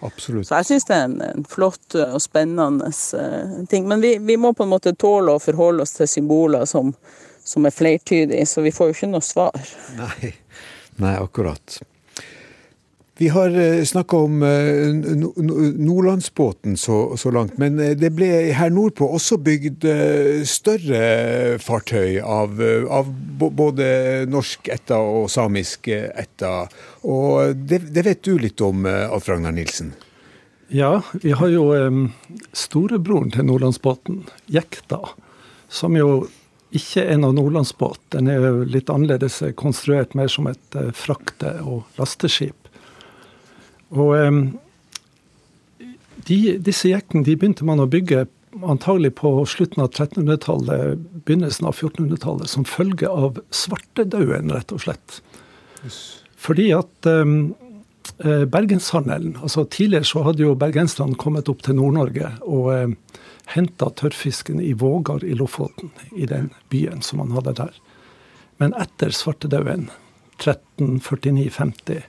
Absolutt. 0.00 0.48
Så 0.48 0.60
jeg 0.60 0.68
syns 0.70 0.86
det 0.88 0.96
er 0.96 1.08
en, 1.08 1.16
en, 1.24 1.44
flott 1.48 1.96
og 2.00 2.20
spennende 2.24 2.88
uh, 2.88 3.56
ting. 3.68 3.88
Men 3.88 4.00
vi, 4.00 4.14
vi, 4.24 4.38
må 4.40 4.54
på 4.56 4.64
en 4.64 4.72
måte 4.72 4.94
tåle 4.96 5.36
å 5.36 5.42
forholde 5.42 5.84
oss 5.84 5.92
til 5.98 6.08
symboler 6.08 6.64
som, 6.68 6.94
som 7.44 7.68
er 7.68 7.74
flertydige, 7.76 8.46
så 8.48 8.64
vi 8.64 8.72
får 8.72 8.90
jo 8.90 8.96
ikke 8.96 9.10
noe 9.12 9.24
svar. 9.24 9.72
Nei, 9.98 10.32
Nei 11.00 11.16
akkurat. 11.20 11.80
Vi 13.20 13.28
har 13.28 13.50
eh, 13.58 13.84
snakka 13.84 14.16
om 14.16 14.42
uh, 14.42 14.94
Nordlandsbåten 15.76 16.76
så, 16.76 17.16
så, 17.16 17.30
langt, 17.30 17.58
men 17.58 17.76
det 17.76 18.08
ble 18.16 18.28
her 18.56 18.70
nordpå 18.72 19.04
også 19.12 19.36
bygd 19.44 19.84
større 20.48 21.58
fartøy 21.60 22.16
av, 22.24 22.56
av 22.88 23.10
både 23.36 24.24
norsk 24.24 24.70
etta 24.72 25.02
og 25.04 25.28
samisk 25.28 25.90
etta. 25.92 26.70
Og 27.04 27.52
det, 27.60 27.82
det, 27.92 28.06
vet 28.08 28.22
du 28.24 28.38
litt 28.40 28.64
om, 28.64 28.88
Alf 28.88 29.28
Ragnar 29.28 29.52
Nilsen? 29.52 29.92
Ja, 30.72 31.02
vi 31.20 31.34
har 31.36 31.52
jo 31.52 31.66
storebroren 32.56 33.34
til 33.36 33.50
Nordlandsbåten, 33.50 34.22
Jekta, 34.48 35.02
som 35.68 35.92
jo 36.00 36.22
ikke 36.72 37.04
er 37.04 37.20
av 37.20 37.36
nordlandsbåt. 37.36 38.00
Den 38.16 38.32
er 38.32 38.40
jo 38.40 38.64
litt 38.64 38.88
annerledes 38.88 39.42
konstruert, 39.60 40.16
mer 40.16 40.32
som 40.32 40.48
et 40.48 40.80
frakte- 40.96 41.58
og 41.60 41.84
lasteskip. 42.00 42.59
Og 43.90 44.12
um, 44.16 44.42
de, 46.28 46.38
disse 46.62 46.90
jektene 46.90 47.26
de 47.26 47.36
begynte 47.38 47.66
man 47.66 47.82
å 47.82 47.88
bygge 47.90 48.26
antagelig 48.66 49.14
på 49.20 49.32
slutten 49.46 49.82
av 49.84 49.92
1300-tallet, 49.92 51.02
begynnelsen 51.26 51.68
av 51.70 51.76
1400-tallet, 51.78 52.50
som 52.50 52.66
følge 52.66 53.08
av 53.08 53.38
svartedauden, 53.54 54.50
rett 54.54 54.74
og 54.74 54.82
slett. 54.84 55.20
Yes. 55.84 56.00
Fordi 56.40 56.70
at 56.74 57.08
um, 57.08 57.52
bergenshandelen 58.20 59.36
altså 59.40 59.64
Tidligere 59.70 60.08
så 60.08 60.24
hadde 60.26 60.44
jo 60.44 60.56
bergenserne 60.58 61.18
kommet 61.20 61.48
opp 61.52 61.62
til 61.64 61.78
Nord-Norge 61.78 62.32
og 62.42 62.70
eh, 62.74 63.20
henta 63.54 63.90
tørrfisken 63.96 64.60
i 64.62 64.72
Vågar 64.78 65.24
i 65.24 65.34
Lofoten, 65.36 65.92
i 66.12 66.26
den 66.28 66.50
byen 66.72 67.02
som 67.02 67.22
man 67.22 67.32
hadde 67.36 67.56
der. 67.60 67.76
Men 68.60 68.74
etter 68.78 69.14
svartedauden, 69.14 69.88
1349-50, 70.40 72.02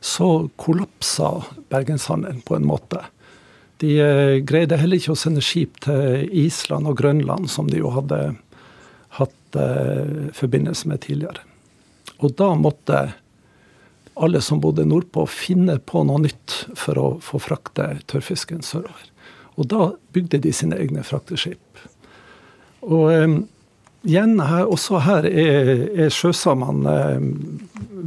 så 0.00 0.48
kollapsa 0.56 1.30
bergenshandelen 1.72 2.42
på 2.46 2.56
en 2.56 2.66
måte. 2.66 3.02
De 3.82 3.94
eh, 4.02 4.38
greide 4.46 4.78
heller 4.78 4.98
ikke 4.98 5.14
å 5.14 5.18
sende 5.18 5.42
skip 5.44 5.80
til 5.84 6.26
Island 6.34 6.90
og 6.90 6.98
Grønland, 6.98 7.50
som 7.50 7.70
de 7.70 7.82
jo 7.82 7.92
hadde 7.94 8.20
hatt 9.18 9.58
eh, 9.58 10.30
forbindelse 10.34 10.90
med 10.90 11.02
tidligere. 11.06 11.44
Og 12.18 12.34
da 12.38 12.52
måtte 12.58 13.02
alle 14.18 14.40
som 14.42 14.60
bodde 14.60 14.86
nordpå, 14.86 15.26
finne 15.30 15.78
på 15.78 16.02
noe 16.06 16.24
nytt 16.24 16.54
for 16.78 16.98
å 16.98 17.06
få 17.22 17.38
frakte 17.42 17.92
tørrfisken 18.10 18.64
sørover. 18.66 19.12
Og 19.58 19.68
da 19.70 19.92
bygde 20.14 20.40
de 20.42 20.52
sine 20.54 20.78
egne 20.78 21.04
frakteskip. 21.06 21.82
Og 22.86 23.10
um, 23.10 23.38
igjen, 24.08 24.38
her, 24.40 24.66
også 24.66 25.02
her 25.04 25.28
er, 25.28 25.70
er 26.06 26.12
sjøsamene 26.14 26.96
eh, 27.04 27.28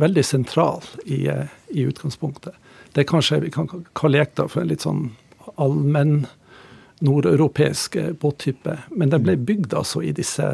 veldig 0.01 0.25
sentral 0.25 0.83
i, 1.05 1.23
uh, 1.29 1.45
i, 1.69 1.85
utgangspunktet. 1.87 2.57
Det 2.91 3.03
er 3.03 3.09
kanskje 3.09 3.43
vi 3.45 3.51
kan 3.53 3.69
kalle 3.97 4.19
jekta 4.19 4.47
for 4.51 4.63
en 4.63 4.71
litt 4.71 4.83
sånn 4.83 5.11
allmenn 5.61 6.25
nordeuropeisk 7.01 7.95
eh, 7.95 8.11
båttype. 8.11 8.77
Men 8.89 9.13
den 9.13 9.25
ble 9.25 9.37
bygd 9.37 9.75
altså 9.77 10.03
i 10.05 10.13
disse 10.15 10.47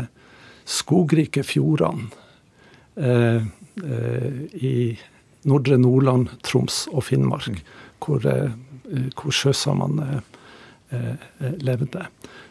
skogrike 0.68 1.44
fjordene 1.48 2.10
eh, 2.96 3.44
eh, 3.84 4.40
i 4.56 4.76
Nordre 5.48 5.78
Nordland, 5.80 6.32
Troms 6.44 6.86
og 6.92 7.06
Finnmark, 7.08 7.62
hvor, 8.04 8.26
eh, 8.28 8.52
hvor 9.16 9.36
sjøsamene 9.36 10.22
eh, 10.92 11.14
levde. 11.64 12.08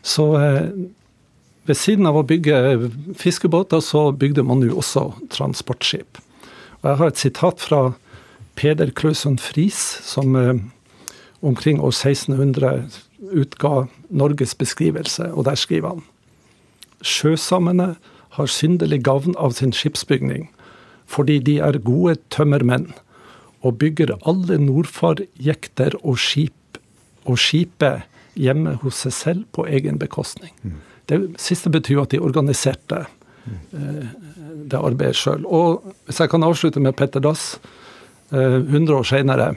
Så 0.07 0.31
eh, 0.41 0.71
ved 1.67 1.79
siden 1.79 2.07
av 2.07 2.19
å 2.19 2.25
bygge 2.27 2.91
fiskebåter, 3.19 3.83
så 3.83 4.11
bygde 4.13 4.45
man 4.47 4.63
jo 4.63 4.79
også 4.81 5.09
transportskip. 5.35 6.21
Og 6.83 6.91
jeg 6.91 7.01
har 7.01 7.13
et 7.13 7.23
sitat 7.23 7.63
fra 7.63 7.81
Peder 8.57 8.93
Klausen 8.97 9.39
Friis, 9.43 9.81
som 10.07 10.37
omkring 11.43 11.81
år 11.83 11.93
1600 11.93 12.87
utga 13.33 13.87
Norges 14.09 14.55
beskrivelse, 14.55 15.33
og 15.35 15.49
der 15.49 15.59
skriver 15.59 15.97
han 15.97 16.05
sjøsamene 17.05 17.95
har 18.37 18.51
syndelig 18.51 19.03
gavn 19.07 19.37
av 19.39 19.57
sin 19.57 19.73
skipsbygning, 19.75 20.49
fordi 21.07 21.39
de 21.39 21.59
er 21.63 21.79
gode 21.85 22.17
tømmermenn, 22.35 22.91
og 23.65 23.79
bygger 23.81 24.15
alle 24.29 24.59
nordfarjekter 24.63 25.97
og 26.03 26.21
skip 26.23 26.81
og 27.27 27.41
skipet 27.43 28.05
hjemme 28.39 28.77
hos 28.83 29.01
seg 29.03 29.15
selv 29.17 29.47
på 29.57 29.65
egen 29.67 29.99
bekostning. 29.99 30.53
Mm. 30.63 30.77
Det 31.07 31.21
siste 31.41 31.71
betyr 31.71 32.03
at 32.03 32.15
de 32.15 32.23
organiserte 32.23 33.05
eh, 33.47 34.07
det 34.67 34.79
arbeidet 34.79 35.19
sjøl. 35.19 35.47
Og 35.47 35.85
hvis 36.07 36.21
jeg 36.23 36.33
kan 36.33 36.47
avslutte 36.47 36.83
med 36.83 36.97
Petter 36.99 37.23
Dass, 37.23 37.59
eh, 38.33 38.59
100 38.59 38.95
år 38.97 39.07
seinere, 39.07 39.49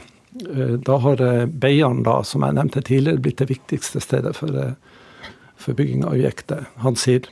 eh, 0.46 0.78
da 0.86 0.98
har 0.98 1.22
eh, 1.22 1.46
Beiarn, 1.46 2.04
da, 2.04 2.22
som 2.24 2.46
jeg 2.46 2.58
nevnte 2.58 2.86
tidligere, 2.86 3.24
blitt 3.24 3.42
det 3.42 3.50
viktigste 3.50 4.02
stedet 4.04 4.36
for, 4.38 4.54
eh, 4.54 5.34
for 5.58 5.74
bygging 5.74 6.06
av 6.06 6.14
objektet. 6.14 6.70
Han 6.86 6.96
sier 6.96 7.30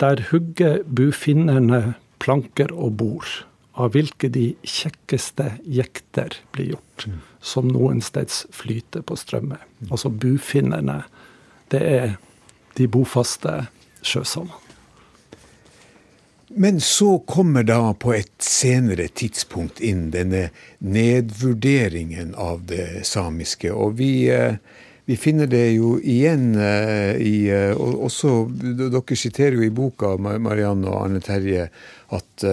der 0.00 0.24
hugger 0.30 0.80
bufinnerne 0.88 1.94
planker 2.22 2.72
og 2.72 2.96
bord, 2.96 3.44
av 3.72 3.94
hvilke 3.94 4.28
de 4.28 4.50
kjekkeste 4.68 5.54
jekter 5.64 6.34
blir 6.52 6.74
gjort, 6.74 7.06
mm. 7.08 7.20
som 7.40 7.70
noensteds 7.72 8.42
flyter 8.52 9.04
på 9.08 9.16
strømme. 9.16 9.56
Mm. 9.80 9.86
Altså 9.90 10.10
bufinnerne, 10.12 10.98
det 11.72 11.80
er 11.80 12.16
de 12.78 12.88
bofaste 12.90 13.62
sjøsamene. 14.02 14.58
Men 16.54 16.80
så 16.84 17.18
kommer 17.18 17.64
da 17.64 17.94
på 17.96 18.12
et 18.12 18.44
senere 18.44 19.06
tidspunkt 19.08 19.80
inn 19.80 20.10
denne 20.12 20.50
nedvurderingen 20.84 22.34
av 22.36 22.66
det 22.68 23.06
samiske. 23.08 23.72
Og 23.72 23.96
vi 23.96 24.12
eh, 24.28 24.58
vi 25.04 25.16
finner 25.18 25.48
det 25.50 25.64
jo 25.74 25.96
igjen 25.98 26.52
uh, 26.54 27.18
i 27.18 27.50
uh, 27.50 27.74
også, 27.74 28.44
Dere 28.52 29.16
siterer 29.18 29.56
jo 29.58 29.64
i 29.66 29.72
boka 29.74 30.12
Marianne 30.16 30.86
og 30.86 31.00
Arne 31.00 31.22
Terje 31.24 31.66
at 32.12 32.44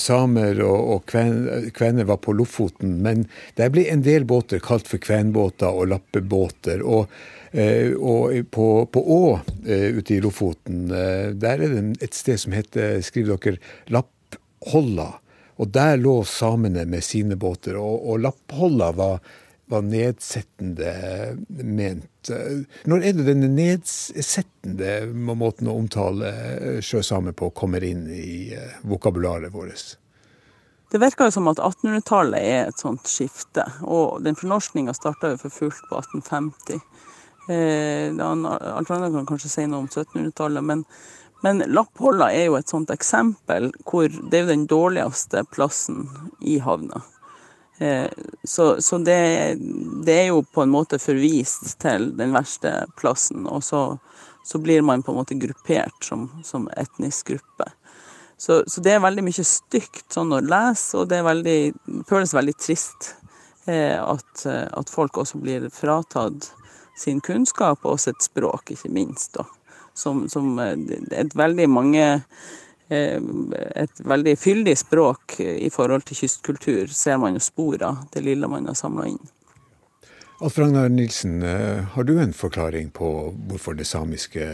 samer 0.00 0.56
og, 0.64 0.78
og 0.94 1.02
kven, 1.04 1.68
kvener 1.76 2.06
var 2.08 2.16
på 2.24 2.32
Lofoten, 2.32 2.94
men 3.04 3.26
der 3.60 3.68
ble 3.68 3.84
en 3.92 4.00
del 4.06 4.24
båter 4.24 4.62
kalt 4.64 4.88
for 4.88 5.02
kvenbåter 5.04 5.68
og 5.68 5.90
lappebåter. 5.90 6.80
Og, 6.80 7.12
og 7.52 8.32
på, 8.50 8.66
på 8.88 9.00
Å 9.16 9.24
ute 9.66 10.14
i 10.14 10.20
Lofoten, 10.24 10.86
der 10.88 11.60
er 11.60 11.74
det 11.74 11.82
et 12.06 12.16
sted 12.16 12.40
som 12.40 12.54
heter, 12.56 13.02
skriver 13.04 13.36
dere, 13.36 13.60
Lappholla. 13.92 15.10
Og 15.60 15.68
der 15.68 15.98
lå 16.00 16.22
samene 16.24 16.86
med 16.88 17.04
sine 17.04 17.36
båter. 17.36 17.76
Og, 17.76 18.08
og 18.08 18.22
Lappholla 18.24 18.88
var 18.96 19.20
var 19.72 19.82
nedsettende 19.82 20.92
ment. 21.48 22.30
Når 22.84 23.06
er 23.06 23.16
det 23.16 23.26
denne 23.26 23.48
nedsettende 23.50 24.92
måten 25.16 25.70
å 25.70 25.78
omtale 25.80 26.32
sjøsamer 26.84 27.34
på 27.36 27.50
kommer 27.56 27.84
inn 27.86 28.04
i 28.12 28.52
eh, 28.52 28.78
vokabularet 28.88 29.52
vårt? 29.54 29.96
Det 30.92 31.00
virker 31.00 31.30
jo 31.30 31.36
som 31.38 31.48
at 31.48 31.62
1800-tallet 31.62 32.44
er 32.44 32.66
et 32.66 32.82
sånt 32.82 33.08
skifte, 33.08 33.64
og 33.80 34.20
den 34.26 34.36
fornorskninga 34.36 34.92
starta 34.96 35.32
jo 35.32 35.40
for 35.40 35.56
fullt 35.62 35.80
på 35.88 36.02
1850. 36.02 36.82
Eh, 37.48 38.14
Ragnar 38.14 39.10
kan 39.10 39.26
kanskje 39.26 39.50
si 39.50 39.64
noe 39.66 39.82
om 39.82 39.88
1700-tallet, 39.88 40.62
men, 40.64 40.84
men 41.42 41.64
Lappholla 41.66 42.30
er 42.30 42.46
jo 42.46 42.58
et 42.58 42.70
sånt 42.70 42.92
eksempel 42.94 43.72
hvor 43.82 44.06
det 44.06 44.38
er 44.38 44.44
jo 44.44 44.52
den 44.52 44.68
dårligste 44.70 45.42
plassen 45.50 46.06
i 46.38 46.60
havna. 46.62 47.02
Eh, 47.82 48.10
så, 48.44 48.76
så 48.82 48.98
det, 49.02 49.58
det, 50.06 50.14
er 50.14 50.26
jo 50.30 50.44
på 50.54 50.62
en 50.62 50.70
måte 50.70 51.00
forvist 51.02 51.80
til 51.82 52.12
den 52.18 52.34
verste 52.36 52.84
plassen, 53.00 53.48
og 53.50 53.64
så, 53.66 53.82
så 54.46 54.62
blir 54.62 54.86
man 54.86 55.02
på 55.02 55.10
en 55.10 55.18
måte 55.18 55.38
gruppert 55.40 56.06
som, 56.06 56.28
som 56.46 56.70
etnisk 56.78 57.34
gruppe. 57.34 57.72
Så, 58.38 58.62
så, 58.66 58.82
det 58.82 58.94
er 58.94 59.02
veldig 59.02 59.26
mye 59.26 59.46
stygt 59.46 60.14
sånn 60.14 60.34
å 60.34 60.42
lese, 60.42 61.02
og 61.02 61.10
det 61.10 61.24
veldig, 61.26 61.60
føles 62.06 62.34
veldig 62.34 62.54
trist 62.58 63.12
eh, 63.66 63.98
at, 63.98 64.46
at, 64.46 64.90
folk 64.90 65.18
også 65.22 65.42
blir 65.42 65.66
fratatt 65.74 66.52
sin 66.98 67.20
kunnskap 67.20 67.86
og 67.88 68.00
sitt 68.00 68.22
språk, 68.22 68.74
ikke 68.74 68.90
minst. 68.92 69.34
da. 69.38 69.46
Som, 69.94 70.26
som 70.32 70.58
eh, 70.58 70.76
et 71.12 71.36
veldig 71.36 71.68
mange 71.68 72.04
Eh, 72.92 73.22
et 73.76 74.00
veldig 74.04 74.34
fyldig 74.38 74.74
språk 74.78 75.38
i 75.40 75.70
forhold 75.72 76.04
til 76.08 76.18
kystkultur, 76.24 76.90
ser 76.92 77.20
man 77.22 77.38
jo 77.38 77.40
spor 77.40 77.80
av 77.86 78.02
det 78.12 78.24
lille 78.26 78.48
man 78.50 78.68
har 78.68 78.76
samla 78.76 79.06
inn. 79.08 79.22
Alf 80.42 80.58
Ragnar 80.58 80.90
Nilsen, 80.92 81.42
eh, 81.46 81.84
har 81.94 82.04
du 82.04 82.18
en 82.20 82.34
forklaring 82.36 82.90
på 82.90 83.08
hvorfor 83.48 83.78
det 83.78 83.86
samiske 83.88 84.44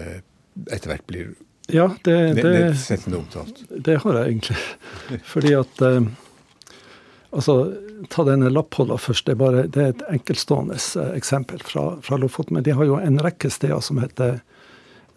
etter 0.71 0.93
hvert 0.93 1.07
blir 1.09 1.35
ja, 1.69 1.89
det, 2.05 2.17
det, 2.39 2.43
det? 2.43 2.99
Det 3.85 3.97
har 4.05 4.15
jeg 4.19 4.29
egentlig. 4.29 4.59
Fordi 5.33 5.55
at 5.59 5.83
eh, 5.85 5.99
Altså, 7.29 7.55
ta 8.09 8.25
denne 8.25 8.49
Lappholla 8.49 8.97
først. 8.97 9.27
Det 9.27 9.35
er, 9.35 9.41
bare, 9.41 9.67
det 9.69 9.83
er 9.83 9.91
et 9.93 10.05
enkeltstående 10.15 10.79
eksempel 11.13 11.61
fra, 11.65 11.91
fra 12.03 12.17
Lofoten. 12.17 12.57
Men 12.57 12.65
de 12.65 12.77
har 12.79 12.89
jo 12.89 13.01
en 13.01 13.21
rekke 13.25 13.51
steder 13.53 13.83
som 13.85 14.01
heter 14.01 14.39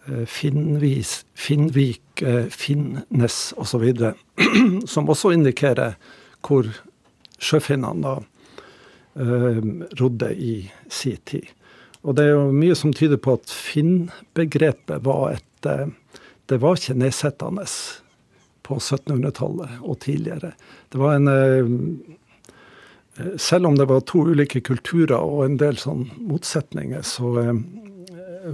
Eh, 0.06 0.24
Finnvis, 0.26 1.26
Finnvik, 1.34 2.22
eh, 2.22 2.46
Finnes 2.46 3.54
osv., 3.56 3.92
som 4.86 5.08
også 5.08 5.30
indikerer 5.36 5.94
hvor 6.42 6.66
sjøfinnene 7.38 8.16
eh, 9.14 9.60
rodde 10.00 10.32
i 10.34 10.56
sin 10.90 11.20
tid. 11.26 11.46
Og 12.02 12.16
det 12.18 12.26
er 12.26 12.34
jo 12.34 12.48
mye 12.50 12.74
som 12.74 12.94
tyder 12.94 13.20
på 13.22 13.36
at 13.38 13.46
Finn-begrepet 13.46 15.04
var 15.06 15.36
et 15.36 15.48
Det 15.62 16.56
var 16.58 16.74
ikke 16.74 16.98
nedsettende 16.98 17.62
på 18.62 18.78
1700-tallet 18.78 19.80
og 19.82 19.98
tidligere. 20.04 20.52
Det 20.92 21.00
var 21.00 21.18
en 21.18 22.02
Selv 23.36 23.66
om 23.66 23.74
det 23.76 23.84
var 23.84 24.00
to 24.08 24.22
ulike 24.24 24.62
kulturer 24.64 25.20
og 25.20 25.44
en 25.44 25.58
del 25.60 25.76
sånn 25.76 26.06
motsetninger, 26.16 27.02
så 27.04 27.28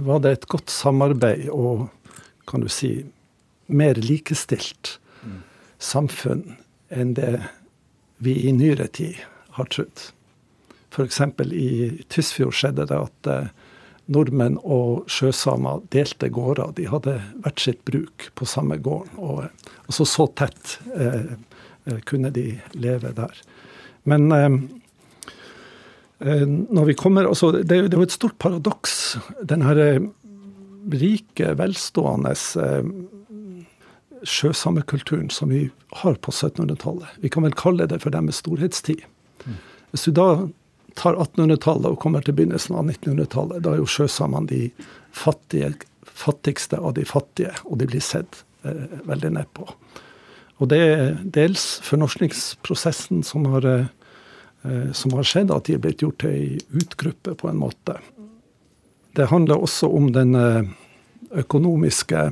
var 0.03 0.19
det 0.19 0.31
et 0.31 0.47
godt 0.51 0.69
samarbeid 0.69 1.45
og 1.49 1.87
kan 2.49 2.65
du 2.65 2.67
si 2.67 3.05
mer 3.71 3.95
likestilt 4.03 4.97
samfunn 5.79 6.43
enn 6.89 7.13
det 7.17 7.37
vi 8.19 8.35
i 8.49 8.51
nyere 8.51 8.87
tid 8.91 9.15
har 9.55 9.69
trodd. 9.71 10.09
F.eks. 10.89 11.21
i 11.53 12.03
Tysfjord 12.09 12.55
skjedde 12.57 12.87
det 12.89 12.97
at 12.97 13.29
eh, 13.29 13.51
nordmenn 14.09 14.57
og 14.63 15.05
sjøsamer 15.11 15.83
delte 15.93 16.31
gårder. 16.33 16.73
De 16.77 16.89
hadde 16.89 17.19
hvert 17.43 17.63
sitt 17.63 17.83
bruk 17.87 18.29
på 18.35 18.47
samme 18.49 18.79
gården. 18.81 19.21
Og, 19.21 19.69
og 19.85 19.95
så 19.95 20.07
så 20.09 20.27
tett 20.39 20.79
eh, 20.95 21.35
eh 21.89 22.01
kunne 22.05 22.33
de 22.33 22.51
leve 22.73 23.13
der. 23.17 23.37
Men 24.09 24.31
eh, 24.31 24.59
Eh, 26.19 26.47
når 26.47 26.85
vi 26.85 26.93
kommer, 26.93 27.27
altså, 27.27 27.51
det, 27.51 27.71
er 27.71 27.95
jo 27.95 28.03
et 28.03 28.15
stort 28.15 28.35
paradoks. 28.43 29.17
Den 29.47 29.63
her 29.63 29.79
eh, 29.79 30.01
rike, 30.91 31.53
velstående 31.59 32.33
eh, 32.59 32.89
sjøsamekulturen 34.27 35.29
som 35.31 35.53
vi 35.53 35.69
har 36.03 36.19
på 36.19 36.31
1700-tallet. 36.31 37.21
Vi 37.23 37.31
kan 37.31 37.47
vel 37.47 37.55
kalle 37.55 37.87
det 37.87 38.01
for 38.03 38.11
deres 38.11 38.43
storhetstid. 38.43 39.05
Hvis 39.93 40.05
du 40.05 40.11
da 40.13 40.27
tar 40.97 41.17
1800-tallet 41.17 41.91
og 41.91 41.99
kommer 42.01 42.23
til 42.25 42.35
begynnelsen 42.37 42.77
av 42.79 42.87
1900-tallet, 42.87 43.63
da 43.65 43.73
er 43.73 43.81
jo 43.81 43.89
sjøsamene 43.89 44.49
de 44.49 44.61
fattige, 45.15 45.73
fattigste 46.05 46.79
av 46.79 46.95
de 46.97 47.05
fattige, 47.07 47.53
og 47.65 47.79
de 47.81 47.89
blir 47.89 48.03
sett 48.03 48.43
eh, 48.63 48.99
veldig 49.09 49.33
nedpå. 49.37 49.67
Og 50.59 50.71
det 50.71 50.79
er 50.83 51.17
dels 51.23 51.79
fornorskningsprosessen 51.87 53.23
som 53.27 53.47
har 53.53 53.67
eh, 53.69 53.87
som 54.93 55.13
har 55.15 55.23
skjedd, 55.23 55.53
at 55.55 55.69
de 55.69 55.77
er 55.77 55.83
blitt 55.83 56.01
gjort 56.03 56.19
til 56.19 56.35
ei 56.35 56.57
utgruppe, 56.75 57.35
på 57.39 57.47
en 57.47 57.61
måte. 57.61 57.95
Det 59.15 59.29
handler 59.31 59.61
også 59.63 59.87
om 59.87 60.11
den 60.11 60.35
eh, 60.35 60.67
økonomiske, 61.31 62.31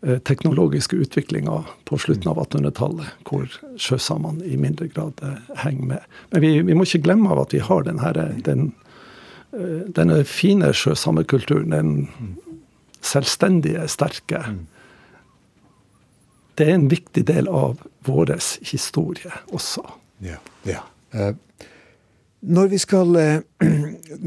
teknologiske 0.00 0.96
utviklinga 0.96 1.56
på 1.88 1.98
slutten 1.98 2.30
av 2.30 2.38
1800-tallet, 2.44 3.24
hvor 3.26 3.48
sjøsamene 3.82 4.46
i 4.46 4.54
mindre 4.60 4.86
grad 4.92 5.18
henger 5.58 5.88
med. 5.90 6.04
Men 6.30 6.44
vi, 6.44 6.52
vi, 6.62 6.76
må 6.78 6.86
ikke 6.86 7.02
glemme 7.08 7.32
av 7.34 7.40
at 7.42 7.56
vi 7.56 7.62
har 7.66 7.82
denne, 7.88 8.12
den, 8.46 8.68
denne 9.96 10.20
fine 10.22 10.70
sjøsamekulturen, 10.70 11.74
den 11.74 12.36
selvstendige, 13.04 13.88
sterke. 13.90 14.42
Det 16.58 16.66
er 16.66 16.74
en 16.74 16.88
viktig 16.90 17.24
del 17.26 17.50
av 17.50 17.82
vår 18.06 18.34
historie 18.66 19.34
også. 19.54 19.84
Ja, 20.24 20.40
ja. 20.66 20.82
Eh, 21.14 21.34
når 22.40 22.68
vi 22.72 22.78
skal, 22.78 23.16
eh, 23.16 23.40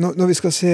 når 0.04 0.28
vi 0.28 0.38
skal 0.40 0.52
se 0.56 0.74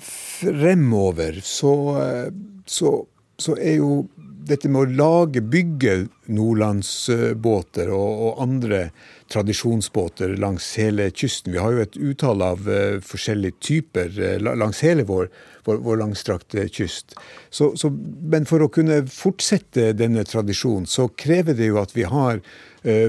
fremover, 0.00 1.40
så, 1.42 1.74
eh, 2.02 2.32
så, 2.66 3.06
så, 3.38 3.56
er 3.56 3.78
jo 3.80 4.06
dette 4.46 4.70
med 4.70 4.84
å 4.84 4.96
lage, 4.98 5.42
bygge 5.42 6.06
nordlandsbåter 6.30 7.90
og, 7.94 8.22
og 8.28 8.42
andre 8.44 8.80
tradisjonsbåter 9.32 10.36
langs 10.38 10.68
hele 10.78 11.08
kysten. 11.10 11.54
Vi 11.54 11.62
har 11.62 11.74
jo 11.74 11.82
et 11.82 11.98
utall 11.98 12.44
av 12.46 12.68
uh, 12.70 13.02
forskjellige 13.02 13.58
typer 13.66 14.12
uh, 14.14 14.36
langs 14.46 14.84
hele 14.86 15.06
vår, 15.08 15.28
vår, 15.66 15.82
vår 15.86 16.00
langstrakte 16.04 16.68
kyst. 16.70 17.16
Så, 17.50 17.72
så, 17.78 17.90
men 17.90 18.46
for 18.46 18.62
å 18.62 18.70
kunne 18.72 19.02
fortsette 19.10 19.90
denne 19.98 20.22
tradisjonen, 20.28 20.86
så 20.86 21.08
krever 21.18 21.58
det 21.58 21.72
jo 21.72 21.82
at 21.82 21.96
vi 21.96 22.06
har 22.06 22.42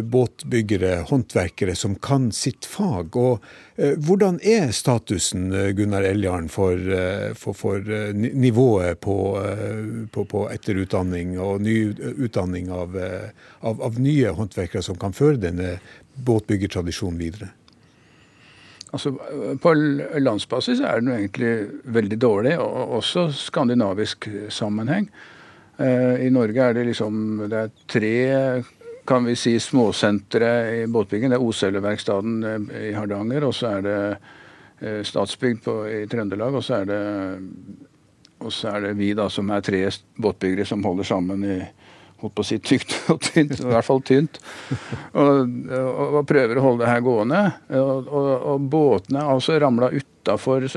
båtbyggere, 0.04 1.04
håndverkere, 1.10 1.76
som 1.78 1.94
kan 2.02 2.32
sitt 2.34 2.66
fag. 2.66 3.14
Og 3.18 3.44
hvordan 4.02 4.40
er 4.42 4.72
statusen, 4.74 5.52
Gunnar 5.78 6.08
Eljarn, 6.08 6.48
for, 6.50 6.82
for, 7.38 7.54
for 7.54 7.92
nivået 8.18 8.98
på, 9.06 9.18
på, 10.12 10.26
på, 10.32 10.44
etterutdanning 10.50 11.36
og 11.38 11.62
ny 11.62 11.78
utdanning 12.18 12.72
av, 12.74 12.98
av, 12.98 13.86
av 13.86 14.02
nye 14.02 14.34
håndverkere 14.34 14.82
som 14.86 14.98
kan 14.98 15.14
føre 15.14 15.38
denne 15.46 15.78
båtbyggertradisjonen 16.26 17.22
videre? 17.22 17.52
Altså, 18.96 19.12
På 19.62 19.74
landsbasis 20.20 20.80
er 20.80 21.02
den 21.02 21.12
egentlig 21.12 21.54
veldig 21.84 22.20
dårlig, 22.22 22.56
og 22.60 22.98
også 23.02 23.28
skandinavisk 23.36 24.30
sammenheng. 24.54 25.10
Eh, 25.78 26.26
I 26.26 26.30
Norge 26.34 26.64
er 26.64 26.78
det 26.78 26.88
liksom 26.88 27.44
det 27.52 27.66
er 27.66 27.74
tre 27.92 28.14
kan 29.08 29.26
vi 29.26 29.36
si, 29.40 29.56
småsentre 29.64 30.52
i 30.82 30.88
båtbygging. 30.92 31.32
Det 31.32 31.40
er 31.40 31.46
Osølleverkstaden 31.48 32.38
eh, 32.44 32.80
i 32.90 32.96
Hardanger, 32.98 33.48
og 33.48 33.56
så 33.56 33.78
er 33.78 33.88
det 33.88 34.02
Statsbygd 34.78 35.64
på, 35.66 35.74
i 35.90 36.04
Trøndelag, 36.06 36.54
og 36.54 36.62
så 36.62 36.84
er 36.84 36.84
det 36.86 36.98
og 38.38 38.54
så 38.54 38.76
er 38.76 38.88
det 38.88 38.98
vi 39.00 39.14
da 39.18 39.28
som 39.34 39.50
er 39.50 39.64
tre 39.66 39.82
båtbyggere 40.22 40.66
som 40.70 40.84
holder 40.86 41.08
sammen 41.08 41.46
i, 41.46 41.58
holdt 42.22 42.36
på 42.38 42.44
å 42.44 42.48
si 42.48 42.60
tykt 42.62 42.94
og 43.14 43.22
tynt, 43.26 43.56
i 43.58 43.70
hvert 43.72 43.88
fall 43.88 44.04
tynt. 44.06 44.40
Og, 45.14 45.32
og, 45.74 46.20
og 46.20 46.28
prøver 46.30 46.60
å 46.60 46.66
holde 46.68 46.86
det 46.86 46.92
her 46.92 47.06
gående. 47.06 47.44
Og, 47.78 48.12
og 48.14 48.68
båtene 48.70 49.26
har 49.26 49.38
altså 49.38 49.58
ramla 49.62 49.92
utafor 49.94 50.68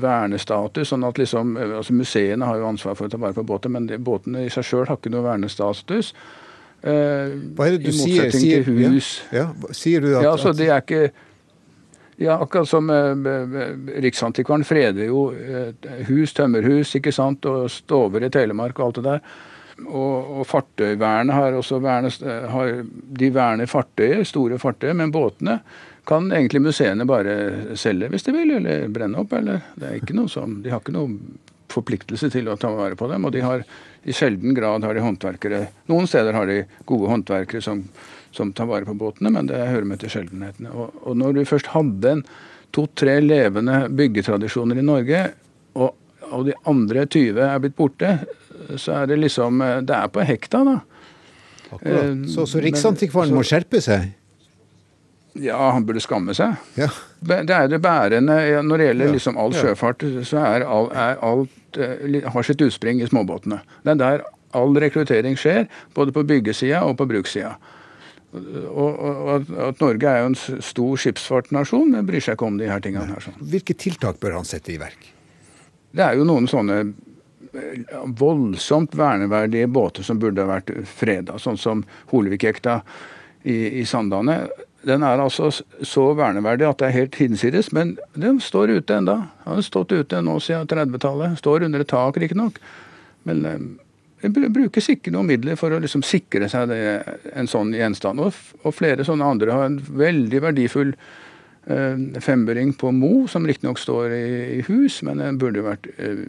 vernestatus. 0.00 0.92
sånn 0.92 1.04
at 1.08 1.20
liksom, 1.20 1.56
altså 1.62 1.96
Museene 1.96 2.48
har 2.48 2.60
jo 2.60 2.70
ansvar 2.70 2.96
for 2.96 3.08
å 3.08 3.12
ta 3.12 3.20
vare 3.20 3.36
på 3.36 3.46
båter, 3.48 3.72
men 3.72 3.88
de, 3.90 4.00
båtene 4.00 4.46
i 4.46 4.52
seg 4.52 4.68
sjøl 4.68 4.88
har 4.88 5.00
ikke 5.00 5.12
noe 5.12 5.26
vernestatus. 5.26 6.14
Eh, 6.82 7.34
Hva 7.54 7.68
er 7.68 7.76
det 7.76 7.84
du 7.86 7.94
sier? 7.94 8.32
Sier, 8.34 8.64
hus. 8.66 9.14
Ja, 9.30 9.52
ja, 9.52 9.74
sier 9.76 10.02
du 10.02 10.08
at, 10.16 10.24
ja, 10.24 10.32
altså, 10.32 10.50
det 10.56 10.66
er 10.66 10.82
ikke 10.82 11.12
ja, 12.22 12.36
akkurat 12.42 12.68
som 12.68 12.90
eh, 12.90 14.02
Riksantikvaren 14.02 14.66
freder 14.66 15.06
jo 15.06 15.28
eh, 15.32 15.70
hus, 16.10 16.34
tømmerhus, 16.34 16.96
ikke 16.98 17.14
sant, 17.14 17.46
og 17.46 17.70
stover 17.70 18.26
i 18.26 18.32
Telemark 18.34 18.80
og 18.80 18.88
alt 18.88 19.00
det 19.00 19.06
der. 19.06 19.22
Og, 19.82 20.34
og 20.40 20.42
fartøyvernet 20.46 21.34
har 21.34 21.56
også 21.58 21.78
vernet, 21.82 22.18
har, 22.52 22.82
De 23.22 23.30
verner 23.34 23.70
fartøyet, 23.70 24.26
store 24.28 24.58
fartøy, 24.62 24.92
men 24.98 25.14
båtene 25.14 25.60
kan 26.06 26.26
egentlig 26.34 26.64
museene 26.64 27.06
bare 27.06 27.76
selge 27.78 28.10
hvis 28.10 28.26
de 28.26 28.34
vil, 28.34 28.56
eller 28.58 28.90
brenne 28.90 29.22
opp. 29.22 29.32
eller 29.38 29.62
det 29.78 29.88
er 29.88 30.02
ikke 30.02 30.18
noe 30.18 30.30
som, 30.30 30.58
De 30.62 30.70
har 30.70 30.82
ikke 30.82 30.94
noe 30.98 31.14
forpliktelse 31.72 32.28
til 32.34 32.50
å 32.50 32.58
ta 32.60 32.70
vare 32.74 32.98
på 32.98 33.08
dem. 33.10 33.24
Og 33.24 33.32
de 33.34 33.42
har 33.46 33.64
i 34.02 34.12
sjelden 34.12 34.54
grad 34.54 34.84
har 34.84 34.94
de 34.94 35.02
håndverkere 35.04 35.66
Noen 35.90 36.08
steder 36.10 36.34
har 36.34 36.48
de 36.50 36.62
gode 36.88 37.10
håndverkere 37.10 37.62
som, 37.62 37.84
som 38.34 38.52
tar 38.52 38.66
vare 38.70 38.88
på 38.88 38.96
båtene, 38.98 39.30
men 39.30 39.50
det 39.50 39.60
hører 39.60 39.86
med 39.86 40.02
til 40.02 40.10
sjeldenhetene. 40.16 40.72
Og, 40.74 40.96
og 41.06 41.18
når 41.20 41.36
du 41.36 41.42
først 41.46 41.70
hadde 41.74 42.16
en 42.16 42.24
to-tre 42.74 43.18
levende 43.22 43.84
byggetradisjoner 43.92 44.80
i 44.80 44.86
Norge, 44.86 45.20
og, 45.76 45.92
og 46.32 46.48
de 46.48 46.56
andre 46.68 47.04
20 47.06 47.42
er 47.46 47.60
blitt 47.62 47.76
borte, 47.78 48.16
så 48.80 49.02
er 49.02 49.12
det 49.12 49.20
liksom 49.20 49.62
eh, 49.64 49.78
Det 49.86 49.94
er 49.96 50.10
på 50.12 50.24
hekta, 50.24 50.62
da. 50.66 50.76
Akkurat. 51.72 52.02
Eh, 52.02 52.26
så, 52.32 52.46
så 52.48 52.62
Riksantikvaren 52.62 53.34
må 53.36 53.44
skjerpe 53.46 53.80
seg? 53.84 54.10
Ja, 55.40 55.56
han 55.72 55.86
burde 55.88 56.02
skamme 56.04 56.34
seg. 56.36 56.58
Ja. 56.76 56.90
Det 57.24 57.54
er 57.56 57.70
det 57.70 57.78
bærende 57.80 58.34
Når 58.66 58.80
det 58.82 58.88
gjelder 58.90 59.12
liksom 59.14 59.38
all 59.40 59.54
sjøfart, 59.56 60.04
så 60.28 60.42
er, 60.44 60.66
all, 60.68 60.90
er 60.92 61.22
alt 61.24 61.54
eh, 61.80 62.18
har 62.32 62.46
sitt 62.46 62.62
utspring 62.64 63.02
i 63.02 63.08
småbåtene. 63.08 63.60
Det 63.84 63.94
er 63.94 64.00
der 64.00 64.24
all 64.56 64.76
rekruttering 64.76 65.38
skjer, 65.40 65.68
både 65.96 66.12
på 66.12 66.24
byggesida 66.28 66.82
og 66.84 66.98
på 67.00 67.08
brukssida. 67.08 67.54
Og, 68.32 68.96
og, 68.96 69.48
at 69.60 69.80
Norge 69.82 70.08
er 70.08 70.22
jo 70.22 70.30
en 70.30 70.62
stor 70.64 71.00
skipsfartnasjon, 71.00 71.90
men 71.92 72.06
bryr 72.08 72.24
seg 72.24 72.38
ikke 72.38 72.48
om 72.48 72.60
de 72.60 72.68
her 72.70 72.80
tingene. 72.84 73.12
her. 73.12 73.24
Sånn. 73.24 73.40
Hvilke 73.40 73.76
tiltak 73.76 74.20
bør 74.22 74.38
han 74.38 74.48
sette 74.48 74.72
i 74.72 74.80
verk? 74.80 75.10
Det 75.92 76.04
er 76.04 76.16
jo 76.16 76.24
noen 76.28 76.48
sånne 76.48 76.78
voldsomt 78.18 78.94
verneverdige 78.96 79.68
båter 79.68 80.06
som 80.06 80.20
burde 80.20 80.40
ha 80.40 80.54
vært 80.54 80.72
freda, 80.88 81.36
sånn 81.38 81.58
som 81.60 81.82
Holvikjekta 82.12 82.78
i, 83.44 83.82
i 83.82 83.84
Sandane. 83.88 84.38
Den 84.82 85.04
er 85.06 85.20
altså 85.22 85.50
så 85.86 86.04
verneverdig 86.18 86.66
at 86.66 86.80
det 86.80 86.88
er 86.88 86.96
helt 86.96 87.18
hinsides, 87.20 87.70
men 87.76 87.94
den 88.18 88.40
står 88.42 88.74
ute 88.78 88.96
enda. 88.98 89.14
Den 89.44 89.54
har 89.54 89.66
stått 89.66 89.94
ute 89.94 90.22
nå 90.24 90.38
siden 90.42 90.66
30-tallet. 90.70 91.38
Står 91.38 91.68
under 91.68 91.84
et 91.84 91.90
tak, 91.92 92.18
riktignok. 92.18 92.58
Men 93.28 93.44
eh, 93.46 93.60
det 94.22 94.52
brukes 94.54 94.88
ikke 94.90 95.12
noen 95.14 95.30
midler 95.30 95.58
for 95.58 95.74
å 95.74 95.80
liksom 95.82 96.04
sikre 96.06 96.48
seg 96.50 96.70
det, 96.70 96.80
en 97.34 97.50
sånn 97.50 97.72
gjenstand. 97.74 98.22
Og, 98.22 98.38
og, 98.62 98.72
flere 98.74 99.06
sånne 99.06 99.28
andre 99.34 99.54
har 99.54 99.68
en 99.70 99.78
veldig 99.82 100.42
verdifull 100.44 100.92
eh, 100.94 102.02
femburing 102.22 102.74
på 102.78 102.92
Mo, 102.94 103.26
som 103.30 103.46
riktignok 103.46 103.82
står 103.82 104.14
i, 104.14 104.26
i, 104.58 104.60
hus, 104.68 105.00
men 105.06 105.22
den 105.22 105.38
burde 105.42 105.66
vært 105.66 105.90
eh, 105.96 106.24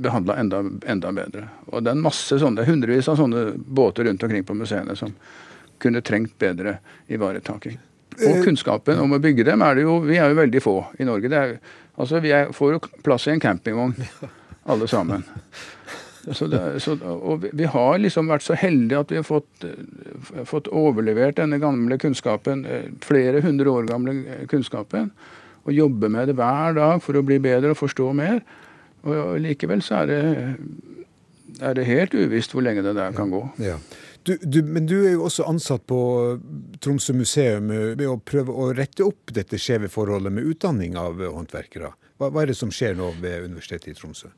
behandla 0.00 0.38
enda, 0.42 0.64
enda, 0.86 1.12
bedre. 1.14 1.48
Og 1.70 1.82
det 1.82 1.92
er 1.92 1.98
en 1.98 2.06
masse 2.06 2.38
sånne, 2.42 2.66
hundrevis 2.66 3.10
av 3.10 3.18
sånne 3.18 3.50
båter 3.58 4.06
rundt 4.06 4.26
omkring 4.26 4.46
på 4.46 4.58
museene 4.58 4.98
som 4.98 5.14
kunne 5.82 6.02
trengt 6.06 6.36
bedre 6.40 6.78
ivaretaking. 7.08 7.78
Og 8.20 8.36
eh, 8.36 8.44
kunnskapen 8.44 9.00
om 9.00 9.16
å 9.16 9.20
bygge 9.22 9.46
dem 9.48 9.62
er 9.64 9.78
det 9.78 9.86
jo 9.86 9.98
Vi 10.04 10.18
er 10.20 10.32
jo 10.32 10.38
veldig 10.40 10.62
få 10.64 10.76
i 11.00 11.08
Norge. 11.08 11.30
Er, 11.30 11.58
altså 11.96 12.20
Vi 12.22 12.32
er, 12.36 12.52
får 12.56 12.76
jo 12.76 12.80
plass 13.04 13.28
i 13.28 13.34
en 13.34 13.42
campingvogn, 13.42 13.94
alle 14.70 14.88
sammen. 14.90 15.24
Så 16.20 16.46
det, 16.52 16.60
så, 16.84 16.98
og 17.00 17.46
vi 17.48 17.64
har 17.64 17.94
liksom 17.98 18.28
vært 18.28 18.44
så 18.44 18.56
heldige 18.58 19.00
at 19.00 19.12
vi 19.12 19.16
har 19.16 19.24
fått, 19.24 19.64
eh, 19.64 20.42
fått 20.48 20.68
overlevert 20.68 21.38
denne 21.40 21.58
gamle 21.62 21.96
kunnskapen, 22.00 22.66
eh, 22.68 22.90
flere 23.04 23.40
hundre 23.40 23.72
år 23.72 23.88
gamle 23.88 24.44
kunnskapen, 24.50 25.10
og 25.64 25.72
jobber 25.72 26.12
med 26.12 26.28
det 26.28 26.36
hver 26.36 26.76
dag 26.76 27.00
for 27.04 27.16
å 27.16 27.24
bli 27.24 27.38
bedre 27.40 27.72
og 27.72 27.80
forstå 27.80 28.12
mer. 28.16 28.42
Og 29.08 29.40
likevel 29.40 29.80
så 29.84 30.02
er 30.02 30.10
det, 30.10 30.20
er 31.64 31.74
det 31.76 31.88
helt 31.88 32.12
uvisst 32.12 32.52
hvor 32.52 32.64
lenge 32.64 32.84
det 32.84 32.94
der 32.98 33.16
kan 33.16 33.32
gå. 33.32 33.40
Ja. 33.64 33.78
Du, 34.30 34.36
du, 34.42 34.60
men 34.62 34.84
du 34.86 34.94
er 35.00 35.16
jo 35.16 35.24
også 35.26 35.42
ansatt 35.50 35.82
på 35.90 36.00
Tromsø 36.78 37.16
museum 37.18 37.72
ved 37.72 38.04
å 38.06 38.14
prøve 38.22 38.54
å 38.54 38.68
rette 38.76 39.02
opp 39.02 39.32
dette 39.34 39.58
skjeve 39.58 39.88
forholdet 39.90 40.36
med 40.36 40.46
utdanning 40.46 40.94
av 41.00 41.18
håndverkere. 41.18 41.90
Hva, 42.20 42.28
hva, 42.28 42.44
er 42.44 42.52
det 42.52 42.58
som 42.60 42.70
skjer 42.70 42.94
nå 42.94 43.08
ved 43.18 43.48
Universitetet 43.48 43.90
i 43.90 43.96
Tromsø? 43.98 44.30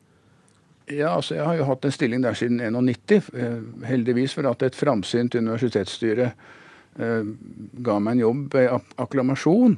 Ja, 0.88 1.12
altså 1.18 1.36
Jeg 1.36 1.44
har 1.44 1.60
jo 1.60 1.68
hatt 1.68 1.84
en 1.84 1.94
stilling 1.94 2.24
der 2.24 2.38
siden 2.38 2.62
91, 2.62 3.28
eh, 3.36 3.60
heldigvis 3.90 4.38
for 4.38 4.48
at 4.48 4.64
et 4.64 4.78
framsynt 4.78 5.36
universitetsstyre 5.36 6.30
eh, 6.32 7.28
ga 7.84 7.98
meg 8.00 8.16
en 8.16 8.24
jobb 8.24 8.56
ved 8.56 8.96
akklamasjon. 9.04 9.76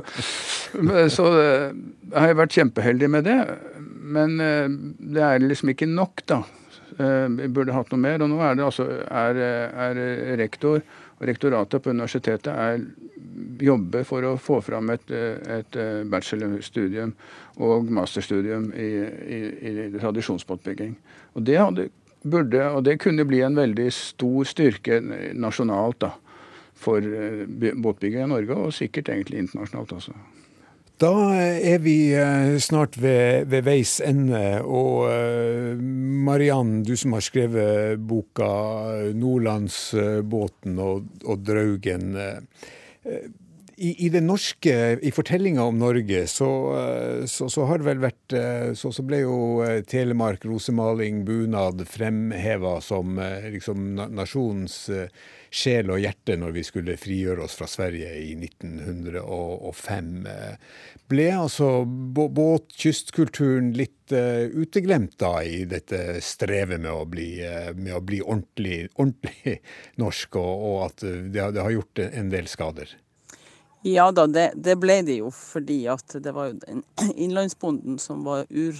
så 1.16 1.26
eh, 1.40 1.66
jeg 1.72 2.20
har 2.20 2.38
vært 2.44 2.60
kjempeheldig 2.60 3.10
med 3.16 3.28
det. 3.32 3.40
Men 4.18 4.40
eh, 4.44 4.68
det 5.16 5.24
er 5.24 5.46
liksom 5.48 5.72
ikke 5.72 5.88
nok, 5.88 6.26
da. 6.28 6.44
Eh, 6.98 7.28
vi 7.36 7.48
burde 7.48 7.76
hatt 7.76 7.92
noe 7.92 8.00
mer. 8.00 8.22
Og 8.24 8.32
nå 8.32 8.40
er 8.44 8.58
det 8.58 8.66
altså 8.66 8.88
er, 9.06 9.40
er 9.88 10.02
rektor 10.40 10.80
og 10.80 11.28
rektoratet 11.28 11.84
på 11.84 11.92
universitetet 11.92 12.50
er, 12.54 12.84
jobber 13.60 14.06
for 14.08 14.24
å 14.24 14.36
få 14.40 14.60
fram 14.64 14.88
et, 14.94 15.10
et 15.12 15.76
bachelorstudium 16.08 17.12
og 17.60 17.90
masterstudium 17.92 18.70
i, 18.72 18.88
i, 19.36 19.40
i 19.68 19.74
tradisjonsbåtbygging. 19.98 20.94
Og 21.36 21.44
det, 21.44 21.58
hadde, 21.60 21.86
burde, 22.24 22.64
og 22.72 22.86
det 22.88 22.96
kunne 23.04 23.28
bli 23.28 23.42
en 23.44 23.60
veldig 23.60 23.90
stor 23.92 24.48
styrke 24.48 25.02
nasjonalt. 25.36 26.00
da 26.06 26.14
for 26.80 27.04
eh, 27.04 27.72
båtbygging 27.76 28.24
i 28.24 28.30
Norge, 28.30 28.56
og 28.56 28.74
sikkert 28.74 29.12
egentlig 29.12 29.44
internasjonalt 29.44 29.92
også. 29.98 30.16
Da 31.00 31.12
er 31.32 31.78
vi 31.80 32.12
eh, 32.12 32.58
snart 32.60 32.98
ved, 33.00 33.46
ved 33.48 33.64
veis 33.64 33.94
ende. 34.04 34.60
Og 34.60 35.06
eh, 35.08 35.78
Mariann, 36.28 36.82
du 36.84 36.92
som 37.00 37.16
har 37.16 37.24
skrevet 37.24 38.02
boka 38.04 38.50
'Nordlandsbåten 39.16 40.76
og, 40.76 41.08
og 41.24 41.46
Draugen'. 41.46 42.18
i, 43.80 44.06
i, 44.06 44.08
det 44.12 44.20
norske, 44.20 44.74
i 45.00 45.10
fortellinga 45.14 45.64
om 45.64 45.78
Norge, 45.80 46.26
så, 46.28 46.48
eh, 46.76 47.24
så, 47.30 47.48
så, 47.48 47.64
har 47.68 47.80
det 47.80 47.86
vel 47.88 48.02
vært 48.02 48.34
eh, 48.36 48.72
så, 48.76 48.92
så, 48.92 49.04
ble 49.06 49.22
jo 49.22 49.36
eh, 49.64 49.80
Telemark, 49.88 50.44
rosemaling, 50.44 51.22
bunad 51.24 51.80
fremheva 51.88 52.76
som 52.84 53.16
liksom 53.48 53.94
nasjonens 54.12 54.82
sjel 55.50 55.90
og 55.90 55.98
hjerte 56.00 56.36
når 56.38 56.54
vi 56.54 56.62
skulle 56.66 56.96
frigjøre 57.00 57.44
oss 57.44 57.56
fra 57.58 57.66
Sverige 57.70 58.12
i 58.22 58.32
1905. 58.38 60.10
Ble 61.10 61.26
altså 61.34 61.70
båt, 61.84 62.70
kystkulturen 62.78 63.72
litt 63.76 64.14
uh, 64.14 64.46
uteglemt 64.46 65.18
da 65.20 65.42
i 65.42 65.64
dette 65.68 66.20
strevet 66.24 66.80
med 66.80 66.92
å 66.94 67.04
bli, 67.10 67.42
uh, 67.42 67.74
med 67.74 67.96
å 67.98 68.02
bli 68.04 68.22
ordentlig, 68.22 68.88
ordentlig, 68.94 69.58
norsk, 70.02 70.38
og, 70.38 70.66
og 70.70 70.82
at 70.86 71.06
det, 71.06 71.50
det 71.56 71.64
har 71.66 71.74
gjort 71.74 72.04
en 72.06 72.30
del 72.32 72.50
skader? 72.50 72.94
Ja 73.82 74.10
da, 74.12 74.26
det, 74.28 74.50
det, 74.60 74.76
ble 74.76 74.98
det 75.08 75.20
jo 75.22 75.30
fordi 75.32 75.86
at 75.88 76.12
det 76.20 76.34
var 76.36 76.52
jo 76.52 76.80
innlandsbonden 77.24 77.98
som 78.02 78.24
var 78.28 78.46
ur, 78.50 78.76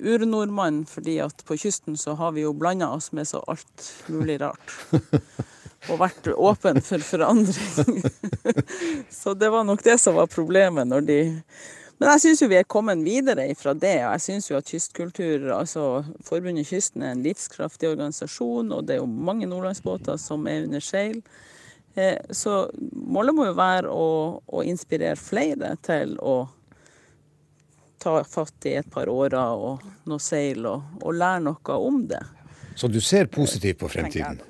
urnordmann. 0.00 0.84
Fordi 0.88 1.18
at 1.24 1.44
på 1.48 1.56
kysten 1.60 1.96
så 2.00 2.16
har 2.20 2.36
vi 2.36 2.44
jo 2.44 2.54
blanda 2.56 2.90
oss 2.92 3.12
med 3.16 3.28
så 3.28 3.42
alt 3.48 3.90
mulig 4.12 4.40
rart. 4.44 4.76
Og 5.86 6.00
vært 6.00 6.28
åpen 6.34 6.80
for 6.82 7.02
forandring. 7.04 8.00
så 9.20 9.34
det 9.38 9.50
var 9.52 9.66
nok 9.68 9.84
det 9.86 9.98
som 10.02 10.16
var 10.18 10.30
problemet 10.32 10.88
når 10.88 11.04
de 11.06 11.18
men 11.96 12.10
jeg 12.12 12.22
syns 12.26 12.42
jo 12.42 12.48
vi 12.50 12.58
er 12.58 12.66
kommet 12.68 13.00
videre 13.06 13.46
fra 13.56 13.72
det. 13.72 13.96
og 14.04 14.16
Jeg 14.18 14.24
syns 14.26 14.50
jo 14.50 14.58
at 14.58 14.68
Kystkultur, 14.68 15.46
altså 15.54 16.04
Forbundet 16.28 16.68
Kysten, 16.68 17.00
er 17.02 17.14
en 17.14 17.22
livskraftig 17.24 17.88
organisasjon. 17.88 18.72
Og 18.76 18.84
det 18.84 18.96
er 18.96 19.00
jo 19.00 19.06
mange 19.08 19.48
nordlandsbåter 19.48 20.18
som 20.20 20.44
er 20.50 20.66
under 20.66 20.84
seil. 20.84 21.22
Eh, 21.96 22.18
så 22.30 22.66
målet 22.92 23.34
må 23.34 23.46
jo 23.48 23.56
være 23.56 23.88
å, 23.88 24.08
å, 24.44 24.64
inspirere 24.68 25.16
flere 25.16 25.72
til 25.86 26.12
å 26.20 26.36
ta 28.02 28.18
fatt 28.28 28.68
i 28.68 28.74
et 28.76 28.90
par 28.92 29.08
årer 29.08 29.56
og 29.56 29.86
noe 30.04 30.20
seil, 30.20 30.66
og, 30.68 31.00
og 31.00 31.16
lære 31.16 31.46
noe 31.46 31.78
om 31.80 32.02
det. 32.10 32.20
Så 32.76 32.92
du 32.92 33.00
ser 33.00 33.32
positivt 33.32 33.80
på 33.80 33.88
fremtiden? 33.88 34.42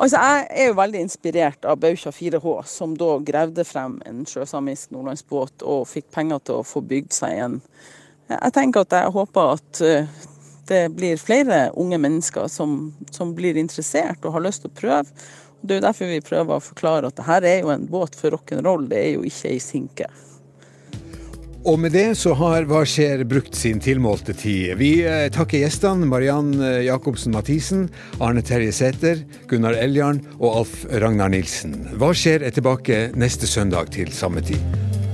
Altså, 0.00 0.16
Jeg 0.16 0.46
er 0.50 0.68
jo 0.70 0.76
veldig 0.78 1.00
inspirert 1.04 1.66
av 1.68 1.76
Baukja 1.82 2.08
4H, 2.08 2.52
som 2.64 2.94
da 2.96 3.18
gravde 3.20 3.66
frem 3.68 3.98
en 4.08 4.22
sjøsamisk 4.24 4.94
nordlandsbåt 4.94 5.60
og 5.60 5.88
fikk 5.90 6.06
penger 6.14 6.40
til 6.40 6.60
å 6.62 6.64
få 6.64 6.80
bygd 6.80 7.12
seg 7.12 7.42
en. 7.44 7.58
Jeg 8.30 8.54
tenker 8.56 8.86
at 8.86 8.96
jeg 8.96 9.12
håper 9.12 9.52
at 9.58 9.82
eh, 9.84 10.08
det 10.70 10.80
blir 10.96 11.20
flere 11.20 11.58
unge 11.76 11.98
mennesker 12.00 12.48
som, 12.48 12.94
som 13.12 13.34
blir 13.36 13.60
interessert 13.60 14.24
og 14.24 14.38
har 14.38 14.46
lyst 14.46 14.64
til 14.64 14.72
å 14.72 14.78
prøve. 14.80 15.28
Det 15.60 15.76
er 15.76 15.82
jo 15.82 15.86
derfor 15.90 16.08
vi 16.14 16.24
prøver 16.24 16.56
å 16.56 16.64
forklare 16.64 17.10
at 17.10 17.20
det 17.20 17.28
her 17.28 17.48
er 17.50 17.58
jo 17.60 17.74
en 17.74 17.88
båt 17.90 18.16
for 18.16 18.32
rock'n'roll, 18.32 18.88
det 18.88 19.02
er 19.02 19.10
jo 19.18 19.26
ikke 19.28 19.52
ei 19.52 19.60
sinke. 19.60 20.08
Og 21.68 21.76
med 21.78 21.92
det 21.92 22.14
så 22.16 22.32
har 22.38 22.64
Hva 22.68 22.80
skjer 22.88 23.26
brukt 23.28 23.56
sin 23.58 23.82
tilmålte 23.84 24.32
tid. 24.32 24.78
Vi 24.80 25.02
eh, 25.04 25.26
takker 25.32 25.60
gjestene 25.60 26.08
Mariann 26.08 26.54
eh, 26.56 26.86
Jacobsen 26.86 27.36
Mathisen, 27.36 27.88
Arne 28.16 28.40
Terje 28.40 28.72
Sæther, 28.72 29.20
Gunnar 29.50 29.76
Eljarn 29.76 30.22
og 30.38 30.62
Alf 30.62 30.86
Ragnar 30.88 31.32
Nilsen. 31.34 31.76
Hva 32.00 32.14
skjer 32.16 32.46
er 32.48 32.56
tilbake 32.56 33.10
neste 33.12 33.50
søndag 33.50 33.92
til 33.92 34.08
samme 34.16 34.40
tid. 34.40 35.09